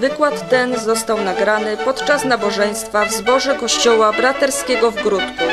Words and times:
Wykład 0.00 0.50
ten 0.50 0.80
został 0.80 1.20
nagrany 1.20 1.76
podczas 1.76 2.24
nabożeństwa 2.24 3.04
w 3.04 3.12
zborze 3.12 3.54
Kościoła 3.54 4.12
Braterskiego 4.12 4.90
w 4.90 5.02
Grudku. 5.02 5.44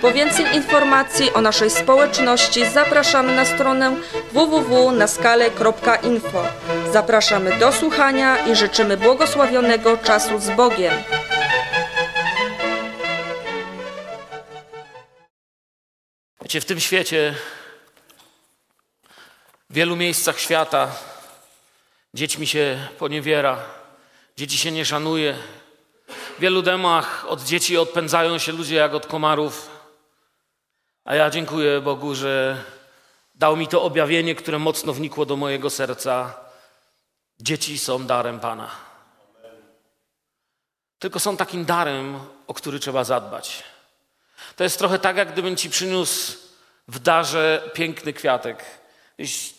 Po 0.00 0.12
więcej 0.12 0.56
informacji 0.56 1.32
o 1.32 1.40
naszej 1.40 1.70
społeczności 1.70 2.70
zapraszamy 2.70 3.36
na 3.36 3.44
stronę 3.44 3.96
www.naskale.info. 4.32 6.44
Zapraszamy 6.92 7.58
do 7.58 7.72
słuchania 7.72 8.46
i 8.46 8.56
życzymy 8.56 8.96
błogosławionego 8.96 9.96
czasu 9.96 10.38
z 10.38 10.50
Bogiem. 10.50 10.94
Wiecie, 16.42 16.60
w 16.60 16.64
tym 16.64 16.80
świecie, 16.80 17.34
w 19.70 19.74
wielu 19.74 19.96
miejscach 19.96 20.40
świata, 20.40 20.88
dziećmi 22.14 22.46
się 22.46 22.88
poniewiera, 22.98 23.75
dzieci 24.36 24.58
się 24.58 24.70
nie 24.72 24.84
szanuje. 24.84 25.34
W 26.08 26.40
wielu 26.40 26.62
domach 26.62 27.26
od 27.28 27.42
dzieci 27.42 27.78
odpędzają 27.78 28.38
się 28.38 28.52
ludzie 28.52 28.74
jak 28.74 28.94
od 28.94 29.06
komarów. 29.06 29.70
A 31.04 31.14
ja 31.14 31.30
dziękuję 31.30 31.80
Bogu, 31.80 32.14
że 32.14 32.64
dał 33.34 33.56
mi 33.56 33.68
to 33.68 33.82
objawienie, 33.82 34.34
które 34.34 34.58
mocno 34.58 34.92
wnikło 34.92 35.26
do 35.26 35.36
mojego 35.36 35.70
serca. 35.70 36.34
Dzieci 37.40 37.78
są 37.78 38.06
darem 38.06 38.40
Pana. 38.40 38.70
Tylko 40.98 41.20
są 41.20 41.36
takim 41.36 41.64
darem, 41.64 42.20
o 42.46 42.54
który 42.54 42.78
trzeba 42.78 43.04
zadbać. 43.04 43.62
To 44.56 44.64
jest 44.64 44.78
trochę 44.78 44.98
tak, 44.98 45.16
jak 45.16 45.32
gdybym 45.32 45.56
ci 45.56 45.70
przyniósł 45.70 46.38
w 46.88 46.98
darze 46.98 47.70
piękny 47.74 48.12
kwiatek. 48.12 48.64
Jeśli 49.18 49.56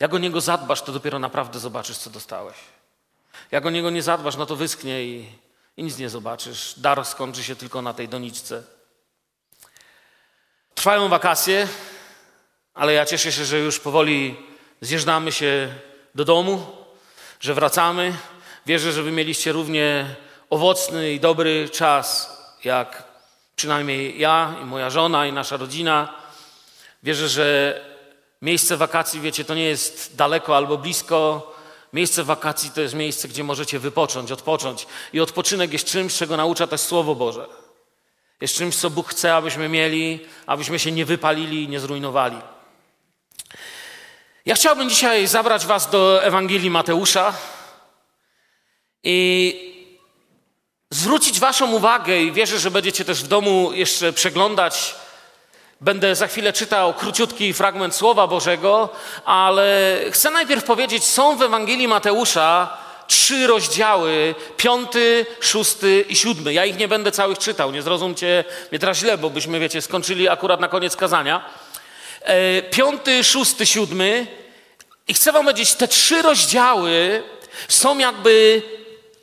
jak 0.00 0.14
o 0.14 0.18
niego 0.18 0.40
zadbasz, 0.40 0.82
to 0.82 0.92
dopiero 0.92 1.18
naprawdę 1.18 1.58
zobaczysz, 1.58 1.98
co 1.98 2.10
dostałeś. 2.10 2.56
Jak 3.50 3.66
o 3.66 3.70
niego 3.70 3.90
nie 3.90 4.02
zadbasz, 4.02 4.36
no 4.36 4.46
to 4.46 4.56
wyschnie 4.56 5.04
i, 5.04 5.26
i 5.76 5.82
nic 5.82 5.98
nie 5.98 6.10
zobaczysz. 6.10 6.74
Dar 6.76 7.04
skończy 7.04 7.44
się 7.44 7.56
tylko 7.56 7.82
na 7.82 7.94
tej 7.94 8.08
doniczce. 8.08 8.62
Trwają 10.74 11.08
wakacje, 11.08 11.68
ale 12.74 12.92
ja 12.92 13.06
cieszę 13.06 13.32
się, 13.32 13.44
że 13.44 13.58
już 13.58 13.80
powoli 13.80 14.36
zjeżdżamy 14.80 15.32
się 15.32 15.74
do 16.14 16.24
domu, 16.24 16.66
że 17.40 17.54
wracamy. 17.54 18.14
Wierzę, 18.66 18.92
że 18.92 19.02
wy 19.02 19.12
mieliście 19.12 19.52
równie 19.52 20.14
owocny 20.50 21.12
i 21.12 21.20
dobry 21.20 21.68
czas, 21.68 22.36
jak 22.64 23.04
przynajmniej 23.56 24.20
ja 24.20 24.54
i 24.62 24.64
moja 24.64 24.90
żona 24.90 25.26
i 25.26 25.32
nasza 25.32 25.56
rodzina. 25.56 26.14
Wierzę, 27.02 27.28
że 27.28 27.80
miejsce 28.42 28.76
wakacji, 28.76 29.20
wiecie, 29.20 29.44
to 29.44 29.54
nie 29.54 29.64
jest 29.64 30.16
daleko 30.16 30.56
albo 30.56 30.78
blisko. 30.78 31.54
Miejsce 31.92 32.24
wakacji 32.24 32.70
to 32.70 32.80
jest 32.80 32.94
miejsce, 32.94 33.28
gdzie 33.28 33.44
możecie 33.44 33.78
wypocząć, 33.78 34.32
odpocząć. 34.32 34.86
I 35.12 35.20
odpoczynek 35.20 35.72
jest 35.72 35.86
czymś, 35.86 36.14
czego 36.14 36.36
naucza 36.36 36.66
też 36.66 36.80
Słowo 36.80 37.14
Boże. 37.14 37.46
Jest 38.40 38.54
czymś, 38.54 38.76
co 38.76 38.90
Bóg 38.90 39.08
chce, 39.08 39.34
abyśmy 39.34 39.68
mieli, 39.68 40.26
abyśmy 40.46 40.78
się 40.78 40.92
nie 40.92 41.04
wypalili 41.04 41.64
i 41.64 41.68
nie 41.68 41.80
zrujnowali. 41.80 42.36
Ja 44.46 44.54
chciałbym 44.54 44.90
dzisiaj 44.90 45.26
zabrać 45.26 45.66
Was 45.66 45.90
do 45.90 46.24
Ewangelii 46.24 46.70
Mateusza 46.70 47.34
i 49.04 49.70
zwrócić 50.90 51.40
Waszą 51.40 51.72
uwagę, 51.72 52.22
i 52.22 52.32
wierzę, 52.32 52.58
że 52.58 52.70
będziecie 52.70 53.04
też 53.04 53.24
w 53.24 53.28
domu 53.28 53.72
jeszcze 53.72 54.12
przeglądać. 54.12 54.94
Będę 55.80 56.14
za 56.14 56.26
chwilę 56.26 56.52
czytał 56.52 56.94
króciutki 56.94 57.52
fragment 57.52 57.94
Słowa 57.94 58.26
Bożego, 58.26 58.88
ale 59.24 59.98
chcę 60.10 60.30
najpierw 60.30 60.64
powiedzieć, 60.64 61.04
są 61.04 61.36
w 61.36 61.42
Ewangelii 61.42 61.88
Mateusza 61.88 62.78
trzy 63.06 63.46
rozdziały, 63.46 64.34
piąty, 64.56 65.26
szósty 65.40 66.04
i 66.08 66.16
siódmy. 66.16 66.52
Ja 66.52 66.64
ich 66.64 66.78
nie 66.78 66.88
będę 66.88 67.12
całych 67.12 67.38
czytał, 67.38 67.72
nie 67.72 67.82
zrozumcie 67.82 68.44
mnie 68.70 68.78
teraz 68.78 68.98
źle, 68.98 69.18
bo 69.18 69.30
byśmy, 69.30 69.60
wiecie, 69.60 69.82
skończyli 69.82 70.28
akurat 70.28 70.60
na 70.60 70.68
koniec 70.68 70.96
kazania. 70.96 71.44
E, 72.20 72.62
piąty, 72.62 73.24
szósty, 73.24 73.66
siódmy. 73.66 74.26
I 75.08 75.14
chcę 75.14 75.32
wam 75.32 75.44
powiedzieć, 75.44 75.74
te 75.74 75.88
trzy 75.88 76.22
rozdziały 76.22 77.22
są 77.68 77.98
jakby 77.98 78.62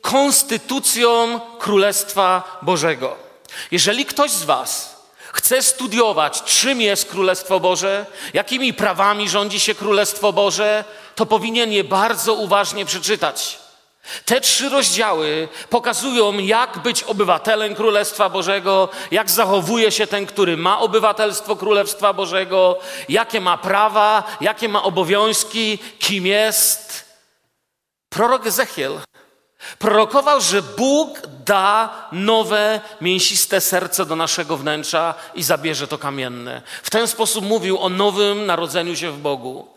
konstytucją 0.00 1.40
Królestwa 1.58 2.58
Bożego. 2.62 3.16
Jeżeli 3.70 4.04
ktoś 4.04 4.30
z 4.30 4.44
Was 4.44 4.97
chce 5.38 5.62
studiować, 5.62 6.42
czym 6.42 6.80
jest 6.80 7.10
Królestwo 7.10 7.60
Boże, 7.60 8.06
jakimi 8.34 8.74
prawami 8.74 9.28
rządzi 9.28 9.60
się 9.60 9.74
Królestwo 9.74 10.32
Boże, 10.32 10.84
to 11.14 11.26
powinien 11.26 11.72
je 11.72 11.84
bardzo 11.84 12.34
uważnie 12.34 12.84
przeczytać. 12.84 13.58
Te 14.24 14.40
trzy 14.40 14.68
rozdziały 14.68 15.48
pokazują, 15.70 16.38
jak 16.38 16.78
być 16.78 17.02
obywatelem 17.02 17.74
Królestwa 17.74 18.28
Bożego, 18.28 18.88
jak 19.10 19.30
zachowuje 19.30 19.92
się 19.92 20.06
ten, 20.06 20.26
który 20.26 20.56
ma 20.56 20.80
obywatelstwo 20.80 21.56
Królestwa 21.56 22.12
Bożego, 22.12 22.78
jakie 23.08 23.40
ma 23.40 23.58
prawa, 23.58 24.22
jakie 24.40 24.68
ma 24.68 24.82
obowiązki, 24.82 25.78
kim 25.98 26.26
jest. 26.26 27.08
Prorok 28.08 28.46
Ezechiel 28.46 29.00
Prorokował, 29.78 30.40
że 30.40 30.62
Bóg 30.62 31.20
da 31.44 31.94
nowe, 32.12 32.80
mięsiste 33.00 33.60
serce 33.60 34.06
do 34.06 34.16
naszego 34.16 34.56
wnętrza 34.56 35.14
i 35.34 35.42
zabierze 35.42 35.86
to 35.86 35.98
kamienne. 35.98 36.62
W 36.82 36.90
ten 36.90 37.08
sposób 37.08 37.44
mówił 37.44 37.78
o 37.78 37.88
nowym 37.88 38.46
narodzeniu 38.46 38.96
się 38.96 39.10
w 39.10 39.18
Bogu. 39.18 39.68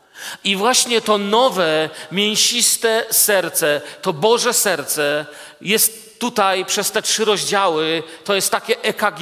I 0.44 0.56
właśnie 0.56 1.02
to 1.02 1.18
nowe, 1.18 1.90
mięsiste 2.12 3.06
serce, 3.09 3.81
to 4.02 4.14
Boże 4.14 4.53
serce 4.53 5.25
jest 5.62 6.19
tutaj 6.19 6.66
przez 6.66 6.92
te 6.92 7.02
trzy 7.02 7.25
rozdziały, 7.25 8.03
to 8.24 8.36
jest 8.36 8.50
takie 8.50 8.81
EKG, 8.81 9.22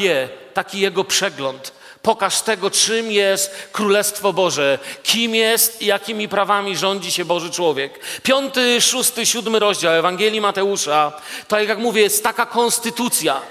taki 0.54 0.80
jego 0.80 1.04
przegląd. 1.04 1.79
Pokaż 2.02 2.42
tego, 2.42 2.72
czym 2.72 3.12
jest 3.12 3.70
Królestwo 3.72 4.34
Boże, 4.34 4.80
kim 5.04 5.36
jest 5.36 5.82
i 5.82 5.86
jakimi 5.86 6.28
prawami 6.30 6.78
rządzi 6.78 7.12
się 7.12 7.26
Boży 7.26 7.52
człowiek. 7.52 8.00
Piąty, 8.24 8.82
szósty, 8.82 9.26
siódmy 9.26 9.60
rozdział 9.60 9.94
Ewangelii 9.94 10.42
Mateusza, 10.42 11.22
to 11.48 11.60
jak 11.60 11.80
mówię, 11.80 12.02
jest 12.02 12.24
taka 12.24 12.46
konstytucja 12.46 13.42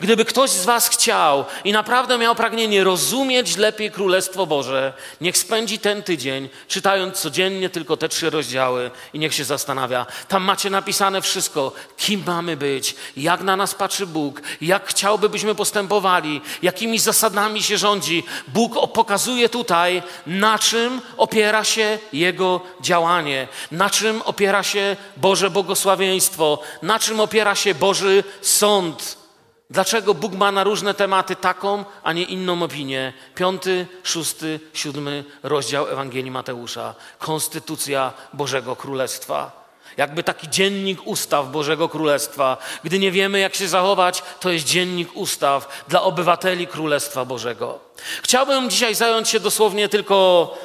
Gdyby 0.00 0.24
ktoś 0.24 0.50
z 0.50 0.64
Was 0.64 0.88
chciał 0.88 1.44
i 1.64 1.72
naprawdę 1.72 2.18
miał 2.18 2.34
pragnienie 2.34 2.84
rozumieć 2.84 3.56
lepiej 3.56 3.90
Królestwo 3.90 4.46
Boże, 4.46 4.92
niech 5.20 5.38
spędzi 5.38 5.78
ten 5.78 6.02
tydzień 6.02 6.48
czytając 6.68 7.18
codziennie 7.18 7.70
tylko 7.70 7.96
te 7.96 8.08
trzy 8.08 8.30
rozdziały 8.30 8.90
i 9.12 9.18
niech 9.18 9.34
się 9.34 9.44
zastanawia. 9.44 10.06
Tam 10.28 10.42
macie 10.42 10.70
napisane 10.70 11.22
wszystko, 11.22 11.72
kim 11.96 12.22
mamy 12.26 12.56
być, 12.56 12.94
jak 13.16 13.40
na 13.40 13.56
nas 13.56 13.74
patrzy 13.74 14.06
Bóg, 14.06 14.42
jak 14.60 14.88
chciałby, 14.88 15.28
byśmy 15.28 15.54
postępowali, 15.54 16.40
jakimi 16.62 16.98
zasadami 16.98 17.62
się 17.62 17.78
rządzi. 17.78 18.24
Bóg 18.48 18.92
pokazuje 18.92 19.48
tutaj, 19.48 20.02
na 20.26 20.58
czym 20.58 21.00
opiera 21.16 21.64
się 21.64 21.98
Jego 22.12 22.60
działanie, 22.80 23.48
na 23.70 23.90
czym 23.90 24.22
opiera 24.22 24.62
się 24.62 24.96
Boże 25.16 25.50
błogosławieństwo, 25.50 26.58
na 26.82 26.98
czym 26.98 27.20
opiera 27.20 27.54
się 27.54 27.74
Boży 27.74 28.24
sąd. 28.42 29.23
Dlaczego 29.70 30.14
Bóg 30.14 30.32
ma 30.32 30.52
na 30.52 30.64
różne 30.64 30.94
tematy 30.94 31.36
taką, 31.36 31.84
a 32.02 32.12
nie 32.12 32.22
inną 32.22 32.62
opinię? 32.62 33.12
Piąty, 33.34 33.86
szósty, 34.02 34.60
siódmy 34.74 35.24
rozdział 35.42 35.88
Ewangelii 35.88 36.30
Mateusza. 36.30 36.94
Konstytucja 37.18 38.12
Bożego 38.32 38.76
Królestwa. 38.76 39.64
Jakby 39.96 40.22
taki 40.22 40.48
dziennik 40.48 41.06
ustaw 41.06 41.50
Bożego 41.50 41.88
Królestwa. 41.88 42.56
Gdy 42.84 42.98
nie 42.98 43.10
wiemy, 43.12 43.38
jak 43.38 43.54
się 43.54 43.68
zachować, 43.68 44.22
to 44.40 44.50
jest 44.50 44.64
dziennik 44.64 45.16
ustaw 45.16 45.84
dla 45.88 46.02
obywateli 46.02 46.66
Królestwa 46.66 47.24
Bożego. 47.24 47.78
Chciałbym 48.22 48.70
dzisiaj 48.70 48.94
zająć 48.94 49.28
się 49.28 49.40
dosłownie 49.40 49.88
tylko 49.88 50.58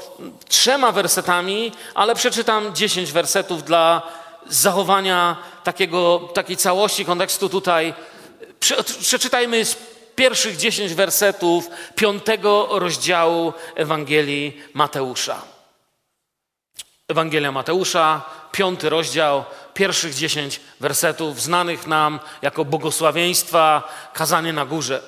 trzema 0.47 0.91
wersetami, 0.91 1.71
ale 1.95 2.15
przeczytam 2.15 2.75
dziesięć 2.75 3.11
wersetów 3.11 3.63
dla 3.63 4.01
zachowania 4.47 5.37
takiego, 5.63 6.29
takiej 6.33 6.57
całości 6.57 7.05
kontekstu 7.05 7.49
tutaj 7.49 7.93
Przeczytajmy 9.01 9.65
z 9.65 9.77
pierwszych 10.15 10.57
dziesięć 10.57 10.93
wersetów 10.93 11.69
piątego 11.95 12.67
rozdziału 12.71 13.53
Ewangelii 13.75 14.61
Mateusza. 14.73 15.41
Ewangelia 17.07 17.51
Mateusza, 17.51 18.21
piąty 18.51 18.89
rozdział, 18.89 19.43
pierwszych 19.73 20.13
dziesięć 20.13 20.59
wersetów, 20.79 21.41
znanych 21.41 21.87
nam 21.87 22.19
jako 22.41 22.65
błogosławieństwa, 22.65 23.93
kazanie 24.13 24.53
na 24.53 24.65
górze. 24.65 25.01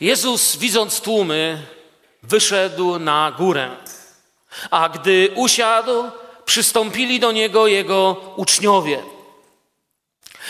Jezus, 0.00 0.56
widząc 0.56 1.00
tłumy, 1.00 1.66
wyszedł 2.22 2.98
na 2.98 3.32
górę, 3.38 3.70
a 4.70 4.88
gdy 4.88 5.30
usiadł, 5.34 6.10
przystąpili 6.44 7.20
do 7.20 7.32
niego 7.32 7.66
jego 7.66 8.16
uczniowie. 8.36 9.02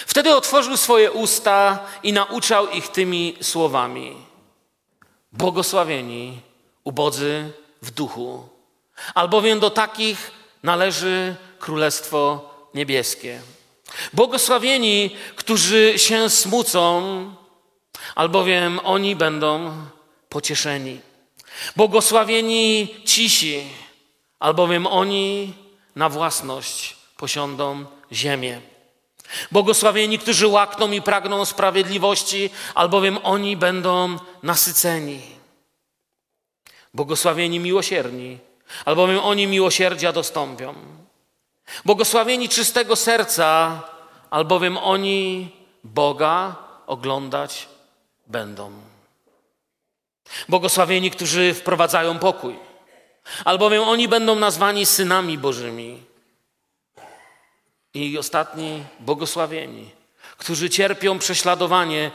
Wtedy 0.07 0.37
otworzył 0.37 0.77
swoje 0.77 1.13
usta 1.13 1.87
i 2.03 2.13
nauczał 2.13 2.71
ich 2.71 2.89
tymi 2.89 3.37
słowami: 3.41 4.17
Błogosławieni 5.33 6.41
ubodzy 6.85 7.53
w 7.83 7.91
duchu, 7.91 8.49
albowiem 9.15 9.61
do 9.61 9.71
takich 9.71 10.31
należy 10.63 11.37
Królestwo 11.59 12.51
Niebieskie. 12.75 13.41
Błogosławieni, 14.13 15.17
którzy 15.37 15.99
się 15.99 16.31
smucą, 16.31 17.03
albowiem 18.15 18.81
oni 18.85 19.17
będą 19.17 19.73
pocieszeni. 20.29 21.01
Błogosławieni 21.77 22.95
cisi, 23.05 23.65
albowiem 24.39 24.87
oni 24.87 25.55
na 25.97 26.09
własność 26.09 26.97
posiądą 27.17 27.85
ziemię. 28.13 28.61
Błogosławieni, 29.51 30.19
którzy 30.19 30.47
łakną 30.47 30.91
i 30.91 31.03
pragną 31.03 31.45
sprawiedliwości, 31.45 32.51
albowiem 32.75 33.19
oni 33.23 33.57
będą 33.57 34.19
nasyceni. 34.43 35.21
Błogosławieni 36.95 37.61
miłosierni, 37.61 38.39
albowiem 38.85 39.19
oni 39.19 39.47
miłosierdzia 39.47 40.13
dostąpią. 40.13 40.75
Błogosławieni 41.85 42.49
czystego 42.49 42.97
serca, 42.97 43.83
albowiem 44.31 44.79
oni 44.79 45.51
Boga 45.85 46.57
oglądać 46.87 47.69
będą. 48.27 48.73
Błogosławieni, 50.49 51.11
którzy 51.11 51.55
wprowadzają 51.55 52.19
pokój, 52.19 52.59
albowiem 53.45 53.83
oni 53.83 54.09
będą 54.09 54.35
nazwani 54.35 54.87
synami 54.87 55.39
Bożymi. 55.39 56.03
I 57.95 58.19
ostatni, 58.19 58.85
błogosławieni, 59.01 59.91
którzy 60.39 60.71
cierpią 60.71 61.19
prześladowanie 61.19 62.11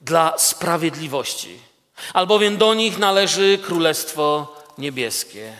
dla 0.00 0.38
sprawiedliwości, 0.38 1.58
albowiem 2.12 2.56
do 2.56 2.74
nich 2.74 2.98
należy 2.98 3.58
Królestwo 3.58 4.56
Niebieskie. 4.78 5.56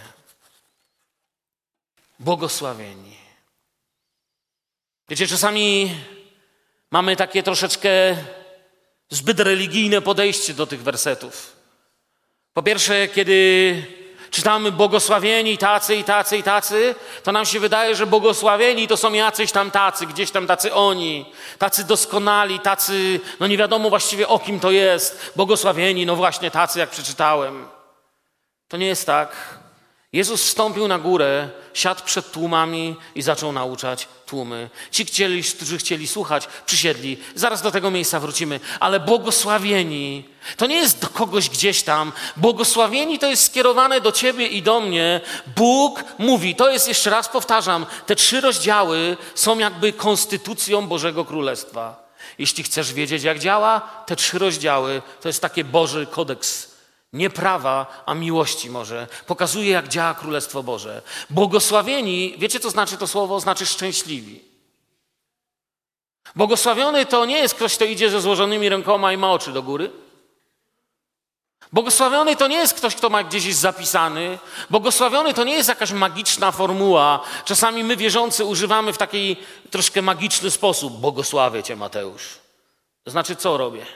Błogosławieni. 2.18 3.16
Wiecie, 5.08 5.26
czasami 5.26 5.94
mamy 6.90 7.16
takie 7.16 7.42
troszeczkę 7.42 8.16
zbyt 9.10 9.40
religijne 9.40 10.00
podejście 10.02 10.54
do 10.54 10.66
tych 10.66 10.82
wersetów. 10.82 11.56
Po 12.52 12.62
pierwsze, 12.62 13.08
kiedy 13.08 13.86
czytamy 14.32 14.72
błogosławieni 14.72 15.58
tacy 15.58 15.96
i 15.96 16.04
tacy 16.04 16.36
i 16.36 16.42
tacy, 16.42 16.94
to 17.22 17.32
nam 17.32 17.46
się 17.46 17.60
wydaje, 17.60 17.96
że 17.96 18.06
błogosławieni 18.06 18.88
to 18.88 18.96
są 18.96 19.12
jacyś 19.12 19.52
tam 19.52 19.70
tacy, 19.70 20.06
gdzieś 20.06 20.30
tam 20.30 20.46
tacy 20.46 20.74
oni, 20.74 21.32
tacy 21.58 21.84
doskonali, 21.84 22.60
tacy, 22.60 23.20
no 23.40 23.46
nie 23.46 23.56
wiadomo 23.56 23.90
właściwie 23.90 24.28
o 24.28 24.38
kim 24.38 24.60
to 24.60 24.70
jest. 24.70 25.32
Błogosławieni, 25.36 26.06
no 26.06 26.16
właśnie 26.16 26.50
tacy, 26.50 26.78
jak 26.78 26.90
przeczytałem. 26.90 27.68
To 28.68 28.76
nie 28.76 28.86
jest 28.86 29.06
tak. 29.06 29.58
Jezus 30.12 30.44
wstąpił 30.44 30.88
na 30.88 30.98
górę, 30.98 31.48
siadł 31.74 32.04
przed 32.04 32.32
tłumami 32.32 32.96
i 33.14 33.22
zaczął 33.22 33.52
nauczać 33.52 34.08
tłumy. 34.32 34.70
Ci, 34.90 35.04
chcieli, 35.04 35.42
którzy 35.42 35.78
chcieli 35.78 36.08
słuchać, 36.08 36.48
przysiedli. 36.66 37.18
Zaraz 37.34 37.62
do 37.62 37.70
tego 37.70 37.90
miejsca 37.90 38.20
wrócimy. 38.20 38.60
Ale 38.80 39.00
błogosławieni 39.00 40.28
to 40.56 40.66
nie 40.66 40.76
jest 40.76 41.00
do 41.00 41.08
kogoś 41.08 41.48
gdzieś 41.48 41.82
tam. 41.82 42.12
Błogosławieni 42.36 43.18
to 43.18 43.26
jest 43.26 43.44
skierowane 43.44 44.00
do 44.00 44.12
ciebie 44.12 44.46
i 44.46 44.62
do 44.62 44.80
mnie. 44.80 45.20
Bóg 45.56 46.04
mówi, 46.18 46.54
to 46.54 46.70
jest 46.70 46.88
jeszcze 46.88 47.10
raz 47.10 47.28
powtarzam, 47.28 47.86
te 48.06 48.16
trzy 48.16 48.40
rozdziały 48.40 49.16
są 49.34 49.58
jakby 49.58 49.92
konstytucją 49.92 50.86
Bożego 50.86 51.24
Królestwa. 51.24 52.12
Jeśli 52.38 52.64
chcesz 52.64 52.92
wiedzieć, 52.92 53.22
jak 53.22 53.38
działa, 53.38 53.80
te 53.80 54.16
trzy 54.16 54.38
rozdziały 54.38 55.02
to 55.20 55.28
jest 55.28 55.42
taki 55.42 55.64
Boży 55.64 56.06
kodeks 56.06 56.71
nie 57.12 57.30
prawa, 57.30 58.02
a 58.06 58.14
miłości 58.14 58.70
może. 58.70 59.06
Pokazuje, 59.26 59.70
jak 59.70 59.88
działa 59.88 60.14
Królestwo 60.14 60.62
Boże. 60.62 61.02
Błogosławieni, 61.30 62.34
wiecie 62.38 62.60
co 62.60 62.70
znaczy 62.70 62.96
to 62.96 63.06
słowo? 63.06 63.40
Znaczy 63.40 63.66
szczęśliwi. 63.66 64.44
Błogosławiony 66.36 67.06
to 67.06 67.24
nie 67.24 67.38
jest 67.38 67.54
ktoś, 67.54 67.76
kto 67.76 67.84
idzie 67.84 68.10
ze 68.10 68.20
złożonymi 68.20 68.68
rękoma 68.68 69.12
i 69.12 69.16
ma 69.16 69.32
oczy 69.32 69.52
do 69.52 69.62
góry. 69.62 69.90
Błogosławiony 71.72 72.36
to 72.36 72.48
nie 72.48 72.56
jest 72.56 72.74
ktoś, 72.74 72.94
kto 72.94 73.10
ma 73.10 73.24
gdzieś 73.24 73.54
zapisany. 73.54 74.38
Błogosławiony 74.70 75.34
to 75.34 75.44
nie 75.44 75.54
jest 75.54 75.68
jakaś 75.68 75.92
magiczna 75.92 76.52
formuła. 76.52 77.20
Czasami 77.44 77.84
my 77.84 77.96
wierzący 77.96 78.44
używamy 78.44 78.92
w 78.92 78.98
taki 78.98 79.36
troszkę 79.70 80.02
magiczny 80.02 80.50
sposób. 80.50 80.92
Błogosławię 80.92 81.62
cię, 81.62 81.76
Mateusz. 81.76 82.38
To 83.04 83.10
znaczy, 83.10 83.36
co 83.36 83.56
robię? 83.56 83.86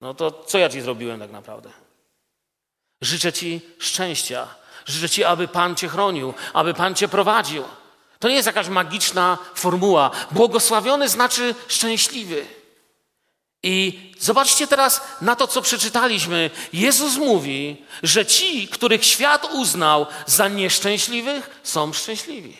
No 0.00 0.14
to 0.14 0.30
co 0.30 0.58
ja 0.58 0.68
ci 0.68 0.80
zrobiłem 0.80 1.20
tak 1.20 1.30
naprawdę? 1.30 1.70
Życzę 3.00 3.32
ci 3.32 3.60
szczęścia. 3.78 4.48
Życzę 4.86 5.08
ci, 5.08 5.24
aby 5.24 5.48
Pan 5.48 5.76
cię 5.76 5.88
chronił, 5.88 6.34
aby 6.52 6.74
Pan 6.74 6.94
cię 6.94 7.08
prowadził. 7.08 7.64
To 8.18 8.28
nie 8.28 8.34
jest 8.34 8.46
jakaś 8.46 8.68
magiczna 8.68 9.38
formuła. 9.54 10.10
Błogosławiony 10.30 11.08
znaczy 11.08 11.54
szczęśliwy. 11.68 12.46
I 13.62 14.12
zobaczcie 14.18 14.66
teraz 14.66 15.00
na 15.20 15.36
to, 15.36 15.46
co 15.46 15.62
przeczytaliśmy. 15.62 16.50
Jezus 16.72 17.16
mówi, 17.16 17.86
że 18.02 18.26
ci, 18.26 18.68
których 18.68 19.04
świat 19.04 19.48
uznał 19.52 20.06
za 20.26 20.48
nieszczęśliwych, 20.48 21.60
są 21.62 21.92
szczęśliwi. 21.92 22.56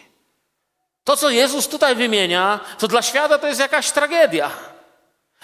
To, 1.04 1.16
co 1.16 1.30
Jezus 1.30 1.68
tutaj 1.68 1.96
wymienia, 1.96 2.60
to 2.78 2.88
dla 2.88 3.02
świata 3.02 3.38
to 3.38 3.46
jest 3.46 3.60
jakaś 3.60 3.90
tragedia. 3.90 4.50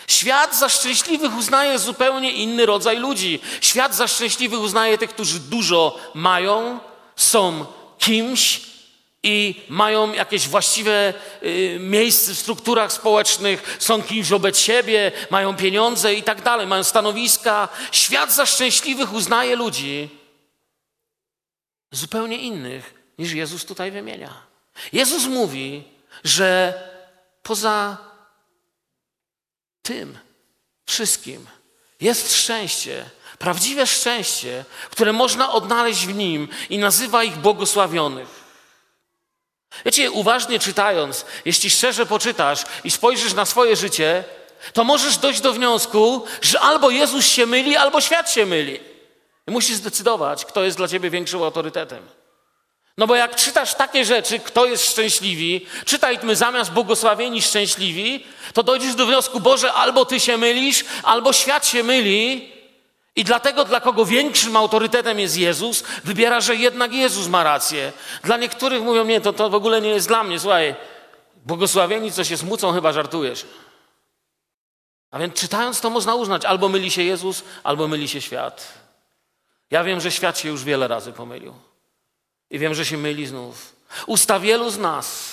Świat 0.07 0.57
za 0.57 0.69
szczęśliwych 0.69 1.37
uznaje 1.37 1.79
zupełnie 1.79 2.33
inny 2.33 2.67
rodzaj 2.67 2.99
ludzi. 2.99 3.41
Świat 3.61 3.95
za 3.95 4.09
szczęśliwych 4.09 4.61
uznaje 4.61 4.99
tych, 4.99 5.11
którzy 5.11 5.41
dużo 5.41 5.99
mają, 6.15 6.81
są 7.17 7.67
kimś 7.99 8.61
i 9.23 9.63
mają 9.69 10.13
jakieś 10.13 10.49
właściwe 10.49 11.15
y, 11.43 11.79
miejsce 11.81 12.35
w 12.35 12.39
strukturach 12.39 12.93
społecznych, 12.93 13.77
są 13.79 14.03
kimś 14.03 14.29
wobec 14.29 14.59
siebie, 14.59 15.13
mają 15.31 15.57
pieniądze 15.57 16.15
i 16.15 16.23
tak 16.23 16.43
dalej, 16.43 16.67
mają 16.67 16.85
stanowiska. 16.85 17.69
Świat 17.93 18.33
za 18.33 18.47
szczęśliwych 18.47 19.13
uznaje 19.13 19.57
ludzi 19.57 20.09
zupełnie 21.91 22.39
innych 22.39 22.95
niż 23.19 23.33
Jezus 23.33 23.65
tutaj 23.65 23.91
wymienia. 23.91 24.35
Jezus 24.93 25.27
mówi, 25.27 25.85
że 26.25 26.75
poza 27.43 27.97
tym 29.85 30.19
wszystkim 30.87 31.47
jest 32.01 32.37
szczęście, 32.37 33.05
prawdziwe 33.39 33.87
szczęście, 33.87 34.65
które 34.91 35.13
można 35.13 35.53
odnaleźć 35.53 36.07
w 36.07 36.15
Nim 36.15 36.49
i 36.71 36.79
nazywa 36.79 37.25
ich 37.25 37.37
błogosławionych. 37.37 38.45
Wiecie, 39.85 40.11
uważnie 40.11 40.59
czytając, 40.59 41.25
jeśli 41.45 41.71
szczerze 41.71 42.07
poczytasz 42.07 42.65
i 42.85 42.91
spojrzysz 42.91 43.35
na 43.35 43.45
swoje 43.45 43.77
życie, 43.77 44.25
to 44.73 44.85
możesz 44.85 45.17
dojść 45.17 45.41
do 45.41 45.53
wniosku, 45.53 46.25
że 46.43 46.61
albo 46.61 46.91
Jezus 46.91 47.27
się 47.27 47.47
myli, 47.47 47.77
albo 47.77 48.01
świat 48.01 48.31
się 48.31 48.47
myli. 48.47 48.81
I 49.49 49.51
musisz 49.51 49.77
zdecydować, 49.77 50.45
kto 50.45 50.65
jest 50.65 50.77
dla 50.77 50.89
ciebie 50.89 51.11
większym 51.11 51.43
autorytetem. 51.43 52.09
No 52.99 53.07
bo 53.07 53.17
jak 53.17 53.37
czytasz 53.37 53.75
takie 53.75 54.05
rzeczy, 54.05 54.39
kto 54.39 54.67
jest 54.67 54.91
szczęśliwi, 54.91 55.67
czytaj 55.85 56.19
my 56.23 56.37
zamiast 56.37 56.73
błogosławieni 56.73 57.43
szczęśliwi, 57.43 58.27
to 58.53 58.63
dojdziesz 58.63 58.95
do 58.95 59.07
wniosku, 59.07 59.41
Boże, 59.41 59.73
albo 59.73 60.05
ty 60.05 60.21
się 60.21 60.37
mylisz, 60.37 60.85
albo 61.03 61.33
świat 61.33 61.67
się 61.67 61.83
myli. 61.83 62.53
I 63.17 63.25
dlatego, 63.25 63.65
dla 63.65 63.81
kogo 63.81 64.05
większym 64.05 64.57
autorytetem 64.57 65.21
jest 65.21 65.37
Jezus, 65.37 65.85
wybiera, 66.05 66.41
że 66.41 66.57
jednak 66.57 66.93
Jezus 66.93 67.29
ma 67.29 67.43
rację. 67.43 67.93
Dla 68.23 68.37
niektórych 68.37 68.83
mówią, 68.83 69.05
nie, 69.05 69.21
to, 69.21 69.33
to 69.33 69.51
w 69.51 69.55
ogóle 69.55 69.81
nie 69.81 69.89
jest 69.91 70.09
dla 70.09 70.25
mnie. 70.25 70.41
Słuchaj, 70.41 70.75
błogosławieni, 71.47 72.13
co 72.13 72.25
się 72.25 72.37
smucą, 72.37 72.73
chyba 72.73 72.93
żartujesz. 72.93 73.47
A 75.11 75.19
więc 75.19 75.35
czytając 75.35 75.81
to 75.81 75.91
można 75.91 76.15
uznać, 76.15 76.45
albo 76.45 76.69
myli 76.69 76.91
się 76.91 77.03
Jezus, 77.03 77.45
albo 77.65 77.89
myli 77.89 78.09
się 78.09 78.21
świat. 78.21 78.73
Ja 79.71 79.85
wiem, 79.85 80.01
że 80.01 80.11
świat 80.11 80.39
się 80.39 80.49
już 80.49 80.65
wiele 80.65 80.89
razy 80.89 81.13
pomylił. 81.13 81.55
I 82.51 82.59
wiem, 82.59 82.75
że 82.75 82.87
się 82.87 82.97
myli 82.97 83.27
znów. 83.27 83.75
Usta 84.07 84.41
wielu 84.41 84.71
z 84.71 84.79
nas, 84.79 85.33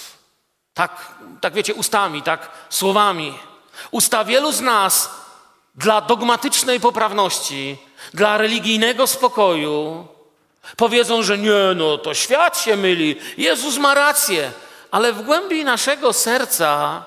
tak, 0.74 1.15
tak 1.41 1.53
wiecie, 1.53 1.74
ustami, 1.74 2.22
tak 2.22 2.50
słowami, 2.70 3.39
usta 3.91 4.24
wielu 4.25 4.51
z 4.51 4.62
nas 4.62 5.10
dla 5.75 6.01
dogmatycznej 6.01 6.80
poprawności, 6.80 7.77
dla 8.13 8.38
religijnego 8.38 9.08
spokoju 9.08 10.08
powiedzą, 10.77 11.24
że 11.24 11.38
nie, 11.38 11.75
no 11.75 11.98
to 11.98 12.13
świat 12.13 12.62
się 12.62 12.75
myli, 12.75 13.15
Jezus 13.38 13.77
ma 13.77 13.94
rację, 13.94 14.51
ale 14.91 15.13
w 15.13 15.22
głębi 15.22 15.65
naszego 15.65 16.13
serca 16.13 17.06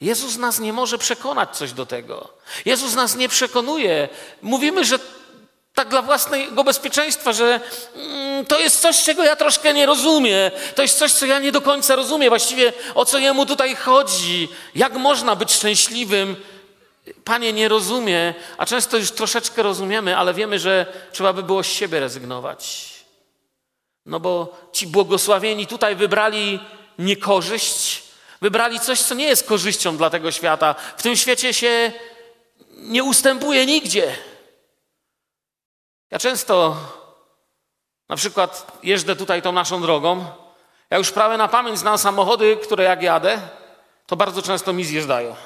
Jezus 0.00 0.36
nas 0.36 0.60
nie 0.60 0.72
może 0.72 0.98
przekonać 0.98 1.56
coś 1.56 1.72
do 1.72 1.86
tego. 1.86 2.28
Jezus 2.64 2.94
nas 2.94 3.16
nie 3.16 3.28
przekonuje. 3.28 4.08
Mówimy, 4.42 4.84
że 4.84 4.98
tak 5.74 5.88
dla 5.88 6.02
własnego 6.02 6.64
bezpieczeństwa, 6.64 7.32
że 7.32 7.60
mm, 7.96 8.46
to 8.46 8.58
jest 8.58 8.80
coś, 8.80 9.04
czego 9.04 9.24
ja 9.24 9.36
troszkę 9.36 9.74
nie 9.74 9.86
rozumiem. 9.86 10.50
To 10.74 10.82
jest 10.82 10.98
coś, 10.98 11.12
co 11.12 11.26
ja 11.26 11.38
nie 11.38 11.52
do 11.52 11.60
końca 11.60 11.96
rozumiem. 11.96 12.28
Właściwie 12.28 12.72
o 12.94 13.04
co 13.04 13.18
jemu 13.18 13.46
tutaj 13.46 13.76
chodzi? 13.76 14.48
Jak 14.74 14.94
można 14.94 15.36
być 15.36 15.52
szczęśliwym? 15.52 16.36
Panie 17.24 17.52
nie 17.52 17.68
rozumie, 17.68 18.34
a 18.58 18.66
często 18.66 18.96
już 18.96 19.10
troszeczkę 19.10 19.62
rozumiemy, 19.62 20.16
ale 20.16 20.34
wiemy, 20.34 20.58
że 20.58 20.86
trzeba 21.12 21.32
by 21.32 21.42
było 21.42 21.62
z 21.62 21.66
siebie 21.66 22.00
rezygnować. 22.00 22.90
No 24.06 24.20
bo 24.20 24.58
ci 24.72 24.86
błogosławieni 24.86 25.66
tutaj 25.66 25.96
wybrali 25.96 26.60
niekorzyść, 26.98 28.02
Wybrali 28.42 28.80
coś, 28.80 29.00
co 29.00 29.14
nie 29.14 29.24
jest 29.24 29.46
korzyścią 29.46 29.96
dla 29.96 30.10
tego 30.10 30.32
świata. 30.32 30.74
W 30.96 31.02
tym 31.02 31.16
świecie 31.16 31.54
się 31.54 31.92
nie 32.76 33.04
ustępuje 33.04 33.66
nigdzie. 33.66 34.16
Ja 36.10 36.18
często 36.18 36.76
na 38.08 38.16
przykład 38.16 38.78
jeżdżę 38.82 39.16
tutaj 39.16 39.42
tą 39.42 39.52
naszą 39.52 39.82
drogą. 39.82 40.24
Ja 40.90 40.98
już 40.98 41.10
prawie 41.10 41.36
na 41.36 41.48
pamięć 41.48 41.78
znam 41.78 41.98
samochody, 41.98 42.56
które 42.56 42.84
jak 42.84 43.02
jadę, 43.02 43.40
to 44.06 44.16
bardzo 44.16 44.42
często 44.42 44.72
mi 44.72 44.84
zjeżdżają. 44.84 45.36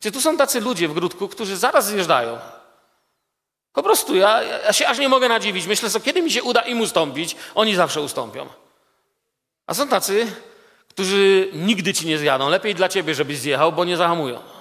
Gdzie 0.00 0.12
tu 0.12 0.20
są 0.20 0.36
tacy 0.36 0.60
ludzie 0.60 0.88
w 0.88 0.94
grudku, 0.94 1.28
którzy 1.28 1.56
zaraz 1.56 1.86
zjeżdżają. 1.86 2.38
Po 3.72 3.82
prostu 3.82 4.16
ja, 4.16 4.42
ja 4.42 4.72
się 4.72 4.88
aż 4.88 4.98
nie 4.98 5.08
mogę 5.08 5.28
nadziwić. 5.28 5.66
Myślę 5.66 5.90
sobie, 5.90 6.04
kiedy 6.04 6.22
mi 6.22 6.30
się 6.30 6.42
uda 6.42 6.60
im 6.60 6.80
ustąpić, 6.80 7.36
oni 7.54 7.74
zawsze 7.74 8.00
ustąpią. 8.00 8.46
A 9.66 9.74
są 9.74 9.88
tacy, 9.88 10.32
którzy 10.88 11.48
nigdy 11.52 11.94
ci 11.94 12.06
nie 12.06 12.18
zjadą. 12.18 12.48
Lepiej 12.48 12.74
dla 12.74 12.88
ciebie, 12.88 13.14
żebyś 13.14 13.38
zjechał, 13.38 13.72
bo 13.72 13.84
nie 13.84 13.96
zahamują. 13.96 14.53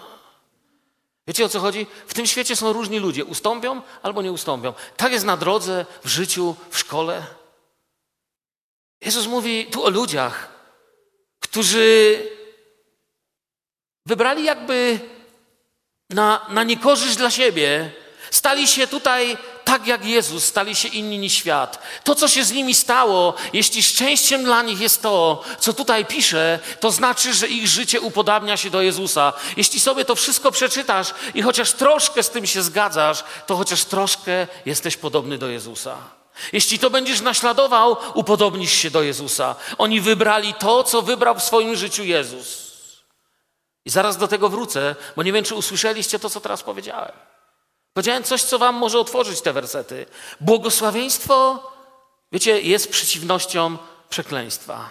Wiecie 1.27 1.45
o 1.45 1.49
co 1.49 1.59
chodzi? 1.59 1.87
W 2.07 2.13
tym 2.13 2.27
świecie 2.27 2.55
są 2.55 2.73
różni 2.73 2.99
ludzie. 2.99 3.25
Ustąpią 3.25 3.81
albo 4.03 4.21
nie 4.21 4.31
ustąpią. 4.31 4.73
Tak 4.97 5.11
jest 5.11 5.25
na 5.25 5.37
drodze, 5.37 5.85
w 6.03 6.07
życiu, 6.07 6.55
w 6.69 6.77
szkole. 6.77 7.25
Jezus 9.01 9.27
mówi 9.27 9.65
tu 9.65 9.85
o 9.85 9.89
ludziach, 9.89 10.49
którzy 11.39 12.17
wybrali 14.05 14.43
jakby 14.43 14.99
na, 16.09 16.45
na 16.49 16.63
niekorzyść 16.63 17.15
dla 17.15 17.31
siebie, 17.31 17.91
stali 18.31 18.67
się 18.67 18.87
tutaj 18.87 19.37
tak 19.63 19.87
jak 19.87 20.05
Jezus, 20.05 20.43
stali 20.43 20.75
się 20.75 20.87
inni 20.87 21.17
niż 21.19 21.33
świat. 21.33 21.79
To, 22.03 22.15
co 22.15 22.27
się 22.27 22.43
z 22.43 22.51
nimi 22.51 22.73
stało, 22.73 23.33
jeśli 23.53 23.83
szczęściem 23.83 24.43
dla 24.43 24.61
nich 24.61 24.79
jest 24.79 25.01
to, 25.01 25.43
co 25.59 25.73
tutaj 25.73 26.05
pisze, 26.05 26.59
to 26.79 26.91
znaczy, 26.91 27.33
że 27.33 27.47
ich 27.47 27.67
życie 27.67 28.01
upodabnia 28.01 28.57
się 28.57 28.69
do 28.69 28.81
Jezusa. 28.81 29.33
Jeśli 29.57 29.79
sobie 29.79 30.05
to 30.05 30.15
wszystko 30.15 30.51
przeczytasz 30.51 31.13
i 31.33 31.41
chociaż 31.41 31.71
troszkę 31.71 32.23
z 32.23 32.29
tym 32.29 32.47
się 32.47 32.63
zgadzasz, 32.63 33.23
to 33.47 33.55
chociaż 33.55 33.85
troszkę 33.85 34.47
jesteś 34.65 34.97
podobny 34.97 35.37
do 35.37 35.47
Jezusa. 35.47 35.97
Jeśli 36.53 36.79
to 36.79 36.89
będziesz 36.89 37.21
naśladował, 37.21 37.97
upodobnisz 38.13 38.71
się 38.71 38.91
do 38.91 39.03
Jezusa. 39.03 39.55
Oni 39.77 40.01
wybrali 40.01 40.53
to, 40.53 40.83
co 40.83 41.01
wybrał 41.01 41.35
w 41.35 41.43
swoim 41.43 41.75
życiu 41.75 42.03
Jezus. 42.03 42.63
I 43.85 43.89
zaraz 43.89 44.17
do 44.17 44.27
tego 44.27 44.49
wrócę, 44.49 44.95
bo 45.15 45.23
nie 45.23 45.33
wiem, 45.33 45.45
czy 45.45 45.55
usłyszeliście 45.55 46.19
to, 46.19 46.29
co 46.29 46.41
teraz 46.41 46.63
powiedziałem. 46.63 47.32
Powiedziałem 47.93 48.23
coś, 48.23 48.43
co 48.43 48.59
wam 48.59 48.75
może 48.75 48.99
otworzyć 48.99 49.41
te 49.41 49.53
wersety. 49.53 50.05
Błogosławieństwo, 50.41 51.63
wiecie, 52.31 52.61
jest 52.61 52.91
przeciwnością 52.91 53.77
przekleństwa. 54.09 54.89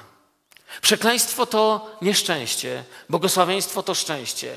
Przekleństwo 0.80 1.46
to 1.46 1.90
nieszczęście, 2.02 2.84
błogosławieństwo 3.08 3.82
to 3.82 3.94
szczęście. 3.94 4.54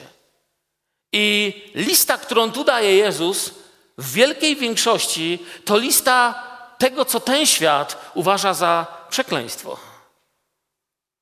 I 1.14 1.54
lista, 1.76 2.18
którą 2.18 2.52
tu 2.52 2.64
daje 2.64 2.96
Jezus, 2.96 3.52
w 3.98 4.14
wielkiej 4.14 4.56
większości 4.56 5.46
to 5.66 5.78
lista 5.78 6.44
tego, 6.78 7.06
co 7.06 7.20
ten 7.20 7.46
świat 7.46 8.12
uważa 8.14 8.54
za 8.54 8.88
przekleństwo. 9.10 9.78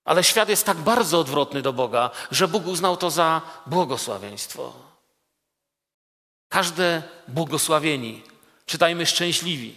Ale 0.06 0.24
świat 0.24 0.50
jest 0.50 0.66
tak 0.66 0.78
bardzo 0.78 1.20
odwrotny 1.20 1.62
do 1.62 1.74
Boga, 1.74 2.10
że 2.32 2.48
Bóg 2.48 2.68
uznał 2.68 2.98
to 2.98 3.12
za 3.12 3.42
błogosławieństwo. 3.66 4.93
Każde 6.54 7.02
błogosławieni, 7.28 8.22
czytajmy 8.66 9.06
szczęśliwi, 9.06 9.76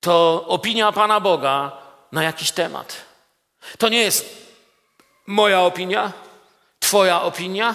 to 0.00 0.44
opinia 0.48 0.92
Pana 0.92 1.20
Boga 1.20 1.72
na 2.12 2.22
jakiś 2.22 2.50
temat. 2.50 3.04
To 3.78 3.88
nie 3.88 4.00
jest 4.00 4.46
moja 5.26 5.60
opinia, 5.60 6.12
Twoja 6.80 7.22
opinia. 7.22 7.74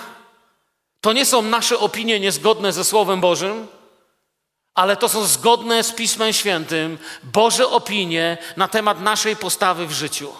To 1.02 1.14
nie 1.14 1.26
są 1.26 1.42
nasze 1.42 1.80
opinie 1.80 2.20
niezgodne 2.20 2.72
ze 2.74 2.84
Słowem 2.84 3.22
Bożym, 3.22 3.68
ale 4.76 4.98
to 4.98 5.10
są 5.10 5.26
zgodne 5.26 5.84
z 5.84 5.92
Pismem 5.92 6.34
Świętym 6.34 6.98
Boże 7.24 7.68
opinie 7.68 8.38
na 8.58 8.68
temat 8.68 9.00
naszej 9.00 9.36
postawy 9.36 9.88
w 9.88 9.92
życiu. 9.92 10.34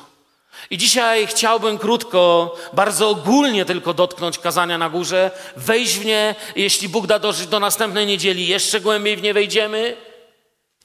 I 0.70 0.78
dzisiaj 0.78 1.28
chciałbym 1.28 1.78
krótko, 1.78 2.56
bardzo 2.74 3.10
ogólnie 3.10 3.66
tylko 3.66 3.94
dotknąć 3.94 4.40
kazania 4.40 4.78
na 4.78 4.90
górze, 4.90 5.32
wejść 5.56 6.00
w 6.00 6.06
nie, 6.06 6.36
jeśli 6.56 6.90
Bóg 6.90 7.08
da 7.08 7.20
dożyć 7.20 7.48
do 7.48 7.60
następnej 7.60 8.08
niedzieli, 8.08 8.48
jeszcze 8.48 8.82
głębiej 8.82 9.18
w 9.18 9.22
nie 9.22 9.34
wejdziemy. 9.34 9.98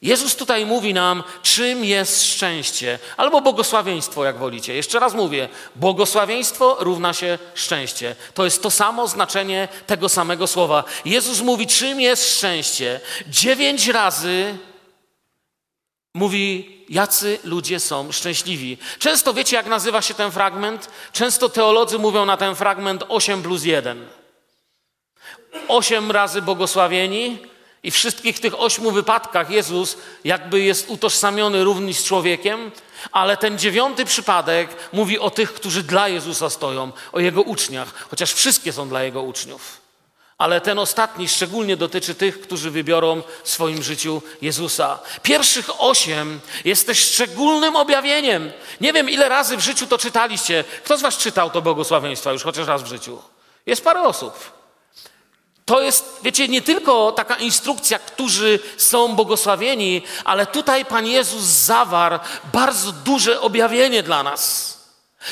Jezus 0.01 0.35
tutaj 0.35 0.65
mówi 0.65 0.93
nam, 0.93 1.23
czym 1.43 1.85
jest 1.85 2.23
szczęście, 2.23 2.99
albo 3.17 3.41
błogosławieństwo, 3.41 4.25
jak 4.25 4.37
wolicie. 4.37 4.73
Jeszcze 4.73 4.99
raz 4.99 5.13
mówię, 5.13 5.49
błogosławieństwo 5.75 6.77
równa 6.79 7.13
się 7.13 7.39
szczęście. 7.55 8.15
To 8.33 8.45
jest 8.45 8.63
to 8.63 8.71
samo 8.71 9.07
znaczenie 9.07 9.67
tego 9.87 10.09
samego 10.09 10.47
słowa. 10.47 10.83
Jezus 11.05 11.41
mówi, 11.41 11.67
czym 11.67 12.01
jest 12.01 12.37
szczęście. 12.37 12.99
Dziewięć 13.27 13.87
razy 13.87 14.57
mówi, 16.13 16.77
jacy 16.89 17.39
ludzie 17.43 17.79
są 17.79 18.11
szczęśliwi. 18.11 18.77
Często 18.99 19.33
wiecie, 19.33 19.55
jak 19.55 19.65
nazywa 19.65 20.01
się 20.01 20.13
ten 20.13 20.31
fragment? 20.31 20.89
Często 21.13 21.49
teolodzy 21.49 21.99
mówią 21.99 22.25
na 22.25 22.37
ten 22.37 22.55
fragment 22.55 23.03
8 23.09 23.43
plus 23.43 23.63
1. 23.63 24.05
Osiem 25.67 26.11
razy 26.11 26.41
błogosławieni 26.41 27.37
i 27.83 27.91
w 27.91 27.95
wszystkich 27.95 28.39
tych 28.39 28.59
ośmiu 28.59 28.91
wypadkach 28.91 29.49
Jezus 29.49 29.97
jakby 30.23 30.61
jest 30.61 30.89
utożsamiony 30.89 31.63
również 31.63 31.97
z 31.97 32.03
człowiekiem, 32.03 32.71
ale 33.11 33.37
ten 33.37 33.57
dziewiąty 33.59 34.05
przypadek 34.05 34.69
mówi 34.93 35.19
o 35.19 35.29
tych, 35.29 35.53
którzy 35.53 35.83
dla 35.83 36.07
Jezusa 36.07 36.49
stoją, 36.49 36.91
o 37.11 37.19
Jego 37.19 37.41
uczniach, 37.41 38.07
chociaż 38.09 38.33
wszystkie 38.33 38.73
są 38.73 38.89
dla 38.89 39.03
Jego 39.03 39.21
uczniów 39.21 39.82
ale 40.37 40.61
ten 40.61 40.79
ostatni 40.79 41.29
szczególnie 41.29 41.77
dotyczy 41.77 42.15
tych, 42.15 42.41
którzy 42.41 42.71
wybiorą 42.71 43.21
w 43.43 43.49
swoim 43.49 43.83
życiu 43.83 44.21
Jezusa. 44.41 44.99
Pierwszych 45.23 45.81
osiem 45.81 46.39
jest 46.65 46.87
też 46.87 46.99
szczególnym 46.99 47.75
objawieniem. 47.75 48.51
Nie 48.81 48.93
wiem, 48.93 49.09
ile 49.09 49.29
razy 49.29 49.57
w 49.57 49.59
życiu 49.59 49.87
to 49.87 49.97
czytaliście. 49.97 50.63
Kto 50.83 50.97
z 50.97 51.01
Was 51.01 51.17
czytał 51.17 51.49
to 51.49 51.61
błogosławieństwa 51.61 52.31
już 52.31 52.43
chociaż 52.43 52.67
raz 52.67 52.83
w 52.83 52.87
życiu? 52.87 53.21
Jest 53.65 53.83
parę 53.83 54.01
osób. 54.01 54.33
To 55.65 55.81
jest, 55.81 56.19
wiecie, 56.23 56.47
nie 56.47 56.61
tylko 56.61 57.11
taka 57.11 57.35
instrukcja, 57.35 57.99
którzy 57.99 58.59
są 58.77 59.15
błogosławieni, 59.15 60.01
ale 60.23 60.45
tutaj 60.45 60.85
Pan 60.85 61.07
Jezus 61.07 61.43
zawarł 61.43 62.19
bardzo 62.53 62.91
duże 62.91 63.41
objawienie 63.41 64.03
dla 64.03 64.23
nas. 64.23 64.73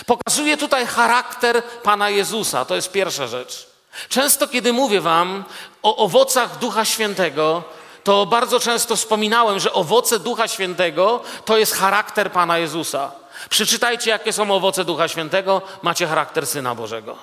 Pokazuje 0.06 0.58
tutaj 0.58 0.86
charakter 0.86 1.64
Pana 1.64 2.10
Jezusa. 2.10 2.66
To 2.66 2.76
jest 2.76 2.92
pierwsza 2.92 3.28
rzecz. 3.28 3.71
Często, 4.10 4.48
kiedy 4.48 4.74
mówię 4.74 5.02
Wam 5.02 5.44
o 5.84 5.98
owocach 5.98 6.58
Ducha 6.58 6.86
Świętego, 6.86 7.64
to 8.04 8.26
bardzo 8.26 8.60
często 8.60 8.96
wspominałem, 8.96 9.60
że 9.60 9.74
owoce 9.74 10.20
Ducha 10.20 10.48
Świętego 10.48 11.24
to 11.46 11.58
jest 11.58 11.74
charakter 11.74 12.32
Pana 12.32 12.58
Jezusa. 12.58 13.12
Przeczytajcie, 13.50 14.10
jakie 14.10 14.34
są 14.34 14.52
owoce 14.52 14.86
Ducha 14.86 15.08
Świętego, 15.08 15.62
macie 15.82 16.08
charakter 16.08 16.48
Syna 16.48 16.76
Bożego. 16.76 17.18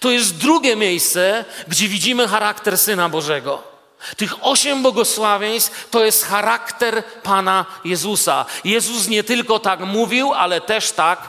To 0.00 0.10
jest 0.10 0.36
drugie 0.36 0.76
miejsce, 0.76 1.44
gdzie 1.68 1.88
widzimy 1.88 2.28
charakter 2.28 2.78
Syna 2.78 3.08
Bożego. 3.08 3.62
Tych 4.16 4.46
osiem 4.46 4.82
błogosławieństw 4.82 5.90
to 5.90 6.04
jest 6.04 6.24
charakter 6.24 7.04
Pana 7.22 7.64
Jezusa. 7.84 8.44
Jezus 8.64 9.08
nie 9.08 9.24
tylko 9.24 9.58
tak 9.58 9.80
mówił, 9.80 10.32
ale 10.32 10.60
też 10.60 10.92
tak 10.92 11.28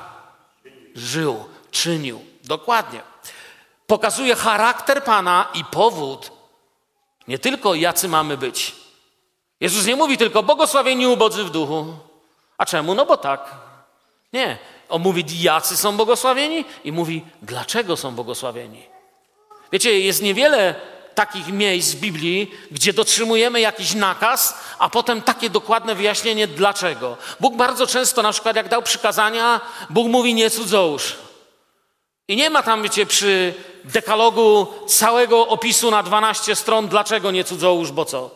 żył, 0.96 1.46
czynił. 1.72 2.26
Dokładnie 2.44 3.13
pokazuje 3.94 4.36
charakter 4.36 5.04
Pana 5.04 5.48
i 5.54 5.66
powód, 5.66 6.32
nie 7.28 7.40
tylko 7.40 7.76
jacy 7.76 8.08
mamy 8.08 8.38
być. 8.38 8.76
Jezus 9.60 9.86
nie 9.86 9.96
mówi 9.96 10.18
tylko 10.18 10.44
błogosławieni 10.44 11.08
ubodzy 11.08 11.44
w 11.44 11.50
duchu. 11.50 11.86
A 12.58 12.66
czemu? 12.66 12.96
No 12.96 13.06
bo 13.06 13.18
tak. 13.18 13.52
Nie. 14.34 14.58
On 14.90 15.02
mówi, 15.02 15.26
jacy 15.42 15.78
są 15.78 15.98
błogosławieni 15.98 16.66
i 16.84 16.92
mówi, 16.92 17.26
dlaczego 17.42 17.98
są 17.98 18.12
błogosławieni. 18.16 18.84
Wiecie, 19.72 20.00
jest 20.00 20.22
niewiele 20.22 20.76
takich 21.16 21.48
miejsc 21.48 21.94
w 21.94 22.00
Biblii, 22.00 22.52
gdzie 22.72 22.94
dotrzymujemy 22.94 23.62
jakiś 23.62 23.94
nakaz, 23.94 24.58
a 24.80 24.90
potem 24.90 25.22
takie 25.22 25.50
dokładne 25.50 25.96
wyjaśnienie 25.96 26.48
dlaczego. 26.48 27.18
Bóg 27.40 27.56
bardzo 27.56 27.88
często, 27.88 28.22
na 28.22 28.32
przykład 28.32 28.56
jak 28.56 28.70
dał 28.70 28.82
przykazania, 28.82 29.62
Bóg 29.90 30.08
mówi 30.08 30.34
nie 30.34 30.50
cudzołóż. 30.50 31.23
I 32.28 32.36
nie 32.36 32.50
ma 32.50 32.64
tam, 32.64 32.84
wiecie, 32.84 33.06
przy 33.06 33.54
dekalogu 33.84 34.68
całego 34.88 35.48
opisu 35.48 35.92
na 35.92 36.04
12 36.04 36.56
stron, 36.56 36.88
dlaczego 36.88 37.32
nie 37.32 37.44
cudzołóż, 37.44 37.92
bo 37.92 38.06
co. 38.06 38.30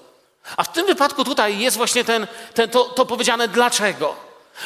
A 0.57 0.63
w 0.63 0.71
tym 0.71 0.85
wypadku 0.85 1.23
tutaj 1.23 1.59
jest 1.59 1.77
właśnie 1.77 2.03
ten, 2.03 2.27
ten, 2.53 2.69
to, 2.69 2.83
to 2.83 3.05
powiedziane 3.05 3.47
dlaczego. 3.47 4.15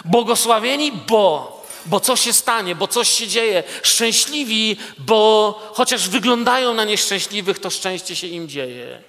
Błogosławieni, 0.06 0.92
bo, 0.92 1.62
bo 1.86 2.00
coś 2.00 2.22
się 2.22 2.34
stanie, 2.34 2.76
bo 2.76 2.88
coś 2.88 3.10
się 3.10 3.28
dzieje. 3.28 3.64
Szczęśliwi, 3.84 4.78
bo 4.98 5.72
chociaż 5.74 6.10
wyglądają 6.10 6.74
na 6.74 6.84
nieszczęśliwych, 6.84 7.60
to 7.60 7.70
szczęście 7.70 8.16
się 8.16 8.28
im 8.28 8.50
dzieje. 8.50 9.04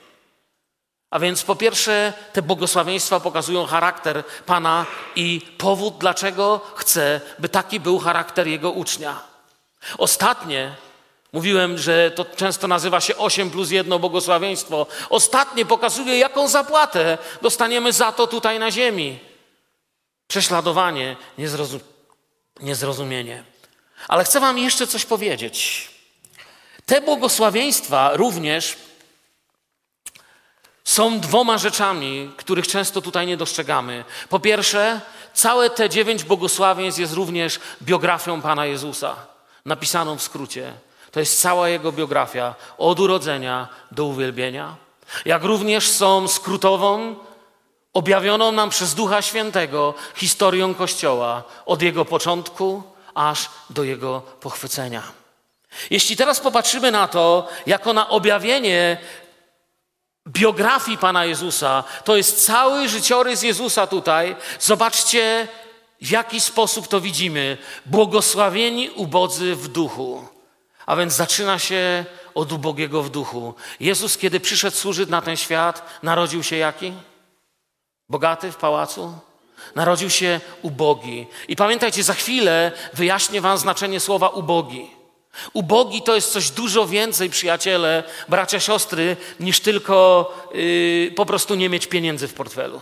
A 1.10 1.18
więc 1.18 1.42
po 1.42 1.56
pierwsze, 1.56 2.12
te 2.32 2.42
błogosławieństwa 2.42 3.20
pokazują 3.20 3.66
charakter 3.66 4.24
Pana 4.46 4.86
i 5.16 5.40
powód, 5.58 5.94
dlaczego 5.98 6.60
chce, 6.74 7.20
by 7.38 7.48
taki 7.48 7.80
był 7.80 7.98
charakter 7.98 8.46
Jego 8.46 8.70
ucznia. 8.70 9.31
Ostatnie, 9.98 10.74
mówiłem, 11.32 11.78
że 11.78 12.10
to 12.10 12.24
często 12.24 12.68
nazywa 12.68 13.00
się 13.00 13.16
8 13.16 13.50
plus 13.50 13.70
1 13.70 14.00
błogosławieństwo. 14.00 14.86
Ostatnie 15.10 15.66
pokazuje, 15.66 16.18
jaką 16.18 16.48
zapłatę 16.48 17.18
dostaniemy 17.42 17.92
za 17.92 18.12
to 18.12 18.26
tutaj 18.26 18.58
na 18.58 18.70
ziemi. 18.70 19.18
Prześladowanie, 20.28 21.16
niezrozum 21.38 21.80
niezrozumienie. 22.60 23.44
Ale 24.08 24.24
chcę 24.24 24.40
Wam 24.40 24.58
jeszcze 24.58 24.86
coś 24.86 25.04
powiedzieć. 25.04 25.88
Te 26.86 27.00
błogosławieństwa 27.00 28.10
również 28.16 28.76
są 30.84 31.20
dwoma 31.20 31.58
rzeczami, 31.58 32.32
których 32.36 32.68
często 32.68 33.02
tutaj 33.02 33.26
nie 33.26 33.36
dostrzegamy. 33.36 34.04
Po 34.28 34.40
pierwsze, 34.40 35.00
całe 35.34 35.70
te 35.70 35.90
dziewięć 35.90 36.24
błogosławieństw 36.24 37.00
jest 37.00 37.12
również 37.12 37.60
biografią 37.82 38.42
Pana 38.42 38.66
Jezusa, 38.66 39.16
napisaną 39.64 40.18
w 40.18 40.22
skrócie. 40.22 40.72
To 41.10 41.20
jest 41.20 41.40
cała 41.40 41.68
Jego 41.68 41.92
biografia, 41.92 42.54
od 42.78 43.00
urodzenia 43.00 43.68
do 43.90 44.04
uwielbienia. 44.04 44.76
Jak 45.24 45.44
również 45.44 45.90
są 45.90 46.28
skrótową, 46.28 47.16
objawioną 47.92 48.52
nam 48.52 48.70
przez 48.70 48.94
Ducha 48.94 49.22
Świętego 49.22 49.94
historią 50.14 50.74
Kościoła, 50.74 51.42
od 51.66 51.82
Jego 51.82 52.04
początku 52.04 52.82
aż 53.14 53.50
do 53.70 53.84
Jego 53.84 54.20
pochwycenia. 54.20 55.02
Jeśli 55.90 56.16
teraz 56.16 56.40
popatrzymy 56.40 56.90
na 56.90 57.08
to, 57.08 57.48
jako 57.66 57.92
na 57.92 58.08
objawienie 58.08 58.98
biografii 60.28 60.98
Pana 60.98 61.24
Jezusa, 61.24 61.84
to 62.04 62.16
jest 62.16 62.46
cały 62.46 62.88
życiorys 62.88 63.42
Jezusa 63.42 63.86
tutaj. 63.86 64.36
Zobaczcie, 64.60 65.48
w 66.02 66.10
jaki 66.10 66.40
sposób 66.40 66.88
to 66.88 67.00
widzimy. 67.00 67.58
Błogosławieni 67.86 68.90
ubodzy 68.90 69.54
w 69.54 69.68
duchu. 69.68 70.24
A 70.86 70.96
więc 70.96 71.12
zaczyna 71.12 71.58
się 71.58 72.04
od 72.34 72.52
ubogiego 72.52 73.02
w 73.02 73.10
duchu. 73.10 73.54
Jezus, 73.80 74.18
kiedy 74.18 74.40
przyszedł 74.40 74.76
służyć 74.76 75.08
na 75.08 75.22
ten 75.22 75.36
świat, 75.36 76.00
narodził 76.02 76.42
się 76.42 76.56
jaki? 76.56 76.92
Bogaty 78.08 78.52
w 78.52 78.56
pałacu? 78.56 79.14
Narodził 79.74 80.10
się 80.10 80.40
ubogi. 80.62 81.26
I 81.48 81.56
pamiętajcie, 81.56 82.02
za 82.02 82.14
chwilę 82.14 82.72
wyjaśnię 82.94 83.40
Wam 83.40 83.58
znaczenie 83.58 84.00
słowa 84.00 84.28
ubogi. 84.28 84.90
Ubogi 85.52 86.02
to 86.02 86.14
jest 86.14 86.32
coś 86.32 86.50
dużo 86.50 86.86
więcej, 86.86 87.30
przyjaciele, 87.30 88.04
bracia, 88.28 88.60
siostry, 88.60 89.16
niż 89.40 89.60
tylko 89.60 90.34
yy, 90.54 91.12
po 91.16 91.26
prostu 91.26 91.54
nie 91.54 91.68
mieć 91.68 91.86
pieniędzy 91.86 92.28
w 92.28 92.34
portfelu. 92.34 92.80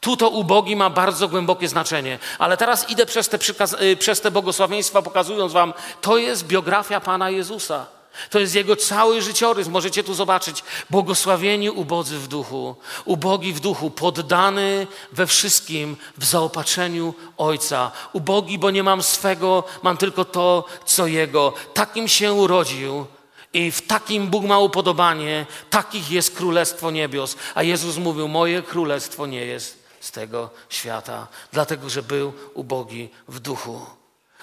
Tu 0.00 0.16
to 0.16 0.28
ubogi 0.28 0.76
ma 0.76 0.90
bardzo 0.90 1.28
głębokie 1.28 1.68
znaczenie. 1.68 2.18
Ale 2.38 2.56
teraz 2.56 2.90
idę 2.90 3.06
przez 3.06 3.28
te, 3.28 3.38
yy, 3.80 3.96
przez 3.96 4.20
te 4.20 4.30
błogosławieństwa, 4.30 5.02
pokazując 5.02 5.52
Wam, 5.52 5.74
to 6.00 6.16
jest 6.16 6.46
biografia 6.46 7.00
Pana 7.00 7.30
Jezusa. 7.30 7.86
To 8.30 8.38
jest 8.38 8.54
jego 8.54 8.76
cały 8.76 9.22
życiorys. 9.22 9.68
Możecie 9.68 10.04
tu 10.04 10.14
zobaczyć. 10.14 10.64
Błogosławieni 10.90 11.70
ubodzy 11.70 12.18
w 12.18 12.28
duchu, 12.28 12.76
ubogi 13.04 13.52
w 13.52 13.60
duchu, 13.60 13.90
poddany 13.90 14.86
we 15.12 15.26
wszystkim 15.26 15.96
w 16.18 16.24
zaopatrzeniu 16.24 17.14
Ojca. 17.38 17.90
Ubogi, 18.12 18.58
bo 18.58 18.70
nie 18.70 18.82
mam 18.82 19.02
swego, 19.02 19.64
mam 19.82 19.96
tylko 19.96 20.24
to, 20.24 20.64
co 20.84 21.06
Jego. 21.06 21.52
Takim 21.74 22.08
się 22.08 22.32
urodził 22.32 23.06
i 23.52 23.70
w 23.70 23.86
takim 23.86 24.26
Bóg 24.26 24.44
ma 24.44 24.58
upodobanie, 24.58 25.46
takich 25.70 26.10
jest 26.10 26.36
Królestwo 26.36 26.90
Niebios. 26.90 27.36
A 27.54 27.62
Jezus 27.62 27.96
mówił, 27.96 28.28
moje 28.28 28.62
Królestwo 28.62 29.26
nie 29.26 29.44
jest 29.44 29.75
z 30.06 30.10
tego 30.10 30.50
świata, 30.68 31.26
dlatego 31.52 31.90
że 31.90 32.02
był 32.02 32.32
ubogi 32.54 33.08
w 33.28 33.40
duchu. 33.40 33.86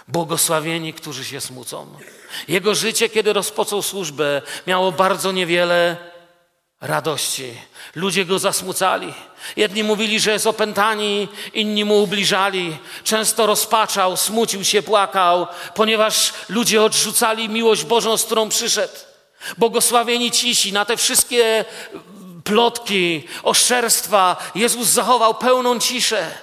Błogosławieni, 0.07 0.93
którzy 0.93 1.25
się 1.25 1.41
smucą. 1.41 1.87
Jego 2.47 2.75
życie, 2.75 3.09
kiedy 3.09 3.33
rozpoczął 3.33 3.81
służbę, 3.81 4.41
miało 4.67 4.91
bardzo 4.91 5.31
niewiele 5.31 5.97
radości. 6.81 7.53
Ludzie 7.95 8.25
go 8.25 8.39
zasmucali. 8.39 9.13
Jedni 9.55 9.83
mówili, 9.83 10.19
że 10.19 10.31
jest 10.31 10.47
opętani, 10.47 11.27
inni 11.53 11.85
mu 11.85 12.03
ubliżali. 12.03 12.77
Często 13.03 13.45
rozpaczał, 13.45 14.17
smucił 14.17 14.63
się, 14.63 14.81
płakał, 14.81 15.47
ponieważ 15.75 16.33
ludzie 16.49 16.83
odrzucali 16.83 17.49
miłość 17.49 17.83
Bożą, 17.83 18.17
z 18.17 18.23
którą 18.23 18.49
przyszedł. 18.49 18.93
Błogosławieni 19.57 20.31
cisi 20.31 20.73
na 20.73 20.85
te 20.85 20.97
wszystkie 20.97 21.65
plotki, 22.43 23.23
oszczerstwa. 23.43 24.51
Jezus 24.55 24.87
zachował 24.87 25.35
pełną 25.35 25.79
ciszę. 25.79 26.37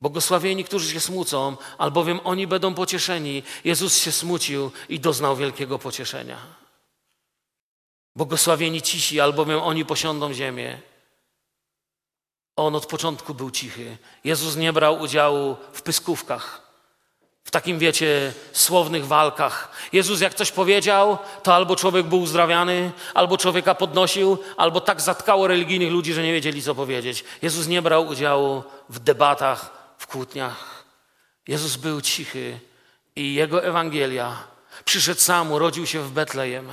Błogosławieni, 0.00 0.64
którzy 0.64 0.92
się 0.92 1.00
smucą, 1.00 1.56
albowiem 1.78 2.20
oni 2.24 2.46
będą 2.46 2.74
pocieszeni. 2.74 3.42
Jezus 3.64 3.98
się 3.98 4.12
smucił 4.12 4.70
i 4.88 5.00
doznał 5.00 5.36
wielkiego 5.36 5.78
pocieszenia. 5.78 6.38
Błogosławieni 8.16 8.82
cisi, 8.82 9.20
albowiem 9.20 9.60
oni 9.60 9.84
posiądą 9.84 10.32
ziemię. 10.32 10.80
On 12.56 12.74
od 12.74 12.86
początku 12.86 13.34
był 13.34 13.50
cichy. 13.50 13.96
Jezus 14.24 14.56
nie 14.56 14.72
brał 14.72 15.00
udziału 15.00 15.56
w 15.72 15.82
pyskówkach, 15.82 16.65
takim, 17.56 17.78
wiecie, 17.78 18.32
słownych 18.52 19.06
walkach. 19.06 19.70
Jezus, 19.92 20.20
jak 20.20 20.34
coś 20.34 20.52
powiedział, 20.52 21.18
to 21.42 21.54
albo 21.54 21.76
człowiek 21.76 22.06
był 22.06 22.20
uzdrawiany, 22.20 22.92
albo 23.14 23.38
człowieka 23.38 23.74
podnosił, 23.74 24.38
albo 24.56 24.80
tak 24.80 25.00
zatkało 25.00 25.46
religijnych 25.46 25.92
ludzi, 25.92 26.12
że 26.12 26.22
nie 26.22 26.32
wiedzieli, 26.32 26.62
co 26.62 26.74
powiedzieć. 26.74 27.24
Jezus 27.42 27.66
nie 27.66 27.82
brał 27.82 28.06
udziału 28.06 28.62
w 28.88 28.98
debatach, 28.98 29.70
w 29.98 30.06
kłótniach. 30.06 30.84
Jezus 31.48 31.76
był 31.76 32.00
cichy 32.00 32.60
i 33.16 33.34
jego 33.34 33.64
Ewangelia 33.64 34.44
przyszedł 34.84 35.20
sam, 35.20 35.52
urodził 35.52 35.86
się 35.86 36.00
w 36.00 36.10
Betlejem. 36.10 36.68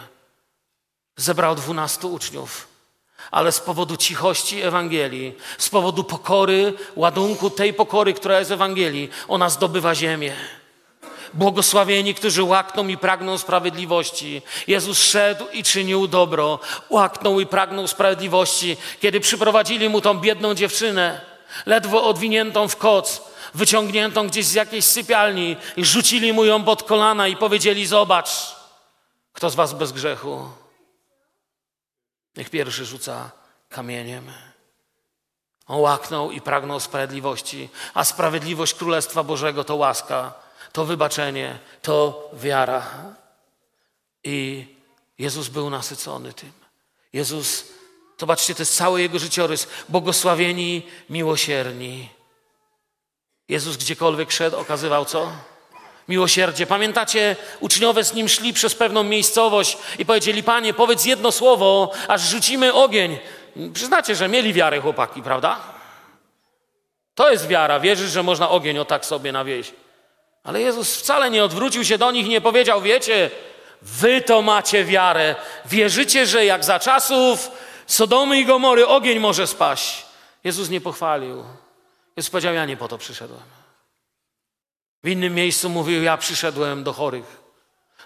Zebrał 1.18 1.56
dwunastu 1.56 2.14
uczniów, 2.14 2.68
ale 3.32 3.52
z 3.52 3.60
powodu 3.60 3.98
cichości 3.98 4.62
Ewangelii, 4.62 5.36
z 5.58 5.70
powodu 5.70 6.04
pokory, 6.04 6.74
ładunku 6.96 7.50
tej 7.50 7.74
pokory, 7.74 8.14
która 8.14 8.40
jest 8.40 8.52
Ewangelii, 8.52 9.10
ona 9.28 9.50
zdobywa 9.50 9.96
ziemię. 9.96 10.36
Błogosławieni, 11.34 12.16
którzy 12.16 12.44
łakną 12.44 12.88
i 12.88 12.98
pragną 12.98 13.38
sprawiedliwości. 13.38 14.42
Jezus 14.68 14.98
szedł 14.98 15.46
i 15.54 15.64
czynił 15.64 16.08
dobro. 16.08 16.60
Łaknął 16.90 17.40
i 17.40 17.46
pragnął 17.46 17.88
sprawiedliwości, 17.88 18.78
kiedy 19.02 19.20
przyprowadzili 19.20 19.90
mu 19.90 20.02
tą 20.02 20.14
biedną 20.14 20.54
dziewczynę 20.54 21.22
ledwo 21.66 22.04
odwiniętą 22.04 22.68
w 22.68 22.78
koc, 22.78 23.22
wyciągniętą 23.54 24.28
gdzieś 24.28 24.46
z 24.46 24.54
jakiejś 24.54 24.86
sypialni 24.86 25.58
i 25.78 25.86
rzucili 25.86 26.34
mu 26.34 26.46
ją 26.46 26.64
pod 26.64 26.84
kolana 26.84 27.28
i 27.28 27.36
powiedzieli: 27.36 27.86
Zobacz, 27.86 28.56
kto 29.34 29.50
z 29.50 29.56
was 29.56 29.74
bez 29.74 29.92
grzechu? 29.92 30.50
Niech 32.38 32.50
pierwszy 32.50 32.86
rzuca 32.86 33.32
kamieniem. 33.70 34.32
On 35.68 35.80
łaknął 35.80 36.32
i 36.32 36.42
pragnął 36.42 36.80
sprawiedliwości, 36.80 37.70
a 37.94 38.04
sprawiedliwość 38.04 38.74
Królestwa 38.74 39.24
Bożego 39.24 39.64
to 39.64 39.76
łaska, 39.76 40.43
to 40.74 40.86
wybaczenie, 40.86 41.60
to 41.82 42.30
wiara. 42.34 42.86
I 44.24 44.68
Jezus 45.18 45.48
był 45.48 45.70
nasycony 45.70 46.34
tym. 46.34 46.52
Jezus 47.14 47.74
Zobaczcie, 48.24 48.56
to 48.56 48.62
jest 48.62 48.78
cały 48.78 49.02
jego 49.02 49.20
życiorys. 49.20 49.68
Błogosławieni, 49.90 50.82
miłosierni. 51.10 52.10
Jezus 53.50 53.78
gdziekolwiek 53.78 54.32
szedł, 54.32 54.58
okazywał 54.58 55.06
co? 55.06 55.32
Miłosierdzie. 56.08 56.68
Pamiętacie, 56.68 57.36
uczniowie 57.60 58.04
z 58.04 58.14
nim 58.14 58.30
szli 58.30 58.54
przez 58.54 58.76
pewną 58.76 59.04
miejscowość 59.04 59.78
i 60.00 60.06
powiedzieli: 60.06 60.44
Panie, 60.44 60.74
powiedz 60.74 61.06
jedno 61.06 61.32
słowo, 61.32 61.92
aż 62.08 62.22
rzucimy 62.22 62.74
ogień. 62.74 63.18
Przyznacie, 63.74 64.16
że 64.16 64.28
mieli 64.28 64.54
wiarę 64.54 64.82
chłopaki, 64.82 65.22
prawda? 65.22 65.60
To 67.16 67.32
jest 67.32 67.48
wiara. 67.48 67.80
Wierzysz, 67.80 68.12
że 68.12 68.24
można 68.24 68.50
ogień 68.50 68.78
o 68.78 68.86
tak 68.86 69.06
sobie 69.06 69.32
nawieść. 69.32 69.74
Ale 70.44 70.62
Jezus 70.62 70.96
wcale 70.96 71.32
nie 71.32 71.44
odwrócił 71.44 71.86
się 71.86 71.98
do 71.98 72.12
nich 72.12 72.26
i 72.26 72.30
nie 72.30 72.42
powiedział: 72.42 72.82
Wiecie, 72.82 73.32
wy 73.82 74.22
to 74.22 74.42
macie 74.42 74.86
wiarę. 74.86 75.36
Wierzycie, 75.66 76.26
że 76.26 76.46
jak 76.46 76.64
za 76.64 76.80
czasów 76.80 77.52
Sodomy 77.88 78.40
i 78.40 78.46
Gomory 78.46 78.88
ogień 78.88 79.20
może 79.20 79.48
spaść. 79.48 80.06
Jezus 80.44 80.70
nie 80.70 80.82
pochwalił. 80.82 81.44
Jezus 82.18 82.30
powiedział, 82.30 82.54
ja 82.54 82.66
nie 82.66 82.78
po 82.78 82.88
to 82.88 82.98
przyszedłem. 82.98 83.42
W 85.04 85.08
innym 85.08 85.36
miejscu 85.36 85.70
mówił, 85.70 86.04
ja 86.04 86.18
przyszedłem 86.18 86.84
do 86.84 86.94
chorych, 86.94 87.44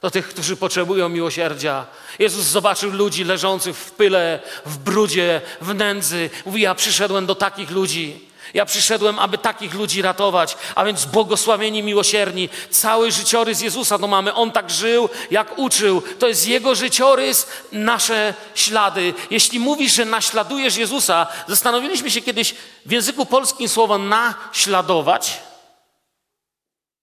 do 0.01 0.11
tych, 0.11 0.29
którzy 0.29 0.55
potrzebują 0.55 1.09
miłosierdzia. 1.09 1.85
Jezus 2.19 2.45
zobaczył 2.45 2.91
ludzi 2.91 3.23
leżących 3.23 3.77
w 3.77 3.91
pyle, 3.91 4.39
w 4.65 4.77
brudzie, 4.77 5.41
w 5.61 5.75
nędzy. 5.75 6.29
Mówi, 6.45 6.61
ja 6.61 6.75
przyszedłem 6.75 7.25
do 7.25 7.35
takich 7.35 7.71
ludzi. 7.71 8.26
Ja 8.53 8.65
przyszedłem, 8.65 9.19
aby 9.19 9.37
takich 9.37 9.73
ludzi 9.73 10.01
ratować, 10.01 10.57
a 10.75 10.85
więc 10.85 11.05
błogosławieni, 11.05 11.83
miłosierni. 11.83 12.49
Cały 12.69 13.11
życiorys 13.11 13.61
Jezusa 13.61 13.99
to 13.99 14.07
mamy. 14.07 14.33
On 14.33 14.51
tak 14.51 14.69
żył, 14.69 15.09
jak 15.31 15.57
uczył. 15.57 16.01
To 16.19 16.27
jest 16.27 16.47
Jego 16.47 16.75
życiorys, 16.75 17.47
nasze 17.71 18.33
ślady. 18.55 19.13
Jeśli 19.31 19.59
mówisz, 19.59 19.93
że 19.93 20.05
naśladujesz 20.05 20.77
Jezusa, 20.77 21.27
zastanowiliśmy 21.47 22.11
się 22.11 22.21
kiedyś 22.21 22.55
w 22.85 22.91
języku 22.91 23.25
polskim 23.25 23.69
słowo 23.69 23.97
naśladować. 23.97 25.39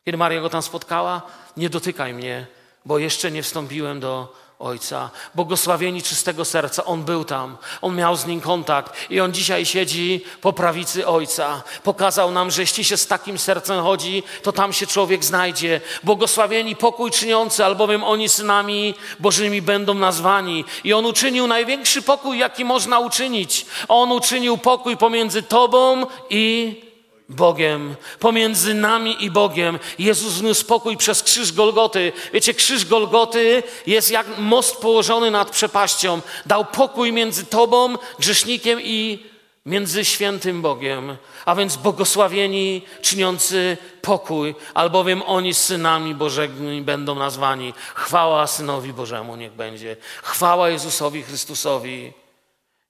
Kiedy 0.04 0.18
Maria 0.18 0.40
go 0.40 0.50
tam 0.50 0.62
spotkała, 0.62 1.22
nie 1.56 1.70
dotykaj 1.70 2.14
mnie, 2.14 2.46
bo 2.86 2.98
jeszcze 2.98 3.30
nie 3.30 3.42
wstąpiłem 3.42 4.00
do 4.00 4.32
Ojca. 4.58 5.10
Błogosławieni 5.34 6.02
czystego 6.02 6.44
serca, 6.44 6.84
On 6.84 7.02
był 7.02 7.24
tam, 7.24 7.56
On 7.82 7.96
miał 7.96 8.16
z 8.16 8.26
nim 8.26 8.40
kontakt 8.40 9.10
i 9.10 9.20
On 9.20 9.32
dzisiaj 9.32 9.66
siedzi 9.66 10.24
po 10.40 10.52
prawicy 10.52 11.06
Ojca. 11.06 11.62
Pokazał 11.82 12.30
nam, 12.30 12.50
że 12.50 12.62
jeśli 12.62 12.84
się 12.84 12.96
z 12.96 13.06
takim 13.06 13.38
sercem 13.38 13.82
chodzi, 13.82 14.22
to 14.42 14.52
tam 14.52 14.72
się 14.72 14.86
człowiek 14.86 15.24
znajdzie. 15.24 15.80
Błogosławieni 16.02 16.76
pokój 16.76 17.10
czyniący, 17.10 17.64
albowiem 17.64 18.04
oni 18.04 18.28
synami 18.28 18.94
Bożymi 19.18 19.62
będą 19.62 19.94
nazwani. 19.94 20.64
I 20.84 20.92
On 20.92 21.06
uczynił 21.06 21.46
największy 21.46 22.02
pokój, 22.02 22.38
jaki 22.38 22.64
można 22.64 22.98
uczynić. 22.98 23.66
On 23.88 24.12
uczynił 24.12 24.58
pokój 24.58 24.96
pomiędzy 24.96 25.42
Tobą 25.42 26.06
i 26.30 26.85
Bogiem, 27.28 27.96
pomiędzy 28.20 28.74
nami 28.74 29.24
i 29.24 29.30
Bogiem. 29.30 29.78
Jezus 29.98 30.34
wniósł 30.34 30.60
spokój 30.60 30.96
przez 30.96 31.22
krzyż 31.22 31.52
Golgoty. 31.52 32.12
Wiecie, 32.32 32.54
krzyż 32.54 32.84
Golgoty 32.84 33.62
jest 33.86 34.10
jak 34.10 34.26
most 34.38 34.76
położony 34.76 35.30
nad 35.30 35.50
przepaścią. 35.50 36.20
Dał 36.46 36.64
pokój 36.64 37.12
między 37.12 37.46
Tobą, 37.46 37.94
grzesznikiem 38.18 38.80
i 38.82 39.24
między 39.66 40.04
świętym 40.04 40.62
Bogiem. 40.62 41.16
A 41.44 41.54
więc 41.54 41.76
błogosławieni, 41.76 42.82
czyniący 43.02 43.76
pokój, 44.02 44.54
albowiem 44.74 45.22
oni 45.22 45.54
synami 45.54 46.14
Bożymi 46.14 46.82
będą 46.82 47.14
nazwani. 47.14 47.74
Chwała 47.94 48.46
Synowi 48.46 48.92
Bożemu 48.92 49.36
niech 49.36 49.52
będzie. 49.52 49.96
Chwała 50.22 50.70
Jezusowi 50.70 51.22
Chrystusowi. 51.22 52.12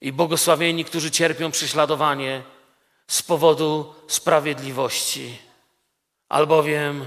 I 0.01 0.13
błogosławieni, 0.13 0.85
którzy 0.85 1.11
cierpią 1.11 1.51
prześladowanie 1.51 2.43
z 3.07 3.23
powodu 3.23 3.95
sprawiedliwości, 4.07 5.39
albowiem 6.29 7.07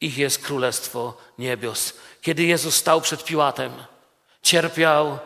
ich 0.00 0.18
jest 0.18 0.38
królestwo 0.38 1.16
niebios. 1.38 1.92
Kiedy 2.22 2.44
Jezus 2.44 2.76
stał 2.76 3.00
przed 3.00 3.24
Piłatem, 3.24 3.72
cierpiał 4.42 5.18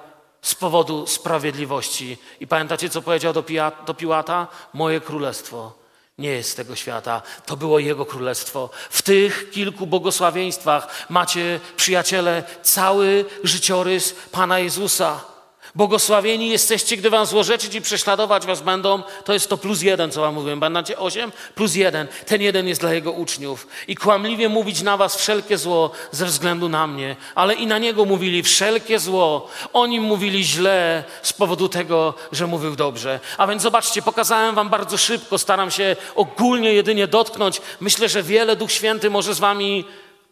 z 0.42 0.54
powodu 0.54 1.06
sprawiedliwości. 1.06 2.18
I 2.40 2.46
pamiętacie, 2.46 2.90
co 2.90 3.02
powiedział 3.02 3.32
do, 3.32 3.44
do 3.86 3.94
Piłata? 3.94 4.46
Moje 4.72 5.00
królestwo 5.00 5.84
nie 6.18 6.28
jest 6.28 6.50
z 6.50 6.54
tego 6.54 6.76
świata. 6.76 7.22
To 7.46 7.56
było 7.56 7.78
Jego 7.78 8.06
królestwo. 8.06 8.70
W 8.90 9.02
tych 9.02 9.50
kilku 9.50 9.86
błogosławieństwach 9.86 11.06
macie, 11.08 11.60
przyjaciele, 11.76 12.44
cały 12.62 13.24
życiorys 13.44 14.14
Pana 14.32 14.58
Jezusa. 14.58 15.33
Błogosławieni 15.74 16.48
jesteście, 16.48 16.96
gdy 16.96 17.10
wam 17.10 17.26
złorzeczyć 17.26 17.74
i 17.74 17.80
prześladować 17.80 18.46
was 18.46 18.62
będą. 18.62 19.02
To 19.24 19.32
jest 19.32 19.48
to 19.48 19.56
plus 19.56 19.82
jeden, 19.82 20.10
co 20.10 20.20
wam 20.20 20.34
mówiłem. 20.34 20.60
Będziecie 20.60 20.98
osiem 20.98 21.32
plus 21.54 21.74
jeden. 21.74 22.06
Ten 22.26 22.42
jeden 22.42 22.68
jest 22.68 22.80
dla 22.80 22.94
jego 22.94 23.12
uczniów. 23.12 23.66
I 23.88 23.96
kłamliwie 23.96 24.48
mówić 24.48 24.82
na 24.82 24.96
was 24.96 25.16
wszelkie 25.16 25.58
zło 25.58 25.90
ze 26.10 26.26
względu 26.26 26.68
na 26.68 26.86
mnie. 26.86 27.16
Ale 27.34 27.54
i 27.54 27.66
na 27.66 27.78
niego 27.78 28.04
mówili 28.04 28.42
wszelkie 28.42 28.98
zło. 28.98 29.48
Oni 29.72 30.00
mówili 30.00 30.44
źle 30.44 31.04
z 31.22 31.32
powodu 31.32 31.68
tego, 31.68 32.14
że 32.32 32.46
mówił 32.46 32.76
dobrze. 32.76 33.20
A 33.38 33.46
więc 33.46 33.62
zobaczcie, 33.62 34.02
pokazałem 34.02 34.54
wam 34.54 34.68
bardzo 34.68 34.96
szybko. 34.98 35.38
Staram 35.38 35.70
się 35.70 35.96
ogólnie 36.14 36.72
jedynie 36.72 37.06
dotknąć. 37.06 37.60
Myślę, 37.80 38.08
że 38.08 38.22
wiele 38.22 38.56
Duch 38.56 38.72
Święty 38.72 39.10
może 39.10 39.34
z 39.34 39.38
wami 39.38 39.84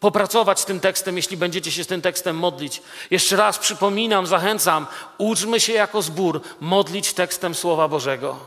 popracować 0.03 0.59
z 0.59 0.65
tym 0.65 0.79
tekstem, 0.79 1.17
jeśli 1.17 1.37
będziecie 1.37 1.71
się 1.71 1.83
z 1.83 1.87
tym 1.87 2.01
tekstem 2.01 2.35
modlić. 2.35 2.81
Jeszcze 3.11 3.35
raz 3.35 3.59
przypominam, 3.59 4.27
zachęcam, 4.27 4.87
uczmy 5.17 5.59
się 5.59 5.73
jako 5.73 6.01
zbór 6.01 6.41
modlić 6.59 7.13
tekstem 7.13 7.55
Słowa 7.55 7.87
Bożego. 7.87 8.39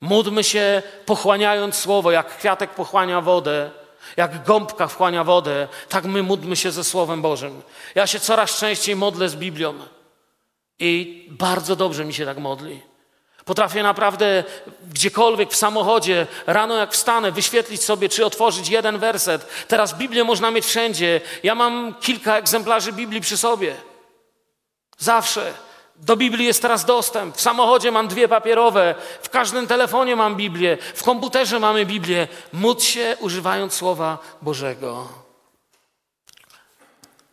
Módlmy 0.00 0.44
się 0.44 0.82
pochłaniając 1.06 1.74
Słowo, 1.74 2.10
jak 2.10 2.36
kwiatek 2.36 2.70
pochłania 2.70 3.20
wodę, 3.20 3.70
jak 4.16 4.44
gąbka 4.44 4.86
wchłania 4.86 5.24
wodę, 5.24 5.68
tak 5.88 6.04
my 6.04 6.22
módlmy 6.22 6.56
się 6.56 6.70
ze 6.70 6.84
Słowem 6.84 7.22
Bożym. 7.22 7.62
Ja 7.94 8.06
się 8.06 8.20
coraz 8.20 8.58
częściej 8.58 8.96
modlę 8.96 9.28
z 9.28 9.36
Biblią 9.36 9.74
i 10.78 11.26
bardzo 11.30 11.76
dobrze 11.76 12.04
mi 12.04 12.14
się 12.14 12.26
tak 12.26 12.38
modli. 12.38 12.89
Potrafię 13.50 13.82
naprawdę 13.82 14.44
gdziekolwiek 14.90 15.50
w 15.50 15.56
samochodzie, 15.56 16.26
rano 16.46 16.76
jak 16.76 16.92
wstanę, 16.92 17.32
wyświetlić 17.32 17.82
sobie, 17.82 18.08
czy 18.08 18.26
otworzyć 18.26 18.68
jeden 18.68 18.98
werset. 18.98 19.46
Teraz 19.68 19.94
Biblię 19.94 20.24
można 20.24 20.50
mieć 20.50 20.64
wszędzie. 20.66 21.20
Ja 21.42 21.54
mam 21.54 21.94
kilka 22.00 22.36
egzemplarzy 22.36 22.92
Biblii 22.92 23.20
przy 23.20 23.36
sobie. 23.36 23.76
Zawsze. 24.98 25.54
Do 25.96 26.16
Biblii 26.16 26.46
jest 26.46 26.62
teraz 26.62 26.84
dostęp. 26.84 27.36
W 27.36 27.40
samochodzie 27.40 27.90
mam 27.90 28.08
dwie 28.08 28.28
papierowe, 28.28 28.94
w 29.22 29.28
każdym 29.28 29.66
telefonie 29.66 30.16
mam 30.16 30.36
Biblię, 30.36 30.78
w 30.94 31.02
komputerze 31.02 31.60
mamy 31.60 31.86
Biblię. 31.86 32.28
Módl 32.52 32.82
się 32.82 33.16
używając 33.20 33.74
Słowa 33.74 34.18
Bożego. 34.42 35.08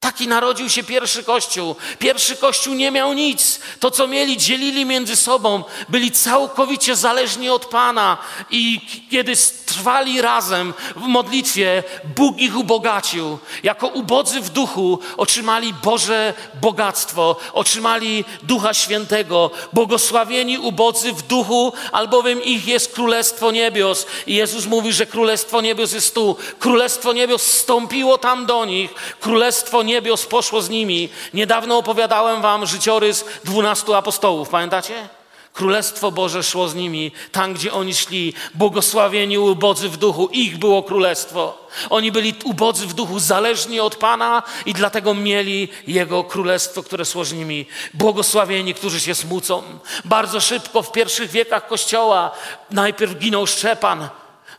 Taki 0.01 0.27
narodził 0.27 0.69
się 0.69 0.83
pierwszy 0.83 1.23
kościół. 1.23 1.75
Pierwszy 1.99 2.35
kościół 2.35 2.73
nie 2.73 2.91
miał 2.91 3.13
nic. 3.13 3.59
To, 3.79 3.91
co 3.91 4.07
mieli, 4.07 4.37
dzielili 4.37 4.85
między 4.85 5.15
sobą. 5.15 5.63
Byli 5.89 6.11
całkowicie 6.11 6.95
zależni 6.95 7.49
od 7.49 7.65
Pana. 7.65 8.17
I 8.49 8.81
kiedy 9.11 9.33
trwali 9.65 10.21
razem 10.21 10.73
w 10.95 11.01
modlitwie, 11.01 11.83
Bóg 12.15 12.39
ich 12.39 12.57
ubogacił. 12.57 13.37
Jako 13.63 13.87
ubodzy 13.87 14.41
w 14.41 14.49
duchu 14.49 14.99
otrzymali 15.17 15.73
Boże 15.73 16.33
bogactwo, 16.61 17.35
otrzymali 17.53 18.25
Ducha 18.43 18.73
Świętego. 18.73 19.51
Błogosławieni 19.73 20.57
ubodzy 20.57 21.13
w 21.13 21.21
duchu, 21.21 21.73
albowiem 21.91 22.43
ich 22.43 22.67
jest 22.67 22.93
Królestwo 22.93 23.51
Niebios. 23.51 24.05
I 24.27 24.35
Jezus 24.35 24.65
mówi, 24.65 24.93
że 24.93 25.05
Królestwo 25.05 25.61
Niebios 25.61 25.93
jest 25.93 26.15
tu. 26.15 26.37
Królestwo 26.59 27.13
Niebios 27.13 27.43
stąpiło 27.43 28.17
tam 28.17 28.45
do 28.45 28.65
nich. 28.65 28.93
Królestwo 29.19 29.83
niebios 29.83 29.90
poszło 30.29 30.61
z 30.61 30.69
nimi. 30.69 31.09
Niedawno 31.33 31.77
opowiadałem 31.77 32.41
wam 32.41 32.65
życiorys 32.65 33.25
dwunastu 33.43 33.93
apostołów, 33.93 34.49
pamiętacie? 34.49 35.09
Królestwo 35.53 36.11
Boże 36.11 36.43
szło 36.43 36.67
z 36.67 36.75
nimi, 36.75 37.11
tam 37.31 37.53
gdzie 37.53 37.73
oni 37.73 37.93
szli, 37.93 38.33
błogosławieni 38.55 39.37
ubodzy 39.37 39.89
w 39.89 39.97
duchu, 39.97 40.29
ich 40.31 40.57
było 40.57 40.83
królestwo. 40.83 41.67
Oni 41.89 42.11
byli 42.11 42.33
ubodzy 42.43 42.87
w 42.87 42.93
duchu, 42.93 43.19
zależni 43.19 43.79
od 43.79 43.95
Pana 43.95 44.43
i 44.65 44.73
dlatego 44.73 45.13
mieli 45.13 45.67
Jego 45.87 46.23
królestwo, 46.23 46.83
które 46.83 47.05
szło 47.05 47.25
z 47.25 47.33
nimi. 47.33 47.65
Błogosławieni, 47.93 48.73
którzy 48.73 48.99
się 48.99 49.15
smucą. 49.15 49.63
Bardzo 50.05 50.41
szybko 50.41 50.83
w 50.83 50.91
pierwszych 50.91 51.31
wiekach 51.31 51.67
Kościoła 51.67 52.31
najpierw 52.71 53.17
ginął 53.17 53.47
Szczepan, 53.47 54.09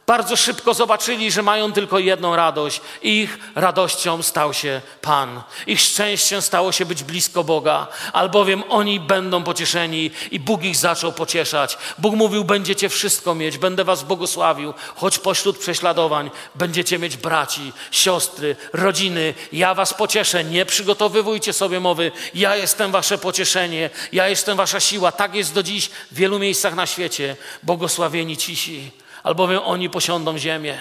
bardzo 0.07 0.37
szybko 0.37 0.75
zobaczyli, 0.75 1.31
że 1.31 1.43
mają 1.43 1.73
tylko 1.73 1.99
jedną 1.99 2.37
radość. 2.37 2.81
Ich 3.03 3.39
radością 3.55 4.23
stał 4.23 4.55
się 4.55 4.81
Pan. 5.01 5.43
Ich 5.67 5.81
szczęściem 5.81 6.43
stało 6.43 6.73
się 6.73 6.87
być 6.87 7.05
blisko 7.05 7.45
Boga, 7.45 7.87
albowiem 8.13 8.63
oni 8.69 9.01
będą 9.01 9.45
pocieszeni 9.45 10.11
i 10.31 10.41
Bóg 10.41 10.65
ich 10.65 10.77
zaczął 10.77 11.13
pocieszać. 11.13 11.79
Bóg 11.99 12.15
mówił: 12.15 12.45
Będziecie 12.45 12.89
wszystko 12.89 13.35
mieć, 13.35 13.59
będę 13.59 13.85
was 13.85 14.03
błogosławił, 14.03 14.75
choć 14.97 15.19
pośród 15.19 15.59
prześladowań 15.59 16.31
będziecie 16.55 16.99
mieć 16.99 17.17
braci, 17.17 17.73
siostry, 17.91 18.57
rodziny. 18.73 19.35
Ja 19.53 19.75
was 19.75 19.95
pocieszę. 19.95 20.45
Nie 20.45 20.67
przygotowywujcie 20.67 21.53
sobie 21.53 21.81
mowy. 21.81 22.13
Ja 22.35 22.57
jestem 22.57 22.93
wasze 22.93 23.19
pocieszenie, 23.19 23.91
ja 24.13 24.29
jestem 24.29 24.57
wasza 24.57 24.81
siła. 24.81 25.13
Tak 25.13 25.35
jest 25.35 25.55
do 25.55 25.63
dziś 25.63 25.91
w 26.11 26.15
wielu 26.15 26.39
miejscach 26.39 26.75
na 26.75 26.87
świecie. 26.87 27.37
Błogosławieni 27.63 28.37
cisi 28.37 29.02
albowiem 29.23 29.61
oni 29.65 29.91
posiądą 29.91 30.39
ziemię. 30.39 30.79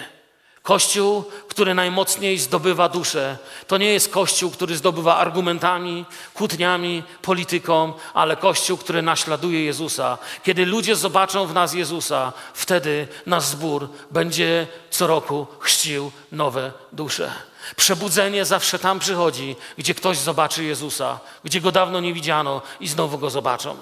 Kościół, 0.62 1.24
który 1.48 1.74
najmocniej 1.74 2.38
zdobywa 2.38 2.88
duszę, 2.88 3.36
to 3.66 3.78
nie 3.78 3.92
jest 3.92 4.12
kościół, 4.12 4.50
który 4.50 4.76
zdobywa 4.76 5.16
argumentami, 5.16 6.04
kłótniami, 6.34 7.02
polityką, 7.22 7.92
ale 8.14 8.36
kościół, 8.36 8.76
który 8.76 9.02
naśladuje 9.02 9.64
Jezusa. 9.64 10.18
Kiedy 10.44 10.66
ludzie 10.66 10.96
zobaczą 10.96 11.46
w 11.46 11.54
nas 11.54 11.74
Jezusa, 11.74 12.32
wtedy 12.54 13.08
nasz 13.26 13.44
zbór 13.44 13.88
będzie 14.10 14.66
co 14.90 15.06
roku 15.06 15.46
chrzcił 15.60 16.10
nowe 16.32 16.72
dusze. 16.92 17.32
Przebudzenie 17.76 18.44
zawsze 18.44 18.78
tam 18.78 18.98
przychodzi, 18.98 19.56
gdzie 19.78 19.94
ktoś 19.94 20.18
zobaczy 20.18 20.64
Jezusa, 20.64 21.20
gdzie 21.44 21.60
go 21.60 21.72
dawno 21.72 22.00
nie 22.00 22.14
widziano 22.14 22.62
i 22.80 22.88
znowu 22.88 23.18
go 23.18 23.30
zobaczą. 23.30 23.76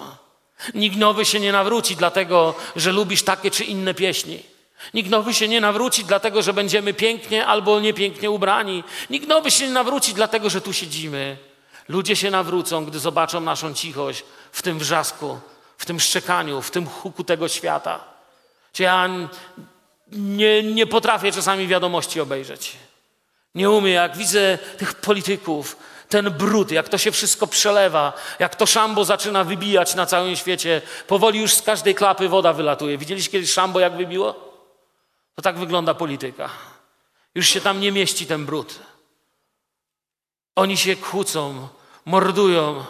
Nikt 0.73 0.97
nowy 0.97 1.25
się 1.25 1.39
nie 1.39 1.51
nawróci, 1.51 1.95
dlatego 1.95 2.55
że 2.75 2.91
lubisz 2.91 3.23
takie 3.23 3.51
czy 3.51 3.63
inne 3.63 3.93
pieśni. 3.93 4.43
Nikt 4.93 5.09
nowy 5.09 5.33
się 5.33 5.47
nie 5.47 5.61
nawróci, 5.61 6.05
dlatego 6.05 6.41
że 6.41 6.53
będziemy 6.53 6.93
pięknie 6.93 7.45
albo 7.45 7.79
niepięknie 7.79 8.31
ubrani. 8.31 8.83
Nikt 9.09 9.27
nowy 9.27 9.51
się 9.51 9.67
nie 9.67 9.73
nawróci, 9.73 10.13
dlatego 10.13 10.49
że 10.49 10.61
tu 10.61 10.73
siedzimy. 10.73 11.37
Ludzie 11.87 12.15
się 12.15 12.31
nawrócą, 12.31 12.85
gdy 12.85 12.99
zobaczą 12.99 13.41
naszą 13.41 13.73
cichość 13.73 14.23
w 14.51 14.61
tym 14.61 14.79
wrzasku, 14.79 15.39
w 15.77 15.85
tym 15.85 15.99
szczekaniu, 15.99 16.61
w 16.61 16.71
tym 16.71 16.87
huku 16.87 17.23
tego 17.23 17.47
świata. 17.47 17.99
Czy 18.73 18.83
ja 18.83 19.09
nie, 20.11 20.63
nie 20.63 20.87
potrafię 20.87 21.31
czasami 21.31 21.67
wiadomości 21.67 22.21
obejrzeć. 22.21 22.73
Nie 23.55 23.69
umiem, 23.69 23.93
jak 23.93 24.17
widzę 24.17 24.57
tych 24.77 24.93
polityków, 24.93 25.77
ten 26.11 26.29
brud, 26.29 26.71
jak 26.71 26.89
to 26.89 26.97
się 26.97 27.11
wszystko 27.11 27.47
przelewa, 27.47 28.13
jak 28.39 28.55
to 28.55 28.65
szambo 28.65 29.05
zaczyna 29.05 29.43
wybijać 29.43 29.95
na 29.95 30.05
całym 30.05 30.35
świecie. 30.35 30.81
Powoli 31.07 31.39
już 31.39 31.53
z 31.53 31.61
każdej 31.61 31.95
klapy 31.95 32.29
woda 32.29 32.53
wylatuje. 32.53 32.97
Widzieliście 32.97 33.31
kiedyś 33.31 33.51
szambo, 33.51 33.79
jak 33.79 33.97
wybiło? 33.97 34.33
To 35.35 35.41
tak 35.41 35.57
wygląda 35.57 35.93
polityka. 35.93 36.49
Już 37.35 37.47
się 37.47 37.61
tam 37.61 37.79
nie 37.79 37.91
mieści 37.91 38.25
ten 38.25 38.45
brud. 38.45 38.79
Oni 40.55 40.77
się 40.77 40.95
kłócą, 40.95 41.67
mordują, 42.05 42.85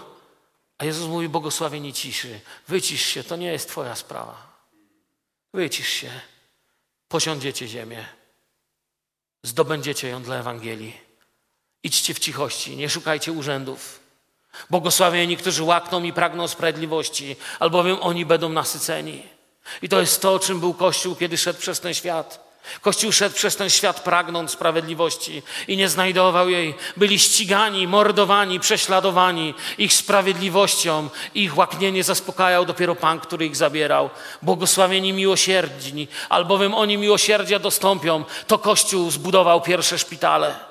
a 0.78 0.86
Jezus 0.86 1.08
mówi: 1.10 1.30
Błogosławieni 1.30 1.94
ciszy. 1.94 2.40
Wycisz 2.68 3.06
się, 3.06 3.24
to 3.24 3.36
nie 3.36 3.52
jest 3.52 3.70
Twoja 3.70 3.96
sprawa. 3.96 4.36
Wycisz 5.54 5.90
się, 5.90 6.12
posiądziecie 7.08 7.68
ziemię, 7.68 8.06
zdobędziecie 9.44 10.08
ją 10.10 10.24
dla 10.24 10.36
Ewangelii. 10.36 11.11
Idźcie 11.84 12.14
w 12.14 12.20
cichości, 12.20 12.78
nie 12.78 12.90
szukajcie 12.90 13.32
urzędów. 13.32 14.00
Błogosławieni, 14.70 15.38
którzy 15.38 15.64
łakną 15.64 16.04
i 16.04 16.14
pragną 16.14 16.48
sprawiedliwości, 16.48 17.36
albowiem 17.60 17.98
oni 18.02 18.26
będą 18.26 18.50
nasyceni. 18.50 19.24
I 19.82 19.90
to 19.90 20.00
jest 20.00 20.22
to, 20.22 20.40
czym 20.40 20.60
był 20.60 20.74
Kościół, 20.74 21.16
kiedy 21.16 21.38
szedł 21.38 21.60
przez 21.60 21.80
ten 21.80 21.94
świat. 21.94 22.52
Kościół 22.82 23.12
szedł 23.12 23.36
przez 23.36 23.56
ten 23.56 23.70
świat 23.70 24.00
pragnąc 24.00 24.52
sprawiedliwości 24.52 25.42
i 25.68 25.78
nie 25.78 25.90
znajdował 25.90 26.50
jej. 26.50 26.76
Byli 26.98 27.20
ścigani, 27.20 27.88
mordowani, 27.88 28.60
prześladowani. 28.60 29.54
Ich 29.78 29.94
sprawiedliwością, 29.94 31.10
ich 31.36 31.58
łaknienie 31.58 32.04
zaspokajał 32.04 32.66
dopiero 32.66 32.96
Pan, 32.96 33.20
który 33.20 33.46
ich 33.46 33.56
zabierał. 33.56 34.10
Błogosławieni 34.42 35.14
miłosierdni, 35.14 36.08
albowiem 36.30 36.74
oni 36.74 36.98
miłosierdzia 36.98 37.60
dostąpią. 37.60 38.26
To 38.48 38.60
Kościół 38.60 39.12
zbudował 39.12 39.62
pierwsze 39.62 40.00
szpitale. 40.00 40.71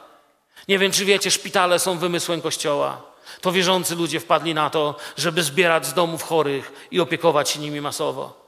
Nie 0.69 0.79
wiem, 0.79 0.93
czy 0.93 1.05
wiecie, 1.05 1.31
szpitale 1.31 1.79
są 1.79 1.99
wymysłem 1.99 2.43
Kościoła. 2.43 3.03
To 3.41 3.53
wierzący 3.53 3.97
ludzie 3.97 4.21
wpadli 4.21 4.55
na 4.55 4.71
to, 4.71 4.95
żeby 5.17 5.43
zbierać 5.43 5.87
z 5.87 5.95
domów 5.95 6.23
chorych 6.23 6.89
i 6.91 7.01
opiekować 7.01 7.51
się 7.51 7.61
nimi 7.61 7.81
masowo. 7.81 8.41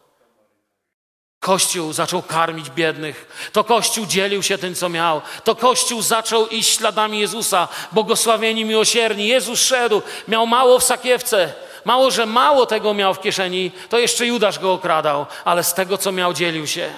Kościół 1.41 1.93
zaczął 1.93 2.23
karmić 2.23 2.71
biednych. 2.71 3.49
To 3.53 3.65
Kościół 3.65 4.07
dzielił 4.07 4.43
się 4.43 4.59
tym, 4.59 4.75
co 4.75 4.89
miał. 4.89 5.23
To 5.45 5.55
Kościół 5.55 6.03
zaczął 6.03 6.47
iść 6.47 6.77
śladami 6.77 7.19
Jezusa, 7.19 7.69
błogosławieni, 7.93 8.65
miłosierni. 8.65 9.29
Jezus 9.29 9.61
szedł, 9.61 10.03
miał 10.29 10.47
mało 10.47 10.79
w 10.79 10.85
sakiewce. 10.85 11.53
Mało, 11.85 12.11
że 12.11 12.27
mało 12.27 12.67
tego 12.67 12.95
miał 12.95 13.15
w 13.15 13.21
kieszeni, 13.21 13.71
to 13.89 13.99
jeszcze 13.99 14.27
Judasz 14.27 14.59
go 14.59 14.73
okradał, 14.73 15.27
ale 15.45 15.65
z 15.65 15.75
tego, 15.75 15.99
co 15.99 16.13
miał, 16.13 16.33
dzielił 16.33 16.67
się. 16.67 16.91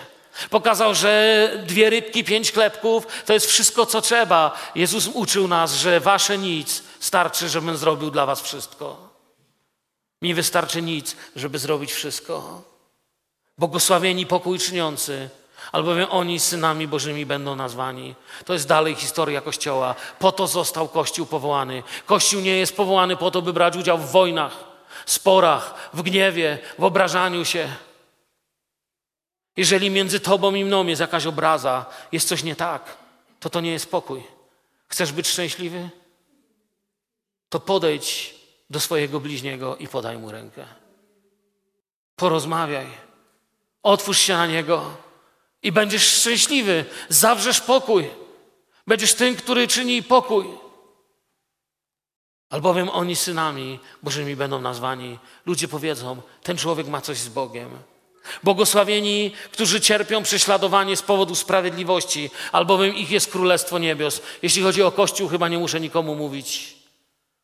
Pokazał, 0.50 0.94
że 0.94 1.50
dwie 1.66 1.90
rybki, 1.90 2.24
pięć 2.24 2.52
chlebków 2.52 3.06
to 3.26 3.32
jest 3.32 3.46
wszystko, 3.46 3.86
co 3.86 4.00
trzeba. 4.00 4.58
Jezus 4.74 5.08
uczył 5.14 5.48
nas, 5.48 5.74
że 5.74 6.00
wasze 6.00 6.38
nic 6.38 6.82
starczy, 7.00 7.48
żebym 7.48 7.76
zrobił 7.76 8.10
dla 8.10 8.26
was 8.26 8.40
wszystko. 8.40 9.08
Mi 10.22 10.34
wystarczy 10.34 10.82
nic, 10.82 11.16
żeby 11.36 11.58
zrobić 11.58 11.92
wszystko. 11.92 12.62
Błogosławieni 13.58 14.26
pokój 14.26 14.58
czyniący, 14.58 15.28
albowiem 15.72 16.06
oni 16.10 16.40
synami 16.40 16.88
Bożymi 16.88 17.26
będą 17.26 17.56
nazwani. 17.56 18.14
To 18.44 18.52
jest 18.52 18.68
dalej 18.68 18.94
historia 18.94 19.40
Kościoła. 19.40 19.94
Po 20.18 20.32
to 20.32 20.46
został 20.46 20.88
Kościół 20.88 21.26
powołany. 21.26 21.82
Kościół 22.06 22.40
nie 22.40 22.56
jest 22.56 22.76
powołany 22.76 23.16
po 23.16 23.30
to, 23.30 23.42
by 23.42 23.52
brać 23.52 23.76
udział 23.76 23.98
w 23.98 24.10
wojnach, 24.10 24.64
sporach, 25.06 25.90
w 25.94 26.02
gniewie, 26.02 26.58
w 26.78 26.84
obrażaniu 26.84 27.44
się. 27.44 27.68
Jeżeli 29.56 29.90
między 29.90 30.20
tobą 30.20 30.54
i 30.54 30.64
mną 30.64 30.86
jest 30.86 31.00
jakaś 31.00 31.26
obraza, 31.26 31.86
jest 32.12 32.28
coś 32.28 32.42
nie 32.42 32.56
tak, 32.56 32.96
to 33.40 33.50
to 33.50 33.60
nie 33.60 33.72
jest 33.72 33.90
pokój. 33.90 34.22
Chcesz 34.88 35.12
być 35.12 35.28
szczęśliwy? 35.28 35.90
To 37.48 37.60
podejdź 37.60 38.34
do 38.70 38.80
swojego 38.80 39.20
bliźniego 39.20 39.76
i 39.76 39.88
podaj 39.88 40.18
mu 40.18 40.30
rękę. 40.30 40.66
Porozmawiaj. 42.16 42.86
Otwórz 43.82 44.18
się 44.18 44.34
na 44.34 44.46
niego 44.46 44.96
i 45.62 45.72
będziesz 45.72 46.12
szczęśliwy. 46.12 46.84
Zawrzesz 47.08 47.60
pokój. 47.60 48.10
Będziesz 48.86 49.14
tym, 49.14 49.36
który 49.36 49.68
czyni 49.68 50.02
pokój. 50.02 50.46
Albowiem 52.50 52.88
oni 52.88 53.16
synami 53.16 53.80
Bożymi 54.02 54.36
będą 54.36 54.60
nazwani. 54.60 55.18
Ludzie 55.46 55.68
powiedzą: 55.68 56.22
Ten 56.42 56.56
człowiek 56.56 56.88
ma 56.88 57.00
coś 57.00 57.18
z 57.18 57.28
Bogiem. 57.28 57.70
Błogosławieni, 58.42 59.32
którzy 59.52 59.80
cierpią 59.80 60.22
prześladowanie 60.22 60.96
z 60.96 61.02
powodu 61.02 61.34
sprawiedliwości, 61.34 62.30
albowiem 62.52 62.94
ich 62.94 63.10
jest 63.10 63.32
Królestwo 63.32 63.78
Niebios. 63.78 64.20
Jeśli 64.42 64.62
chodzi 64.62 64.82
o 64.82 64.92
Kościół, 64.92 65.28
chyba 65.28 65.48
nie 65.48 65.58
muszę 65.58 65.80
nikomu 65.80 66.14
mówić. 66.14 66.74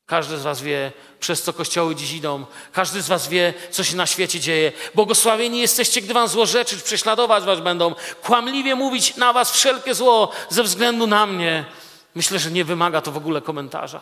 Każdy 0.06 0.38
z 0.38 0.42
Was 0.42 0.62
wie, 0.62 0.92
przez 1.20 1.42
co 1.42 1.52
kościoły 1.52 1.94
dziś 1.94 2.12
idą. 2.12 2.46
Każdy 2.72 3.02
z 3.02 3.08
Was 3.08 3.28
wie, 3.28 3.54
co 3.70 3.84
się 3.84 3.96
na 3.96 4.06
świecie 4.06 4.40
dzieje. 4.40 4.72
Błogosławieni 4.94 5.60
jesteście, 5.60 6.00
gdy 6.00 6.14
Wam 6.14 6.28
złorzeczyć, 6.28 6.82
prześladować 6.82 7.44
Was 7.44 7.60
będą, 7.60 7.94
kłamliwie 8.22 8.74
mówić 8.74 9.16
na 9.16 9.32
Was 9.32 9.52
wszelkie 9.52 9.94
zło 9.94 10.32
ze 10.48 10.62
względu 10.62 11.06
na 11.06 11.26
mnie. 11.26 11.64
Myślę, 12.14 12.38
że 12.38 12.50
nie 12.50 12.64
wymaga 12.64 13.00
to 13.00 13.12
w 13.12 13.16
ogóle 13.16 13.40
komentarza. 13.40 14.00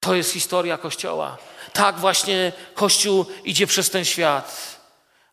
To 0.00 0.14
jest 0.14 0.32
historia 0.32 0.78
Kościoła. 0.78 1.36
Tak 1.72 1.98
właśnie 1.98 2.52
Kościół 2.74 3.26
idzie 3.44 3.66
przez 3.66 3.90
ten 3.90 4.04
świat. 4.04 4.69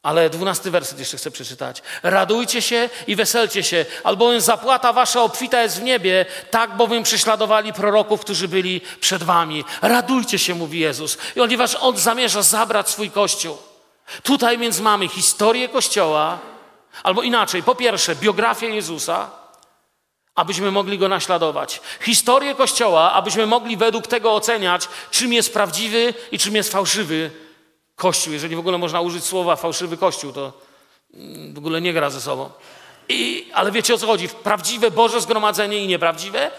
Ale 0.07 0.29
dwunasty 0.29 0.71
werset 0.71 0.99
jeszcze 0.99 1.17
chcę 1.17 1.31
przeczytać. 1.31 1.81
Radujcie 2.03 2.61
się 2.61 2.89
i 3.07 3.15
weselcie 3.15 3.63
się, 3.63 3.85
albowiem 4.03 4.41
zapłata 4.41 4.93
wasza 4.93 5.21
obfita 5.21 5.61
jest 5.61 5.79
w 5.79 5.83
niebie, 5.83 6.25
tak 6.51 6.77
bowiem 6.77 7.03
prześladowali 7.03 7.73
proroków, 7.73 8.21
którzy 8.21 8.47
byli 8.47 8.81
przed 8.99 9.23
wami. 9.23 9.63
Radujcie 9.81 10.39
się, 10.39 10.55
mówi 10.55 10.79
Jezus, 10.79 11.17
I 11.35 11.39
ponieważ 11.39 11.77
On 11.79 11.97
zamierza 11.97 12.41
zabrać 12.41 12.89
swój 12.89 13.11
Kościół. 13.11 13.57
Tutaj 14.23 14.57
więc 14.57 14.79
mamy 14.79 15.07
historię 15.07 15.69
Kościoła, 15.69 16.39
albo 17.03 17.21
inaczej, 17.21 17.63
po 17.63 17.75
pierwsze, 17.75 18.15
biografię 18.15 18.67
Jezusa, 18.69 19.29
abyśmy 20.35 20.71
mogli 20.71 20.97
Go 20.97 21.09
naśladować. 21.09 21.81
Historię 22.01 22.55
Kościoła, 22.55 23.13
abyśmy 23.13 23.45
mogli 23.45 23.77
według 23.77 24.07
tego 24.07 24.35
oceniać, 24.35 24.87
czym 25.11 25.33
jest 25.33 25.53
prawdziwy 25.53 26.13
i 26.31 26.39
czym 26.39 26.55
jest 26.55 26.71
fałszywy 26.71 27.46
Kościół. 27.97 28.33
Jeżeli 28.33 28.55
w 28.55 28.59
ogóle 28.59 28.77
można 28.77 29.01
użyć 29.01 29.23
słowa 29.23 29.55
fałszywy 29.55 29.97
Kościół, 29.97 30.31
to 30.31 30.53
mm, 31.13 31.53
w 31.53 31.57
ogóle 31.57 31.81
nie 31.81 31.93
gra 31.93 32.09
ze 32.09 32.21
sobą. 32.21 32.49
I, 33.09 33.49
ale 33.53 33.71
wiecie 33.71 33.93
o 33.93 33.97
co 33.97 34.07
chodzi? 34.07 34.29
Prawdziwe 34.29 34.91
Boże 34.91 35.21
zgromadzenie 35.21 35.77
i 35.77 35.87
nieprawdziwe. 35.87 36.51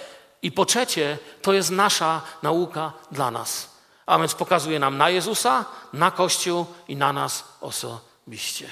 I 0.42 0.53
po 0.53 0.64
trzecie, 0.64 1.18
to 1.42 1.53
jest 1.53 1.70
nasza 1.70 2.22
nauka 2.42 2.92
dla 3.12 3.31
nas. 3.31 3.70
A 4.07 4.18
więc 4.18 4.35
pokazuje 4.35 4.79
nam 4.79 4.98
na 4.98 5.11
Jezusa, 5.11 5.64
na 5.92 6.11
Kościół 6.11 6.66
i 6.88 6.96
na 6.96 7.12
nas 7.12 7.44
osobiście. 7.61 8.68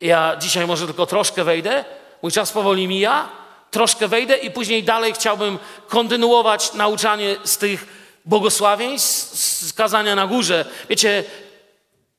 Ja 0.00 0.36
dzisiaj 0.36 0.66
może 0.66 0.86
tylko 0.86 1.06
troszkę 1.06 1.44
wejdę, 1.44 1.84
mój 2.22 2.32
czas 2.32 2.52
powoli 2.52 2.88
mija, 2.88 3.28
troszkę 3.70 4.08
wejdę 4.08 4.36
i 4.36 4.50
później 4.50 4.82
dalej 4.82 5.12
chciałbym 5.12 5.58
kontynuować 5.88 6.72
nauczanie 6.72 7.36
z 7.44 7.58
tych 7.58 8.03
błogosławieństw, 8.24 9.36
z 9.66 9.72
kazania 9.72 10.14
na 10.14 10.26
górze. 10.26 10.64
Wiecie, 10.88 11.24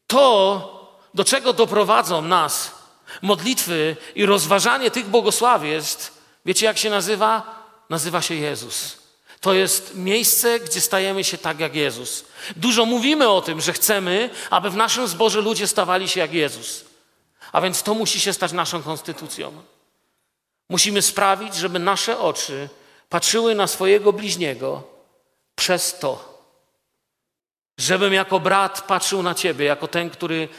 to, 0.07 0.71
do 1.13 1.23
czego 1.23 1.53
doprowadzą 1.53 2.21
nas 2.21 2.71
modlitwy 3.21 3.95
i 4.15 4.25
rozważanie 4.25 4.91
tych 4.91 5.07
błogosławieństw, 5.07 6.21
wiecie 6.45 6.65
jak 6.65 6.77
się 6.77 6.89
nazywa? 6.89 7.65
Nazywa 7.89 8.21
się 8.21 8.35
Jezus. 8.35 8.97
To 9.41 9.53
jest 9.53 9.95
miejsce, 9.95 10.59
gdzie 10.59 10.81
stajemy 10.81 11.23
się 11.23 11.37
tak 11.37 11.59
jak 11.59 11.75
Jezus. 11.75 12.25
Dużo 12.55 12.85
mówimy 12.85 13.29
o 13.29 13.41
tym, 13.41 13.61
że 13.61 13.73
chcemy, 13.73 14.29
aby 14.49 14.69
w 14.69 14.75
naszym 14.75 15.07
zborze 15.07 15.41
ludzie 15.41 15.67
stawali 15.67 16.09
się 16.09 16.19
jak 16.19 16.33
Jezus. 16.33 16.85
A 17.51 17.61
więc 17.61 17.83
to 17.83 17.93
musi 17.93 18.19
się 18.19 18.33
stać 18.33 18.51
naszą 18.51 18.83
konstytucją. 18.83 19.51
Musimy 20.69 21.01
sprawić, 21.01 21.55
żeby 21.55 21.79
nasze 21.79 22.19
oczy 22.19 22.69
patrzyły 23.09 23.55
na 23.55 23.67
swojego 23.67 24.13
bliźniego 24.13 24.94
przez 25.55 25.99
to, 25.99 26.35
żebym 27.77 28.13
jako 28.13 28.39
brat 28.39 28.81
patrzył 28.81 29.23
na 29.23 29.35
Ciebie, 29.35 29.65
jako 29.65 29.87
ten, 29.87 30.09
który 30.09 30.49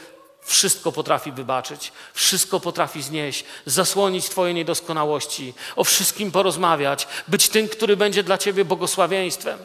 wszystko 0.41 0.91
potrafi 0.91 1.31
wybaczyć, 1.31 1.91
wszystko 2.13 2.59
potrafi 2.59 3.01
znieść, 3.01 3.45
zasłonić 3.65 4.29
Twoje 4.29 4.53
niedoskonałości, 4.53 5.53
o 5.75 5.83
wszystkim 5.83 6.31
porozmawiać, 6.31 7.07
być 7.27 7.49
tym, 7.49 7.69
który 7.69 7.97
będzie 7.97 8.23
dla 8.23 8.37
Ciebie 8.37 8.65
błogosławieństwem. 8.65 9.59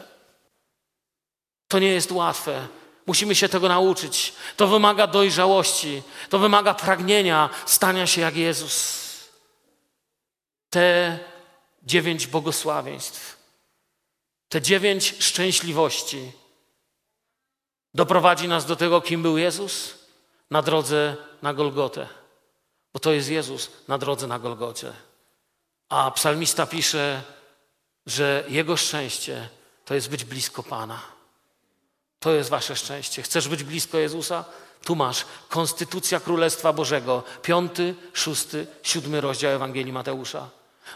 To 1.67 1.79
nie 1.79 1.87
jest 1.87 2.11
łatwe. 2.11 2.67
Musimy 3.05 3.35
się 3.35 3.49
tego 3.49 3.67
nauczyć. 3.67 4.33
To 4.57 4.67
wymaga 4.67 5.07
dojrzałości, 5.07 6.03
to 6.29 6.39
wymaga 6.39 6.73
pragnienia 6.73 7.49
stania 7.65 8.07
się 8.07 8.21
jak 8.21 8.35
Jezus. 8.35 9.03
Te 10.69 11.19
dziewięć 11.83 12.27
błogosławieństw, 12.27 13.37
te 14.53 14.61
dziewięć 14.61 15.15
szczęśliwości 15.19 16.31
doprowadzi 17.93 18.47
nas 18.47 18.65
do 18.65 18.75
tego, 18.75 19.01
kim 19.01 19.21
był 19.21 19.37
Jezus 19.37 19.93
na 20.49 20.61
drodze 20.61 21.15
na 21.41 21.53
Golgotę. 21.53 22.07
Bo 22.93 22.99
to 22.99 23.11
jest 23.11 23.29
Jezus 23.29 23.71
na 23.87 23.97
drodze 23.97 24.27
na 24.27 24.39
Golgocie. 24.39 24.93
A 25.89 26.11
psalmista 26.11 26.65
pisze, 26.65 27.21
że 28.05 28.43
jego 28.49 28.77
szczęście 28.77 29.49
to 29.85 29.95
jest 29.95 30.09
być 30.09 30.23
blisko 30.25 30.63
Pana. 30.63 31.01
To 32.19 32.31
jest 32.31 32.49
wasze 32.49 32.75
szczęście. 32.75 33.21
Chcesz 33.21 33.47
być 33.47 33.63
blisko 33.63 33.97
Jezusa? 33.97 34.45
Tu 34.83 34.95
masz 34.95 35.25
Konstytucja 35.49 36.19
Królestwa 36.19 36.73
Bożego, 36.73 37.23
piąty, 37.41 37.95
szósty, 38.13 38.67
siódmy 38.83 39.21
rozdział 39.21 39.51
Ewangelii 39.51 39.93
Mateusza. 39.93 40.49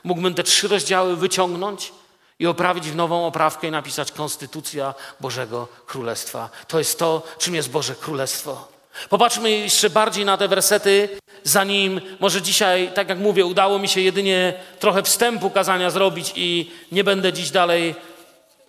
Mógłbym 0.03 0.33
te 0.33 0.43
trzy 0.43 0.67
rozdziały 0.67 1.15
wyciągnąć 1.15 1.93
i 2.39 2.47
oprawić 2.47 2.89
w 2.89 2.95
nową 2.95 3.25
oprawkę 3.27 3.67
i 3.67 3.71
napisać 3.71 4.11
Konstytucja 4.11 4.93
Bożego 5.19 5.67
Królestwa. 5.85 6.49
To 6.67 6.79
jest 6.79 6.99
to, 6.99 7.23
czym 7.37 7.55
jest 7.55 7.69
Boże 7.69 7.95
Królestwo. 7.95 8.67
Popatrzmy 9.09 9.51
jeszcze 9.51 9.89
bardziej 9.89 10.25
na 10.25 10.37
te 10.37 10.47
wersety, 10.47 11.09
zanim 11.43 12.01
może 12.19 12.41
dzisiaj, 12.41 12.91
tak 12.93 13.09
jak 13.09 13.19
mówię, 13.19 13.45
udało 13.45 13.79
mi 13.79 13.87
się 13.87 14.01
jedynie 14.01 14.53
trochę 14.79 15.03
wstępu 15.03 15.49
kazania 15.49 15.89
zrobić 15.89 16.33
i 16.35 16.71
nie 16.91 17.03
będę 17.03 17.33
dziś 17.33 17.49
dalej 17.51 17.95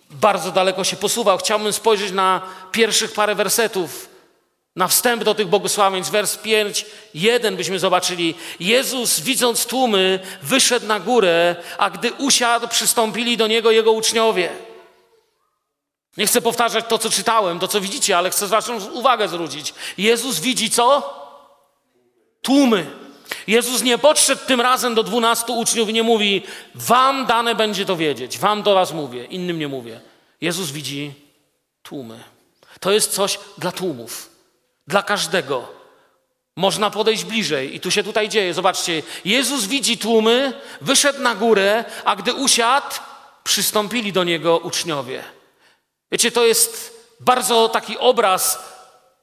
bardzo 0.09 0.51
daleko 0.51 0.83
się 0.83 0.95
posuwał. 0.95 1.37
Chciałbym 1.37 1.73
spojrzeć 1.73 2.11
na 2.11 2.41
pierwszych 2.71 3.13
parę 3.13 3.35
wersetów, 3.35 4.08
na 4.75 4.87
wstęp 4.87 5.23
do 5.23 5.35
tych 5.35 5.47
błogosławieństw. 5.47 6.11
Wers 6.11 6.37
5, 6.37 6.85
1 7.13 7.55
byśmy 7.55 7.79
zobaczyli. 7.79 8.35
Jezus, 8.59 9.19
widząc 9.19 9.65
tłumy, 9.65 10.19
wyszedł 10.41 10.85
na 10.85 10.99
górę, 10.99 11.55
a 11.77 11.89
gdy 11.89 12.13
usiadł, 12.13 12.67
przystąpili 12.67 13.37
do 13.37 13.47
Niego 13.47 13.71
Jego 13.71 13.91
uczniowie. 13.91 14.49
Nie 16.17 16.27
chcę 16.27 16.41
powtarzać 16.41 16.85
to, 16.87 16.97
co 16.97 17.09
czytałem, 17.09 17.59
to, 17.59 17.67
co 17.67 17.81
widzicie, 17.81 18.17
ale 18.17 18.29
chcę 18.29 18.47
waszą 18.47 18.89
uwagę 18.89 19.27
zwrócić. 19.27 19.73
Jezus 19.97 20.39
widzi 20.39 20.69
co? 20.69 21.13
Tłumy. 22.41 22.85
Jezus 23.47 23.81
nie 23.81 23.97
podszedł 23.97 24.45
tym 24.45 24.61
razem 24.61 24.95
do 24.95 25.03
dwunastu 25.03 25.59
uczniów 25.59 25.89
i 25.89 25.93
nie 25.93 26.03
mówi, 26.03 26.43
wam 26.75 27.25
dane 27.25 27.55
będzie 27.55 27.85
to 27.85 27.95
wiedzieć, 27.95 28.37
wam 28.37 28.63
do 28.63 28.75
was 28.75 28.93
mówię, 28.93 29.25
innym 29.25 29.59
nie 29.59 29.67
mówię. 29.67 30.01
Jezus 30.41 30.71
widzi 30.71 31.13
tłumy. 31.83 32.23
To 32.79 32.91
jest 32.91 33.13
coś 33.13 33.39
dla 33.57 33.71
tłumów, 33.71 34.28
dla 34.89 35.03
każdego. 35.03 35.67
Można 36.55 36.89
podejść 36.89 37.23
bliżej 37.23 37.75
i 37.75 37.79
tu 37.79 37.91
się 37.91 38.03
tutaj 38.03 38.29
dzieje. 38.29 38.53
Zobaczcie, 38.53 39.03
Jezus 39.25 39.65
widzi 39.65 39.97
tłumy, 39.97 40.53
wyszedł 40.81 41.21
na 41.21 41.35
górę, 41.35 41.85
a 42.05 42.15
gdy 42.15 42.33
usiadł, 42.33 42.95
przystąpili 43.43 44.13
do 44.13 44.23
Niego 44.23 44.57
uczniowie. 44.57 45.23
Wiecie, 46.11 46.31
to 46.31 46.45
jest 46.45 46.99
bardzo 47.19 47.69
taki 47.69 47.97
obraz 47.97 48.59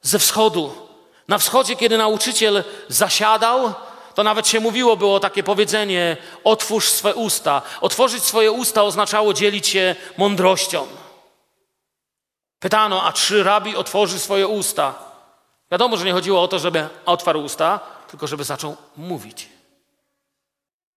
ze 0.01 0.19
wschodu. 0.19 0.87
Na 1.27 1.37
wschodzie, 1.37 1.75
kiedy 1.75 1.97
nauczyciel 1.97 2.63
zasiadał, 2.87 3.73
to 4.15 4.23
nawet 4.23 4.47
się 4.47 4.59
mówiło, 4.59 4.97
było 4.97 5.19
takie 5.19 5.43
powiedzenie: 5.43 6.17
otwórz 6.43 6.89
swe 6.89 7.15
usta. 7.15 7.61
Otworzyć 7.81 8.23
swoje 8.23 8.51
usta 8.51 8.83
oznaczało 8.83 9.33
dzielić 9.33 9.67
się 9.67 9.95
mądrością. 10.17 10.87
Pytano, 12.59 13.03
a 13.03 13.13
czy 13.13 13.43
rabi 13.43 13.75
otworzy 13.75 14.19
swoje 14.19 14.47
usta? 14.47 15.06
Wiadomo, 15.71 15.97
że 15.97 16.05
nie 16.05 16.13
chodziło 16.13 16.41
o 16.41 16.47
to, 16.47 16.59
żeby 16.59 16.87
otwarł 17.05 17.43
usta, 17.43 17.79
tylko 18.07 18.27
żeby 18.27 18.43
zaczął 18.43 18.77
mówić. 18.97 19.49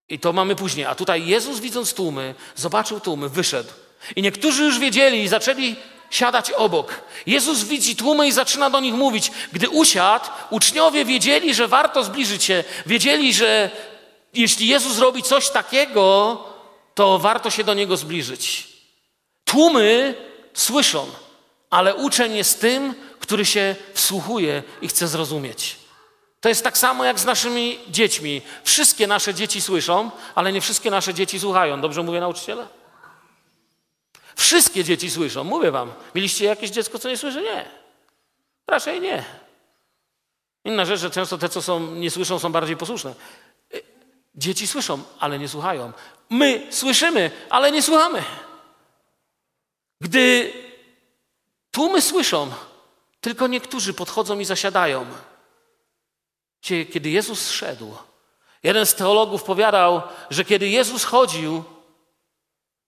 I 0.08 0.18
to 0.18 0.32
mamy 0.32 0.56
później. 0.56 0.86
A 0.86 0.94
tutaj 0.94 1.26
Jezus, 1.26 1.60
widząc 1.60 1.94
tłumy, 1.94 2.34
zobaczył 2.56 3.00
tłumy, 3.00 3.28
wyszedł. 3.28 3.70
I 4.16 4.22
niektórzy 4.22 4.64
już 4.64 4.78
wiedzieli 4.78 5.22
i 5.22 5.28
zaczęli 5.28 5.76
siadać 6.10 6.50
obok. 6.50 7.00
Jezus 7.26 7.64
widzi 7.64 7.96
tłumy 7.96 8.28
i 8.28 8.32
zaczyna 8.32 8.70
do 8.70 8.80
nich 8.80 8.94
mówić. 8.94 9.32
Gdy 9.52 9.68
usiadł, 9.68 10.26
uczniowie 10.50 11.04
wiedzieli, 11.04 11.54
że 11.54 11.68
warto 11.68 12.04
zbliżyć 12.04 12.44
się. 12.44 12.64
Wiedzieli, 12.86 13.34
że 13.34 13.70
jeśli 14.34 14.68
Jezus 14.68 14.98
robi 14.98 15.22
coś 15.22 15.50
takiego, 15.50 16.38
to 16.94 17.18
warto 17.18 17.50
się 17.50 17.64
do 17.64 17.74
Niego 17.74 17.96
zbliżyć. 17.96 18.68
Tłumy 19.44 20.14
słyszą, 20.54 21.06
ale 21.70 21.94
uczeń 21.94 22.36
jest 22.36 22.60
tym, 22.60 22.94
który 23.30 23.46
się 23.46 23.76
wsłuchuje 23.94 24.62
i 24.82 24.88
chce 24.88 25.08
zrozumieć. 25.08 25.76
To 26.40 26.48
jest 26.48 26.64
tak 26.64 26.78
samo 26.78 27.04
jak 27.04 27.18
z 27.18 27.24
naszymi 27.24 27.78
dziećmi. 27.88 28.42
Wszystkie 28.64 29.06
nasze 29.06 29.34
dzieci 29.34 29.60
słyszą, 29.60 30.10
ale 30.34 30.52
nie 30.52 30.60
wszystkie 30.60 30.90
nasze 30.90 31.14
dzieci 31.14 31.40
słuchają. 31.40 31.80
Dobrze 31.80 32.02
mówię 32.02 32.20
nauczyciele? 32.20 32.68
Wszystkie 34.36 34.84
dzieci 34.84 35.10
słyszą, 35.10 35.44
mówię 35.44 35.70
wam. 35.70 35.92
Mieliście 36.14 36.44
jakieś 36.44 36.70
dziecko, 36.70 36.98
co 36.98 37.08
nie 37.08 37.16
słyszy? 37.16 37.42
Nie. 37.42 37.64
Raczej 38.66 39.00
nie. 39.00 39.24
Inna 40.64 40.84
rzecz, 40.84 41.00
że 41.00 41.10
często 41.10 41.38
te, 41.38 41.48
co 41.48 41.62
są, 41.62 41.80
nie 41.94 42.10
słyszą, 42.10 42.38
są 42.38 42.52
bardziej 42.52 42.76
posłuszne. 42.76 43.14
Dzieci 44.34 44.66
słyszą, 44.66 45.02
ale 45.18 45.38
nie 45.38 45.48
słuchają. 45.48 45.92
My 46.30 46.66
słyszymy, 46.70 47.30
ale 47.50 47.72
nie 47.72 47.82
słuchamy. 47.82 48.22
Gdy 50.00 50.52
tłumy 51.70 52.02
słyszą, 52.02 52.50
tylko 53.20 53.46
niektórzy 53.46 53.94
podchodzą 53.94 54.38
i 54.38 54.44
zasiadają. 54.44 55.06
Kiedy 56.60 57.10
Jezus 57.10 57.50
szedł, 57.50 57.96
jeden 58.62 58.86
z 58.86 58.94
teologów 58.94 59.42
powiadał, 59.42 60.02
że 60.30 60.44
kiedy 60.44 60.68
Jezus 60.68 61.04
chodził, 61.04 61.64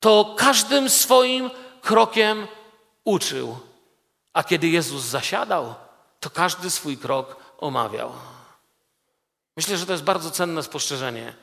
to 0.00 0.34
każdym 0.38 0.90
swoim 0.90 1.50
krokiem 1.82 2.46
uczył, 3.04 3.58
a 4.32 4.44
kiedy 4.44 4.68
Jezus 4.68 5.02
zasiadał, 5.02 5.74
to 6.20 6.30
każdy 6.30 6.70
swój 6.70 6.98
krok 6.98 7.36
omawiał. 7.58 8.12
Myślę, 9.56 9.76
że 9.76 9.86
to 9.86 9.92
jest 9.92 10.04
bardzo 10.04 10.30
cenne 10.30 10.62
spostrzeżenie. 10.62 11.34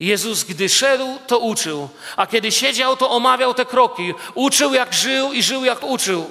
Jezus, 0.00 0.44
gdy 0.44 0.68
szedł, 0.68 1.18
to 1.26 1.38
uczył, 1.38 1.88
a 2.16 2.26
kiedy 2.26 2.52
siedział, 2.52 2.96
to 2.96 3.10
omawiał 3.10 3.54
te 3.54 3.66
kroki. 3.66 4.14
Uczył, 4.34 4.74
jak 4.74 4.94
żył 4.94 5.32
i 5.32 5.42
żył, 5.42 5.64
jak 5.64 5.82
uczył. 5.82 6.30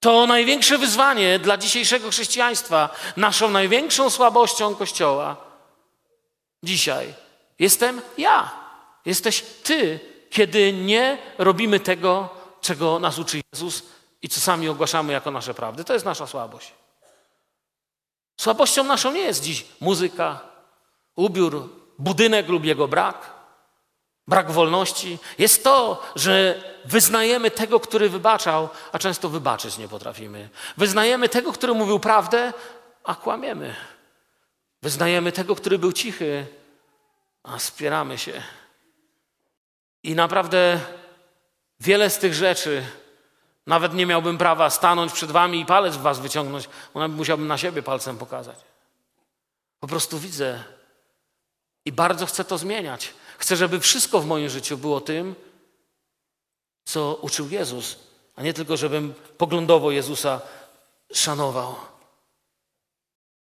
To 0.00 0.26
największe 0.26 0.78
wyzwanie 0.78 1.38
dla 1.38 1.56
dzisiejszego 1.56 2.10
chrześcijaństwa, 2.10 2.88
naszą 3.16 3.50
największą 3.50 4.10
słabością 4.10 4.74
Kościoła. 4.74 5.36
Dzisiaj 6.62 7.14
jestem 7.58 8.02
ja, 8.18 8.50
jesteś 9.04 9.44
ty, 9.62 10.00
kiedy 10.30 10.72
nie 10.72 11.18
robimy 11.38 11.80
tego, 11.80 12.28
czego 12.60 12.98
nas 12.98 13.18
uczy 13.18 13.40
Jezus 13.52 13.82
i 14.22 14.28
co 14.28 14.40
sami 14.40 14.68
ogłaszamy 14.68 15.12
jako 15.12 15.30
nasze 15.30 15.54
prawdy. 15.54 15.84
To 15.84 15.92
jest 15.92 16.04
nasza 16.04 16.26
słabość. 16.26 16.72
Słabością 18.40 18.84
naszą 18.84 19.12
nie 19.12 19.20
jest 19.20 19.42
dziś 19.42 19.64
muzyka, 19.80 20.40
ubiór, 21.16 21.68
budynek 21.98 22.48
lub 22.48 22.64
jego 22.64 22.88
brak, 22.88 23.39
brak 24.30 24.50
wolności. 24.50 25.18
Jest 25.38 25.64
to, 25.64 26.02
że 26.16 26.62
wyznajemy 26.84 27.50
tego, 27.50 27.80
który 27.80 28.08
wybaczał, 28.08 28.68
a 28.92 28.98
często 28.98 29.28
wybaczyć 29.28 29.78
nie 29.78 29.88
potrafimy. 29.88 30.48
Wyznajemy 30.76 31.28
tego, 31.28 31.52
który 31.52 31.74
mówił 31.74 31.98
prawdę, 31.98 32.52
a 33.04 33.14
kłamiemy. 33.14 33.74
Wyznajemy 34.82 35.32
tego, 35.32 35.56
który 35.56 35.78
był 35.78 35.92
cichy, 35.92 36.46
a 37.42 37.58
spieramy 37.58 38.18
się. 38.18 38.42
I 40.02 40.14
naprawdę 40.14 40.80
wiele 41.80 42.10
z 42.10 42.18
tych 42.18 42.34
rzeczy, 42.34 42.82
nawet 43.66 43.94
nie 43.94 44.06
miałbym 44.06 44.38
prawa 44.38 44.70
stanąć 44.70 45.12
przed 45.12 45.30
wami 45.30 45.60
i 45.60 45.66
palec 45.66 45.96
w 45.96 46.02
was 46.02 46.18
wyciągnąć, 46.18 46.68
bo 46.94 47.08
musiałbym 47.08 47.46
na 47.46 47.58
siebie 47.58 47.82
palcem 47.82 48.18
pokazać. 48.18 48.56
Po 49.80 49.86
prostu 49.86 50.18
widzę 50.18 50.64
i 51.84 51.92
bardzo 51.92 52.26
chcę 52.26 52.44
to 52.44 52.58
zmieniać. 52.58 53.14
Chcę, 53.40 53.56
żeby 53.56 53.80
wszystko 53.80 54.20
w 54.20 54.26
moim 54.26 54.48
życiu 54.48 54.78
było 54.78 55.00
tym, 55.00 55.34
co 56.84 57.14
uczył 57.22 57.48
Jezus, 57.48 57.96
a 58.36 58.42
nie 58.42 58.52
tylko, 58.52 58.76
żebym 58.76 59.14
poglądowo 59.38 59.90
Jezusa 59.90 60.40
szanował. 61.12 61.74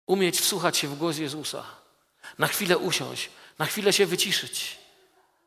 Umieć 0.08 0.40
wsłuchać 0.40 0.78
się 0.78 0.88
w 0.88 0.98
głos 0.98 1.18
Jezusa, 1.18 1.64
na 2.38 2.48
chwilę 2.48 2.78
usiąść, 2.78 3.30
na 3.60 3.66
chwilę 3.66 3.94
się 3.94 4.06
wyciszyć. 4.06 4.78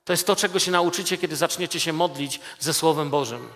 To 0.05 0.13
jest 0.13 0.27
to, 0.27 0.37
czego 0.37 0.59
się 0.59 0.71
nauczycie, 0.71 1.19
kiedy 1.19 1.37
zaczniecie 1.37 1.81
się 1.81 1.93
modlić 1.93 2.41
ze 2.59 2.75
Słowem 2.75 3.11
Bożym. 3.11 3.49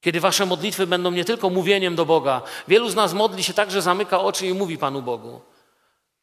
Kiedy 0.00 0.20
wasze 0.20 0.46
modlitwy 0.46 0.86
będą 0.86 1.10
nie 1.10 1.24
tylko 1.24 1.50
mówieniem 1.50 1.96
do 1.96 2.06
Boga. 2.06 2.42
Wielu 2.68 2.90
z 2.90 2.94
nas 2.94 3.12
modli 3.12 3.44
się 3.44 3.54
tak, 3.54 3.70
że 3.70 3.82
zamyka 3.82 4.20
oczy 4.20 4.46
i 4.46 4.54
mówi 4.54 4.78
Panu 4.78 5.02
Bogu. 5.02 5.40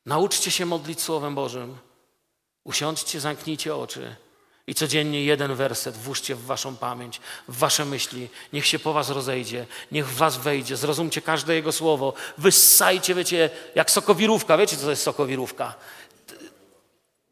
Nauczcie 0.05 0.51
się 0.51 0.65
modlić 0.65 1.01
Słowem 1.01 1.35
Bożym. 1.35 1.88
Usiądźcie, 2.63 3.19
zamknijcie 3.19 3.75
oczy 3.75 4.15
i 4.69 4.75
codziennie 4.75 5.23
jeden 5.23 5.55
werset 5.55 5.97
włóżcie 5.97 6.35
w 6.35 6.45
waszą 6.45 6.75
pamięć, 6.75 7.21
w 7.47 7.57
wasze 7.57 7.85
myśli. 7.85 8.29
Niech 8.53 8.65
się 8.65 8.79
po 8.79 8.93
was 8.93 9.09
rozejdzie, 9.09 9.65
niech 9.91 10.07
w 10.07 10.15
was 10.15 10.37
wejdzie. 10.37 10.77
Zrozumcie 10.77 11.21
każde 11.21 11.55
jego 11.55 11.71
słowo. 11.71 12.13
Wyssajcie, 12.37 13.15
wiecie, 13.15 13.49
jak 13.75 13.91
sokowirówka. 13.91 14.57
Wiecie, 14.57 14.77
co 14.77 14.83
to 14.83 14.89
jest 14.89 15.03
sokowirówka? 15.03 15.75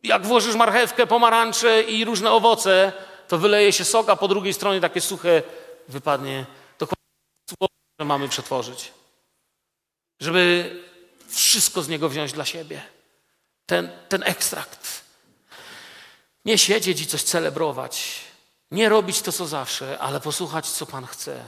Jak 0.04 0.26
włożysz 0.26 0.56
marchewkę, 0.56 1.08
pomarańcze 1.08 1.84
i 1.84 2.06
różne 2.06 2.32
owoce, 2.32 2.94
to 3.28 3.38
wyleje 3.38 3.74
się 3.74 3.86
sok, 3.86 4.10
a 4.10 4.16
po 4.16 4.28
drugiej 4.28 4.54
stronie 4.54 4.82
takie 4.82 5.02
suche 5.02 5.44
wypadnie. 5.88 6.46
Dokładnie 6.80 7.06
słowo, 7.50 7.74
że 8.00 8.06
mamy 8.06 8.30
przetworzyć. 8.30 8.92
Żeby 10.20 10.76
wszystko 11.30 11.82
z 11.82 11.90
niego 11.90 12.10
wziąć 12.10 12.34
dla 12.34 12.46
siebie. 12.46 12.82
Ten, 13.66 13.90
ten 14.10 14.24
ekstrakt. 14.24 15.07
Nie 16.48 16.58
siedzieć 16.58 17.02
i 17.02 17.08
coś 17.08 17.24
celebrować. 17.24 18.16
Nie 18.72 18.90
robić 18.90 19.22
to, 19.22 19.32
co 19.32 19.48
zawsze, 19.48 20.00
ale 20.00 20.20
posłuchać, 20.20 20.70
co 20.70 20.86
Pan 20.86 21.06
chce. 21.06 21.44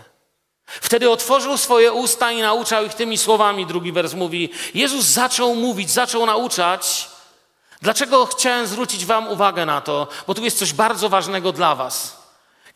Wtedy 0.65 1.09
otworzył 1.09 1.57
swoje 1.57 1.93
usta 1.93 2.31
i 2.31 2.41
nauczał 2.41 2.85
ich 2.85 2.93
tymi 2.93 3.17
słowami, 3.17 3.65
drugi 3.65 3.91
wers 3.91 4.13
mówi. 4.13 4.49
Jezus 4.73 5.05
zaczął 5.05 5.55
mówić, 5.55 5.89
zaczął 5.91 6.25
nauczać. 6.25 7.09
Dlaczego 7.81 8.25
chciałem 8.25 8.67
zwrócić 8.67 9.05
Wam 9.05 9.27
uwagę 9.27 9.65
na 9.65 9.81
to? 9.81 10.07
Bo 10.27 10.33
tu 10.33 10.43
jest 10.43 10.59
coś 10.59 10.73
bardzo 10.73 11.09
ważnego 11.09 11.51
dla 11.51 11.75
Was. 11.75 12.18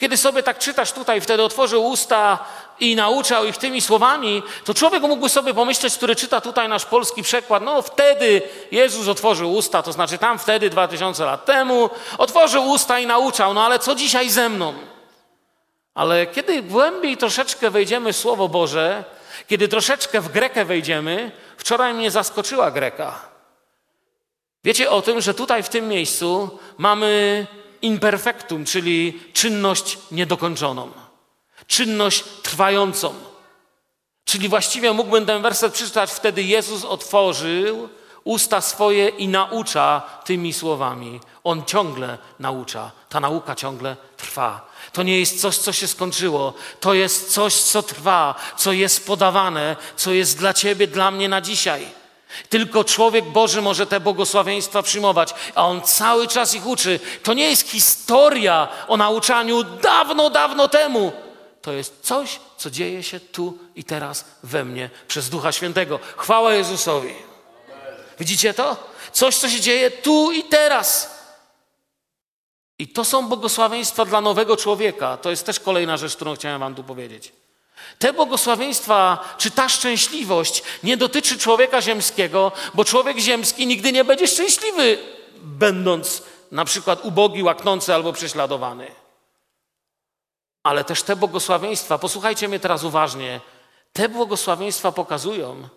Kiedy 0.04 0.18
sobie 0.18 0.44
tak 0.44 0.60
czytasz 0.60 0.92
tutaj, 0.92 1.22
wtedy 1.22 1.44
otworzył 1.44 1.86
usta 1.86 2.40
i 2.80 2.96
nauczał 2.96 3.46
ich 3.46 3.58
tymi 3.58 3.82
słowami, 3.82 4.44
to 4.66 4.74
człowiek 4.74 5.04
mógłby 5.04 5.30
sobie 5.30 5.54
pomyśleć, 5.54 5.96
który 5.96 6.16
czyta 6.16 6.42
tutaj 6.42 6.70
nasz 6.70 6.86
polski 6.86 7.24
przekład, 7.24 7.64
no 7.64 7.82
wtedy 7.82 8.42
Jezus 8.72 9.08
otworzył 9.08 9.54
usta, 9.54 9.84
to 9.84 9.92
znaczy 9.92 10.18
tam 10.18 10.40
wtedy, 10.40 10.70
dwa 10.70 10.88
tysiące 10.88 11.26
lat 11.26 11.46
temu, 11.46 11.90
otworzył 12.18 12.70
usta 12.70 13.00
i 13.00 13.08
nauczał, 13.08 13.54
no 13.54 13.66
ale 13.66 13.80
co 13.80 13.96
dzisiaj 13.96 14.30
ze 14.30 14.50
mną? 14.50 14.74
Ale 15.94 16.28
kiedy 16.28 16.62
głębiej 16.62 17.18
troszeczkę 17.18 17.70
wejdziemy 17.70 18.14
w 18.14 18.18
Słowo 18.18 18.50
Boże, 18.50 19.04
kiedy 19.48 19.68
troszeczkę 19.68 20.22
w 20.22 20.32
Grekę 20.32 20.66
wejdziemy, 20.66 21.32
wczoraj 21.58 21.94
mnie 21.94 22.12
zaskoczyła 22.12 22.72
Greka. 22.72 23.20
Wiecie 24.64 24.90
o 24.92 25.02
tym, 25.02 25.22
że 25.22 25.34
tutaj 25.34 25.64
w 25.64 25.70
tym 25.70 25.88
miejscu 25.88 26.60
mamy 26.78 27.48
imperfektum, 27.84 28.66
czyli 28.66 29.20
czynność 29.34 29.98
niedokończoną, 30.12 30.92
czynność 31.68 32.24
trwającą. 32.44 33.14
Czyli 34.26 34.50
właściwie 34.50 34.94
mógłbym 34.94 35.26
ten 35.26 35.42
werset 35.42 35.74
przeczytać, 35.74 36.12
wtedy 36.12 36.44
Jezus 36.44 36.86
otworzył 36.86 37.90
usta 38.24 38.62
swoje 38.62 39.10
i 39.10 39.28
naucza 39.28 40.02
tymi 40.26 40.54
słowami. 40.54 41.20
On 41.44 41.66
ciągle 41.66 42.18
naucza, 42.40 42.92
ta 43.10 43.20
nauka 43.20 43.56
ciągle 43.56 43.96
trwa. 44.18 44.70
To 44.94 45.04
nie 45.04 45.20
jest 45.20 45.42
coś, 45.42 45.58
co 45.58 45.74
się 45.74 45.88
skończyło, 45.88 46.54
to 46.80 46.94
jest 46.94 47.34
coś, 47.34 47.54
co 47.54 47.84
trwa, 47.84 48.36
co 48.58 48.72
jest 48.72 49.08
podawane, 49.08 49.76
co 49.96 50.12
jest 50.12 50.38
dla 50.38 50.54
Ciebie, 50.54 50.88
dla 50.88 51.12
mnie 51.12 51.30
na 51.30 51.42
dzisiaj. 51.42 52.03
Tylko 52.50 52.84
człowiek 52.84 53.26
Boży 53.26 53.62
może 53.62 53.86
te 53.86 54.00
błogosławieństwa 54.00 54.82
przyjmować, 54.82 55.34
a 55.56 55.66
on 55.68 55.82
cały 55.82 56.28
czas 56.28 56.54
ich 56.54 56.68
uczy. 56.68 57.00
To 57.24 57.34
nie 57.34 57.50
jest 57.50 57.70
historia 57.70 58.68
o 58.88 58.98
nauczaniu 58.98 59.64
dawno, 59.64 60.30
dawno 60.30 60.68
temu. 60.68 61.12
To 61.62 61.72
jest 61.72 62.00
coś, 62.02 62.40
co 62.58 62.70
dzieje 62.70 63.04
się 63.04 63.20
tu 63.20 63.58
i 63.76 63.84
teraz 63.84 64.26
we 64.44 64.66
mnie 64.66 64.90
przez 65.08 65.30
Ducha 65.30 65.52
Świętego. 65.52 66.00
Chwała 66.18 66.54
Jezusowi. 66.54 67.14
Widzicie 68.20 68.54
to? 68.54 68.78
Coś, 69.12 69.38
co 69.38 69.50
się 69.50 69.62
dzieje 69.62 69.92
tu 69.92 70.32
i 70.32 70.44
teraz. 70.44 71.20
I 72.80 72.88
to 72.88 73.06
są 73.06 73.28
błogosławieństwa 73.28 74.06
dla 74.06 74.22
nowego 74.22 74.58
człowieka. 74.58 75.18
To 75.18 75.30
jest 75.30 75.46
też 75.46 75.60
kolejna 75.60 75.98
rzecz, 75.98 76.16
którą 76.16 76.36
chciałem 76.36 76.60
Wam 76.60 76.76
tu 76.76 76.84
powiedzieć. 76.84 77.32
Te 78.00 78.14
błogosławieństwa, 78.14 79.20
czy 79.38 79.52
ta 79.52 79.70
szczęśliwość 79.70 80.64
nie 80.84 80.98
dotyczy 80.98 81.38
człowieka 81.38 81.82
ziemskiego, 81.82 82.52
bo 82.74 82.86
człowiek 82.86 83.18
ziemski 83.18 83.68
nigdy 83.68 83.92
nie 83.92 84.04
będzie 84.04 84.28
szczęśliwy, 84.28 84.98
będąc 85.42 86.24
na 86.52 86.66
przykład 86.66 87.06
ubogi, 87.06 87.44
łaknący 87.44 87.94
albo 87.94 88.14
prześladowany. 88.14 88.92
Ale 90.64 90.84
też 90.84 91.04
te 91.04 91.16
błogosławieństwa, 91.16 91.98
posłuchajcie 91.98 92.48
mnie 92.48 92.60
teraz 92.60 92.84
uważnie, 92.84 93.42
te 93.94 94.10
błogosławieństwa 94.10 94.92
pokazują, 94.92 95.68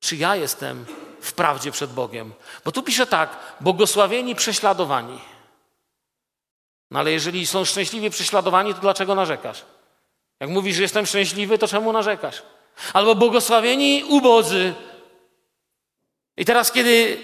czy 0.00 0.16
ja 0.16 0.36
jestem 0.36 0.86
w 1.20 1.32
prawdzie 1.32 1.70
przed 1.70 1.92
Bogiem. 1.92 2.32
Bo 2.64 2.72
tu 2.72 2.82
pisze 2.82 3.06
tak: 3.06 3.36
błogosławieni 3.60 4.34
prześladowani. 4.34 5.20
No 6.90 6.98
ale 6.98 7.12
jeżeli 7.12 7.46
są 7.46 7.64
szczęśliwie 7.64 8.10
prześladowani, 8.10 8.74
to 8.74 8.80
dlaczego 8.80 9.14
narzekasz? 9.14 9.64
Jak 10.40 10.50
mówisz, 10.50 10.76
że 10.76 10.82
jestem 10.82 11.06
szczęśliwy, 11.06 11.58
to 11.58 11.68
czemu 11.68 11.92
narzekasz? 11.92 12.42
Albo 12.92 13.14
błogosławieni 13.14 14.04
ubodzy. 14.08 14.74
I 16.36 16.44
teraz, 16.44 16.72
kiedy 16.72 17.18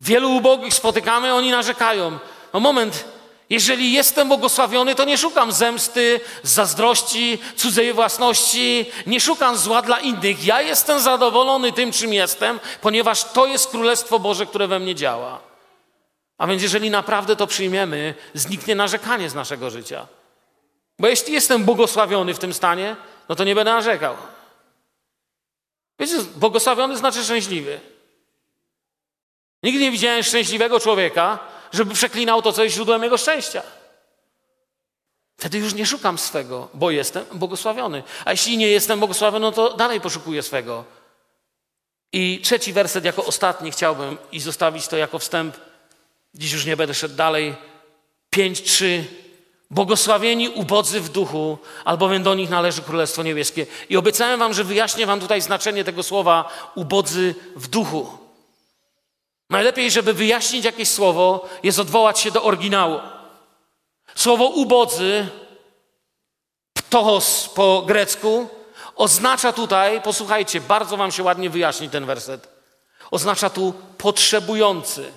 wielu 0.00 0.36
ubogich 0.36 0.74
spotykamy, 0.74 1.34
oni 1.34 1.50
narzekają. 1.50 2.18
No 2.52 2.60
moment, 2.60 3.04
jeżeli 3.50 3.92
jestem 3.92 4.28
błogosławiony, 4.28 4.94
to 4.94 5.04
nie 5.04 5.18
szukam 5.18 5.52
zemsty, 5.52 6.20
zazdrości, 6.42 7.38
cudzej 7.56 7.92
własności, 7.92 8.86
nie 9.06 9.20
szukam 9.20 9.56
zła 9.56 9.82
dla 9.82 10.00
innych. 10.00 10.44
Ja 10.44 10.62
jestem 10.62 11.00
zadowolony 11.00 11.72
tym, 11.72 11.92
czym 11.92 12.12
jestem, 12.12 12.60
ponieważ 12.80 13.24
to 13.24 13.46
jest 13.46 13.70
Królestwo 13.70 14.18
Boże, 14.18 14.46
które 14.46 14.66
we 14.66 14.78
mnie 14.78 14.94
działa. 14.94 15.40
A 16.38 16.46
więc 16.46 16.62
jeżeli 16.62 16.90
naprawdę 16.90 17.36
to 17.36 17.46
przyjmiemy, 17.46 18.14
zniknie 18.34 18.74
narzekanie 18.74 19.30
z 19.30 19.34
naszego 19.34 19.70
życia. 19.70 20.06
Bo 20.98 21.08
jeśli 21.08 21.32
jestem 21.32 21.64
błogosławiony 21.64 22.34
w 22.34 22.38
tym 22.38 22.54
stanie, 22.54 22.96
no 23.28 23.34
to 23.34 23.44
nie 23.44 23.54
będę 23.54 23.72
narzekał. 23.72 24.16
Wiecie, 25.98 26.16
błogosławiony 26.36 26.96
znaczy 26.96 27.24
szczęśliwy. 27.24 27.80
Nigdy 29.62 29.80
nie 29.80 29.90
widziałem 29.90 30.22
szczęśliwego 30.22 30.80
człowieka, 30.80 31.38
żeby 31.72 31.94
przeklinał 31.94 32.42
to, 32.42 32.52
co 32.52 32.64
jest 32.64 32.74
źródłem 32.74 33.02
jego 33.02 33.18
szczęścia. 33.18 33.62
Wtedy 35.36 35.58
już 35.58 35.74
nie 35.74 35.86
szukam 35.86 36.18
swego, 36.18 36.68
bo 36.74 36.90
jestem 36.90 37.24
błogosławiony. 37.32 38.02
A 38.24 38.30
jeśli 38.30 38.56
nie 38.56 38.68
jestem 38.68 38.98
błogosławiony, 38.98 39.42
no 39.42 39.52
to 39.52 39.76
dalej 39.76 40.00
poszukuję 40.00 40.42
swego. 40.42 40.84
I 42.12 42.40
trzeci 42.42 42.72
werset 42.72 43.04
jako 43.04 43.24
ostatni 43.24 43.70
chciałbym 43.70 44.18
i 44.32 44.40
zostawić 44.40 44.88
to 44.88 44.96
jako 44.96 45.18
wstęp. 45.18 45.56
Dziś 46.34 46.52
już 46.52 46.66
nie 46.66 46.76
będę 46.76 46.94
szedł 46.94 47.14
dalej. 47.14 47.54
5-3. 48.36 49.02
Błogosławieni 49.70 50.48
ubodzy 50.48 51.00
w 51.00 51.08
duchu, 51.08 51.58
albowiem 51.84 52.22
do 52.22 52.34
nich 52.34 52.50
należy 52.50 52.82
Królestwo 52.82 53.22
Niebieskie. 53.22 53.66
I 53.88 53.96
obiecałem 53.96 54.40
wam, 54.40 54.54
że 54.54 54.64
wyjaśnię 54.64 55.06
wam 55.06 55.20
tutaj 55.20 55.40
znaczenie 55.40 55.84
tego 55.84 56.02
słowa 56.02 56.48
ubodzy 56.74 57.34
w 57.56 57.68
duchu. 57.68 58.18
Najlepiej, 59.50 59.90
żeby 59.90 60.12
wyjaśnić 60.12 60.64
jakieś 60.64 60.88
słowo, 60.88 61.48
jest 61.62 61.78
odwołać 61.78 62.20
się 62.20 62.30
do 62.30 62.42
oryginału. 62.42 63.00
Słowo 64.14 64.46
ubodzy, 64.46 65.28
ptochos 66.74 67.48
po 67.48 67.82
grecku, 67.82 68.48
oznacza 68.96 69.52
tutaj, 69.52 70.02
posłuchajcie, 70.02 70.60
bardzo 70.60 70.96
wam 70.96 71.12
się 71.12 71.22
ładnie 71.22 71.50
wyjaśni 71.50 71.90
ten 71.90 72.06
werset. 72.06 72.48
Oznacza 73.10 73.50
tu 73.50 73.74
potrzebujący. 73.98 75.12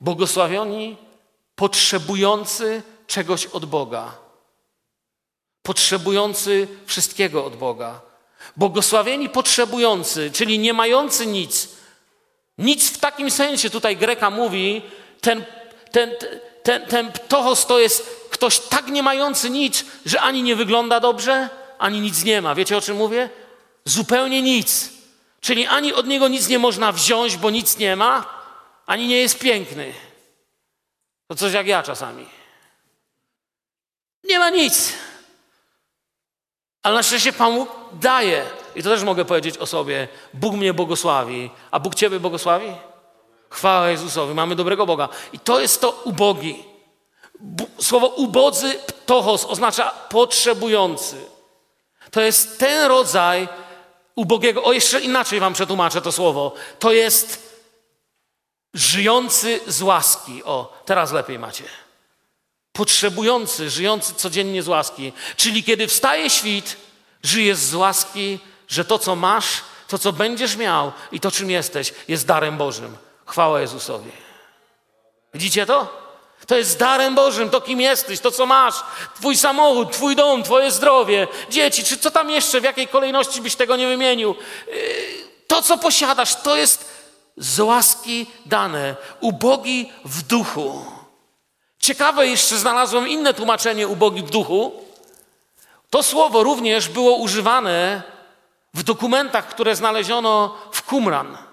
Błogosławioni, 0.00 0.96
potrzebujący 1.58 2.82
czegoś 3.06 3.46
od 3.46 3.64
Boga. 3.64 4.12
Potrzebujący 5.62 6.68
wszystkiego 6.86 7.44
od 7.44 7.56
Boga. 7.56 8.00
Błogosławieni, 8.56 9.28
potrzebujący, 9.28 10.30
czyli 10.32 10.58
nie 10.58 10.72
mający 10.72 11.26
nic. 11.26 11.68
Nic 12.58 12.90
w 12.90 12.98
takim 12.98 13.30
sensie 13.30 13.70
tutaj 13.70 13.96
Greka 13.96 14.30
mówi, 14.30 14.82
ten, 15.20 15.44
ten, 15.92 16.10
ten, 16.62 16.86
ten 16.86 17.12
to 17.68 17.78
jest 17.78 18.26
ktoś 18.30 18.58
tak 18.58 18.88
nie 18.88 19.02
mający 19.02 19.50
nic, 19.50 19.84
że 20.06 20.20
ani 20.20 20.42
nie 20.42 20.56
wygląda 20.56 21.00
dobrze, 21.00 21.48
ani 21.78 22.00
nic 22.00 22.24
nie 22.24 22.42
ma. 22.42 22.54
Wiecie 22.54 22.76
o 22.76 22.80
czym 22.80 22.96
mówię? 22.96 23.30
Zupełnie 23.84 24.42
nic. 24.42 24.90
Czyli 25.40 25.66
ani 25.66 25.92
od 25.92 26.06
niego 26.06 26.28
nic 26.28 26.48
nie 26.48 26.58
można 26.58 26.92
wziąć, 26.92 27.36
bo 27.36 27.50
nic 27.50 27.78
nie 27.78 27.96
ma, 27.96 28.24
ani 28.86 29.08
nie 29.08 29.16
jest 29.16 29.38
piękny. 29.38 30.07
To 31.28 31.34
coś 31.34 31.52
jak 31.52 31.66
ja 31.66 31.82
czasami. 31.82 32.26
Nie 34.24 34.38
ma 34.38 34.50
nic. 34.50 34.92
Ale 36.82 36.94
na 36.94 37.02
szczęście 37.02 37.32
Pan 37.32 37.54
Bóg 37.54 37.68
daje. 37.92 38.44
I 38.76 38.82
to 38.82 38.90
też 38.90 39.02
mogę 39.02 39.24
powiedzieć 39.24 39.58
o 39.58 39.66
sobie. 39.66 40.08
Bóg 40.34 40.54
mnie 40.54 40.74
błogosławi. 40.74 41.50
A 41.70 41.80
Bóg 41.80 41.94
Ciebie 41.94 42.20
błogosławi? 42.20 42.72
Chwała 43.50 43.88
Jezusowi. 43.88 44.34
Mamy 44.34 44.56
dobrego 44.56 44.86
Boga. 44.86 45.08
I 45.32 45.38
to 45.38 45.60
jest 45.60 45.80
to 45.80 45.90
ubogi. 46.04 46.64
Słowo 47.80 48.06
ubodzy, 48.06 48.74
ptochos, 48.86 49.44
oznacza 49.44 49.90
potrzebujący. 49.90 51.16
To 52.10 52.20
jest 52.20 52.58
ten 52.58 52.86
rodzaj 52.86 53.48
ubogiego. 54.14 54.64
O, 54.64 54.72
jeszcze 54.72 55.00
inaczej 55.00 55.40
wam 55.40 55.52
przetłumaczę 55.52 56.00
to 56.00 56.12
słowo. 56.12 56.54
To 56.78 56.92
jest 56.92 57.48
żyjący 58.74 59.60
z 59.66 59.82
łaski. 59.82 60.44
O, 60.44 60.82
teraz 60.84 61.12
lepiej 61.12 61.38
macie. 61.38 61.64
Potrzebujący, 62.72 63.70
żyjący 63.70 64.14
codziennie 64.14 64.62
z 64.62 64.68
łaski. 64.68 65.12
Czyli 65.36 65.64
kiedy 65.64 65.86
wstaje 65.86 66.30
świt, 66.30 66.76
żyjesz 67.22 67.58
z 67.58 67.74
łaski, 67.74 68.38
że 68.68 68.84
to, 68.84 68.98
co 68.98 69.16
masz, 69.16 69.46
to, 69.88 69.98
co 69.98 70.12
będziesz 70.12 70.56
miał 70.56 70.92
i 71.12 71.20
to, 71.20 71.30
czym 71.30 71.50
jesteś, 71.50 71.94
jest 72.08 72.26
darem 72.26 72.56
Bożym. 72.56 72.96
Chwała 73.26 73.60
Jezusowi. 73.60 74.10
Widzicie 75.34 75.66
to? 75.66 76.08
To 76.46 76.56
jest 76.56 76.78
darem 76.78 77.14
Bożym, 77.14 77.50
to 77.50 77.60
kim 77.60 77.80
jesteś, 77.80 78.20
to 78.20 78.30
co 78.30 78.46
masz, 78.46 78.74
twój 79.14 79.36
samochód, 79.36 79.92
twój 79.92 80.16
dom, 80.16 80.42
twoje 80.42 80.70
zdrowie, 80.70 81.28
dzieci, 81.50 81.84
czy 81.84 81.98
co 81.98 82.10
tam 82.10 82.30
jeszcze, 82.30 82.60
w 82.60 82.64
jakiej 82.64 82.88
kolejności 82.88 83.42
byś 83.42 83.54
tego 83.56 83.76
nie 83.76 83.86
wymienił. 83.86 84.34
Yy, 84.66 84.74
to, 85.46 85.62
co 85.62 85.78
posiadasz, 85.78 86.36
to 86.42 86.56
jest 86.56 86.84
z 87.38 87.60
łaski 87.60 88.26
dane, 88.46 88.96
ubogi 89.20 89.92
w 90.04 90.22
duchu. 90.22 90.84
Ciekawe 91.78 92.26
jeszcze 92.26 92.58
znalazłem 92.58 93.08
inne 93.08 93.34
tłumaczenie 93.34 93.88
ubogi 93.88 94.22
w 94.22 94.30
duchu. 94.30 94.84
To 95.90 96.02
słowo 96.02 96.42
również 96.42 96.88
było 96.88 97.16
używane 97.16 98.02
w 98.74 98.82
dokumentach, 98.82 99.48
które 99.48 99.76
znaleziono 99.76 100.56
w 100.72 100.82
Qumran 100.82 101.48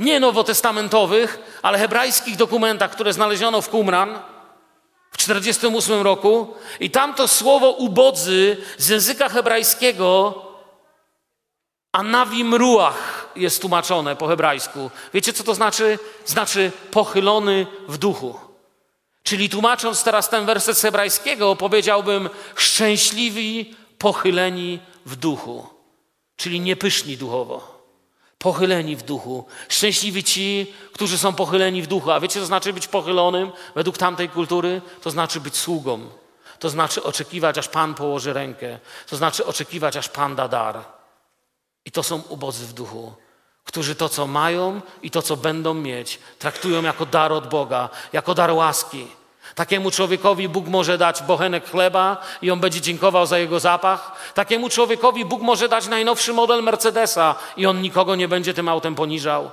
nie 0.00 0.20
nowotestamentowych, 0.20 1.58
ale 1.62 1.78
hebrajskich 1.78 2.36
dokumentach, 2.36 2.90
które 2.90 3.12
znaleziono 3.12 3.62
w 3.62 3.68
Qumran 3.68 4.18
w 5.10 5.16
1948 5.16 6.02
roku. 6.02 6.54
I 6.80 6.90
tam 6.90 7.14
to 7.14 7.28
słowo 7.28 7.70
ubodzy 7.70 8.56
z 8.78 8.88
języka 8.88 9.28
hebrajskiego 9.28 10.34
anawim 11.92 12.54
ruach 12.54 13.19
jest 13.36 13.60
tłumaczone 13.60 14.16
po 14.16 14.28
hebrajsku. 14.28 14.90
Wiecie, 15.14 15.32
co 15.32 15.44
to 15.44 15.54
znaczy? 15.54 15.98
Znaczy 16.26 16.72
pochylony 16.90 17.66
w 17.88 17.98
duchu. 17.98 18.40
Czyli 19.22 19.48
tłumacząc 19.48 20.04
teraz 20.04 20.28
ten 20.28 20.46
werset 20.46 20.78
z 20.78 20.82
hebrajskiego, 20.82 21.56
powiedziałbym 21.56 22.30
szczęśliwi, 22.56 23.74
pochyleni 23.98 24.78
w 25.06 25.16
duchu. 25.16 25.66
Czyli 26.36 26.60
niepyszni 26.60 27.16
duchowo 27.16 27.80
pochyleni 28.40 28.96
w 28.96 29.02
duchu. 29.02 29.44
Szczęśliwi 29.68 30.24
ci, 30.24 30.74
którzy 30.92 31.18
są 31.18 31.32
pochyleni 31.32 31.82
w 31.82 31.86
duchu. 31.86 32.10
A 32.10 32.20
wiecie, 32.20 32.40
co 32.40 32.46
znaczy 32.46 32.72
być 32.72 32.88
pochylonym 32.88 33.52
według 33.74 33.98
tamtej 33.98 34.28
kultury? 34.28 34.82
To 35.02 35.10
znaczy 35.10 35.40
być 35.40 35.56
sługą. 35.56 36.10
To 36.58 36.68
znaczy 36.68 37.02
oczekiwać, 37.02 37.58
aż 37.58 37.68
Pan 37.68 37.94
położy 37.94 38.32
rękę. 38.32 38.78
To 39.06 39.16
znaczy 39.16 39.46
oczekiwać, 39.46 39.96
aż 39.96 40.08
Pan 40.08 40.36
da 40.36 40.48
dar. 40.48 40.99
I 41.84 41.90
to 41.90 42.02
są 42.02 42.22
ubodzy 42.28 42.66
w 42.66 42.72
duchu, 42.72 43.12
którzy 43.64 43.94
to, 43.94 44.08
co 44.08 44.26
mają 44.26 44.80
i 45.02 45.10
to, 45.10 45.22
co 45.22 45.36
będą 45.36 45.74
mieć, 45.74 46.18
traktują 46.38 46.82
jako 46.82 47.06
dar 47.06 47.32
od 47.32 47.48
Boga, 47.48 47.88
jako 48.12 48.34
dar 48.34 48.50
łaski. 48.50 49.06
Takiemu 49.54 49.90
człowiekowi 49.90 50.48
Bóg 50.48 50.66
może 50.66 50.98
dać 50.98 51.22
bochenek 51.22 51.70
chleba 51.70 52.22
i 52.42 52.50
on 52.50 52.60
będzie 52.60 52.80
dziękował 52.80 53.26
za 53.26 53.38
jego 53.38 53.60
zapach. 53.60 54.32
Takiemu 54.34 54.68
człowiekowi 54.68 55.24
Bóg 55.24 55.42
może 55.42 55.68
dać 55.68 55.86
najnowszy 55.86 56.32
model 56.32 56.62
Mercedesa 56.62 57.34
i 57.56 57.66
on 57.66 57.82
nikogo 57.82 58.16
nie 58.16 58.28
będzie 58.28 58.54
tym 58.54 58.68
autem 58.68 58.94
poniżał. 58.94 59.50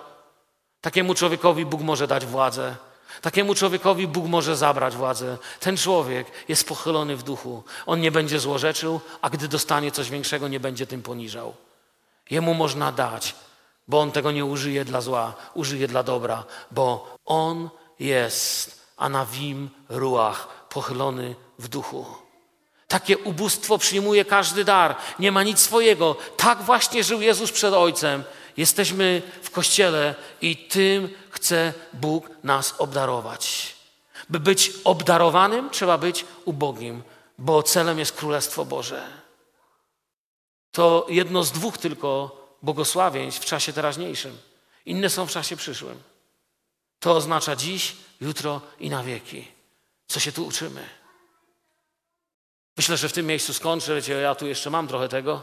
Takiemu 0.81 1.13
człowiekowi 1.13 1.65
Bóg 1.65 1.81
może 1.81 2.07
dać 2.07 2.25
władzę. 2.25 2.75
Takiemu 3.21 3.55
człowiekowi 3.55 4.07
Bóg 4.07 4.25
może 4.25 4.55
zabrać 4.55 4.95
władzę. 4.95 5.37
Ten 5.59 5.77
człowiek 5.77 6.27
jest 6.47 6.67
pochylony 6.67 7.15
w 7.15 7.23
duchu. 7.23 7.63
On 7.85 8.01
nie 8.01 8.11
będzie 8.11 8.39
złorzeczył, 8.39 8.99
a 9.21 9.29
gdy 9.29 9.47
dostanie 9.47 9.91
coś 9.91 10.09
większego, 10.09 10.47
nie 10.47 10.59
będzie 10.59 10.87
tym 10.87 11.01
poniżał. 11.01 11.53
Jemu 12.29 12.53
można 12.53 12.91
dać, 12.91 13.35
bo 13.87 13.99
on 13.99 14.11
tego 14.11 14.31
nie 14.31 14.45
użyje 14.45 14.85
dla 14.85 15.01
zła, 15.01 15.33
użyje 15.53 15.87
dla 15.87 16.03
dobra, 16.03 16.43
bo 16.71 17.15
on 17.25 17.69
jest 17.99 18.81
anawim 18.97 19.69
ruach, 19.89 20.47
pochylony 20.69 21.35
w 21.59 21.67
duchu. 21.67 22.05
Takie 22.87 23.17
ubóstwo 23.17 23.77
przyjmuje 23.77 24.25
każdy 24.25 24.63
dar, 24.63 24.95
nie 25.19 25.31
ma 25.31 25.43
nic 25.43 25.59
swojego. 25.59 26.15
Tak 26.37 26.63
właśnie 26.63 27.03
żył 27.03 27.21
Jezus 27.21 27.51
przed 27.51 27.73
Ojcem. 27.73 28.23
Jesteśmy 28.57 29.21
w 29.41 29.51
kościele 29.51 30.15
i 30.41 30.57
tym 30.57 31.09
chce 31.29 31.73
Bóg 31.93 32.29
nas 32.43 32.75
obdarować. 32.77 33.75
By 34.29 34.39
być 34.39 34.71
obdarowanym, 34.83 35.69
trzeba 35.69 35.97
być 35.97 36.25
ubogim, 36.45 37.03
bo 37.37 37.63
celem 37.63 37.99
jest 37.99 38.11
Królestwo 38.11 38.65
Boże. 38.65 39.03
To 40.77 41.05
jedno 41.09 41.43
z 41.43 41.51
dwóch 41.51 41.77
tylko 41.77 42.37
błogosławieństw 42.61 43.41
w 43.41 43.45
czasie 43.45 43.73
teraźniejszym. 43.73 44.37
Inne 44.85 45.09
są 45.09 45.25
w 45.25 45.31
czasie 45.31 45.55
przyszłym. 45.55 46.01
To 46.99 47.15
oznacza 47.15 47.55
dziś, 47.55 47.95
jutro 48.21 48.61
i 48.79 48.89
na 48.89 49.03
wieki. 49.03 49.47
Co 50.07 50.19
się 50.19 50.31
tu 50.31 50.45
uczymy? 50.45 50.89
Myślę, 52.77 52.97
że 52.97 53.09
w 53.09 53.13
tym 53.13 53.25
miejscu 53.25 53.53
skończę. 53.53 53.95
Wiecie, 53.95 54.13
ja 54.13 54.35
tu 54.35 54.47
jeszcze 54.47 54.69
mam 54.69 54.87
trochę 54.87 55.09
tego, 55.09 55.41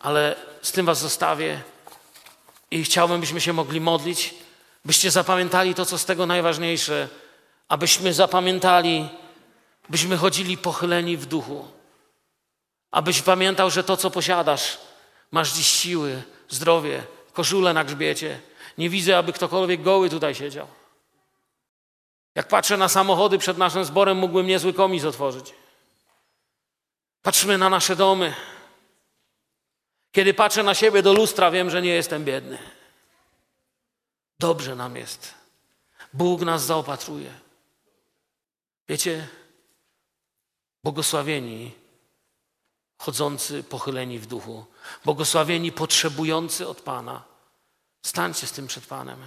ale 0.00 0.36
z 0.62 0.72
tym 0.72 0.86
Was 0.86 0.98
zostawię 0.98 1.62
i 2.70 2.84
chciałbym, 2.84 3.20
byśmy 3.20 3.40
się 3.40 3.52
mogli 3.52 3.80
modlić, 3.80 4.34
byście 4.84 5.10
zapamiętali 5.10 5.74
to, 5.74 5.86
co 5.86 5.98
z 5.98 6.04
tego 6.04 6.26
najważniejsze, 6.26 7.08
abyśmy 7.68 8.14
zapamiętali, 8.14 9.08
byśmy 9.88 10.16
chodzili 10.16 10.58
pochyleni 10.58 11.16
w 11.16 11.26
duchu, 11.26 11.81
abyś 12.92 13.22
pamiętał, 13.22 13.70
że 13.70 13.84
to, 13.84 13.96
co 13.96 14.10
posiadasz, 14.10 14.78
masz 15.30 15.52
dziś 15.52 15.66
siły, 15.66 16.22
zdrowie, 16.48 17.04
koszulę 17.32 17.72
na 17.72 17.84
grzbiecie. 17.84 18.40
Nie 18.78 18.90
widzę, 18.90 19.18
aby 19.18 19.32
ktokolwiek 19.32 19.82
goły 19.82 20.10
tutaj 20.10 20.34
siedział. 20.34 20.66
Jak 22.34 22.48
patrzę 22.48 22.76
na 22.76 22.88
samochody 22.88 23.38
przed 23.38 23.58
naszym 23.58 23.84
zborem, 23.84 24.16
mógłbym 24.16 24.46
niezły 24.46 24.72
komis 24.72 25.04
otworzyć. 25.04 25.54
Patrzmy 27.22 27.58
na 27.58 27.68
nasze 27.68 27.96
domy. 27.96 28.34
Kiedy 30.12 30.34
patrzę 30.34 30.62
na 30.62 30.74
siebie 30.74 31.02
do 31.02 31.12
lustra, 31.12 31.50
wiem, 31.50 31.70
że 31.70 31.82
nie 31.82 31.90
jestem 31.90 32.24
biedny. 32.24 32.58
Dobrze 34.38 34.76
nam 34.76 34.96
jest. 34.96 35.34
Bóg 36.12 36.40
nas 36.40 36.62
zaopatruje. 36.62 37.32
Wiecie, 38.88 39.28
Błogosławieni 40.84 41.81
chodzący 43.02 43.62
pochyleni 43.62 44.18
w 44.18 44.26
duchu, 44.26 44.64
błogosławieni 45.04 45.72
potrzebujący 45.72 46.68
od 46.68 46.80
Pana. 46.80 47.22
Stańcie 48.02 48.46
z 48.46 48.52
tym 48.52 48.66
przed 48.66 48.86
Panem. 48.86 49.18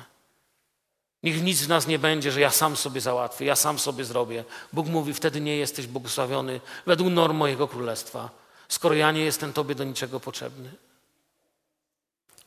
Niech 1.24 1.44
nic 1.44 1.62
w 1.62 1.68
nas 1.68 1.88
nie 1.88 2.00
będzie, 2.00 2.32
że 2.32 2.42
ja 2.42 2.52
sam 2.52 2.76
sobie 2.76 3.02
załatwię, 3.02 3.46
ja 3.46 3.56
sam 3.56 3.80
sobie 3.80 4.06
zrobię. 4.06 4.44
Bóg 4.74 4.88
mówi, 4.88 5.14
wtedy 5.14 5.42
nie 5.42 5.58
jesteś 5.58 5.88
błogosławiony 5.88 6.62
według 6.86 7.10
norm 7.10 7.38
mojego 7.38 7.68
królestwa, 7.68 8.30
skoro 8.68 8.96
ja 8.96 9.12
nie 9.12 9.26
jestem 9.26 9.54
Tobie 9.54 9.76
do 9.76 9.84
niczego 9.84 10.20
potrzebny. 10.20 10.70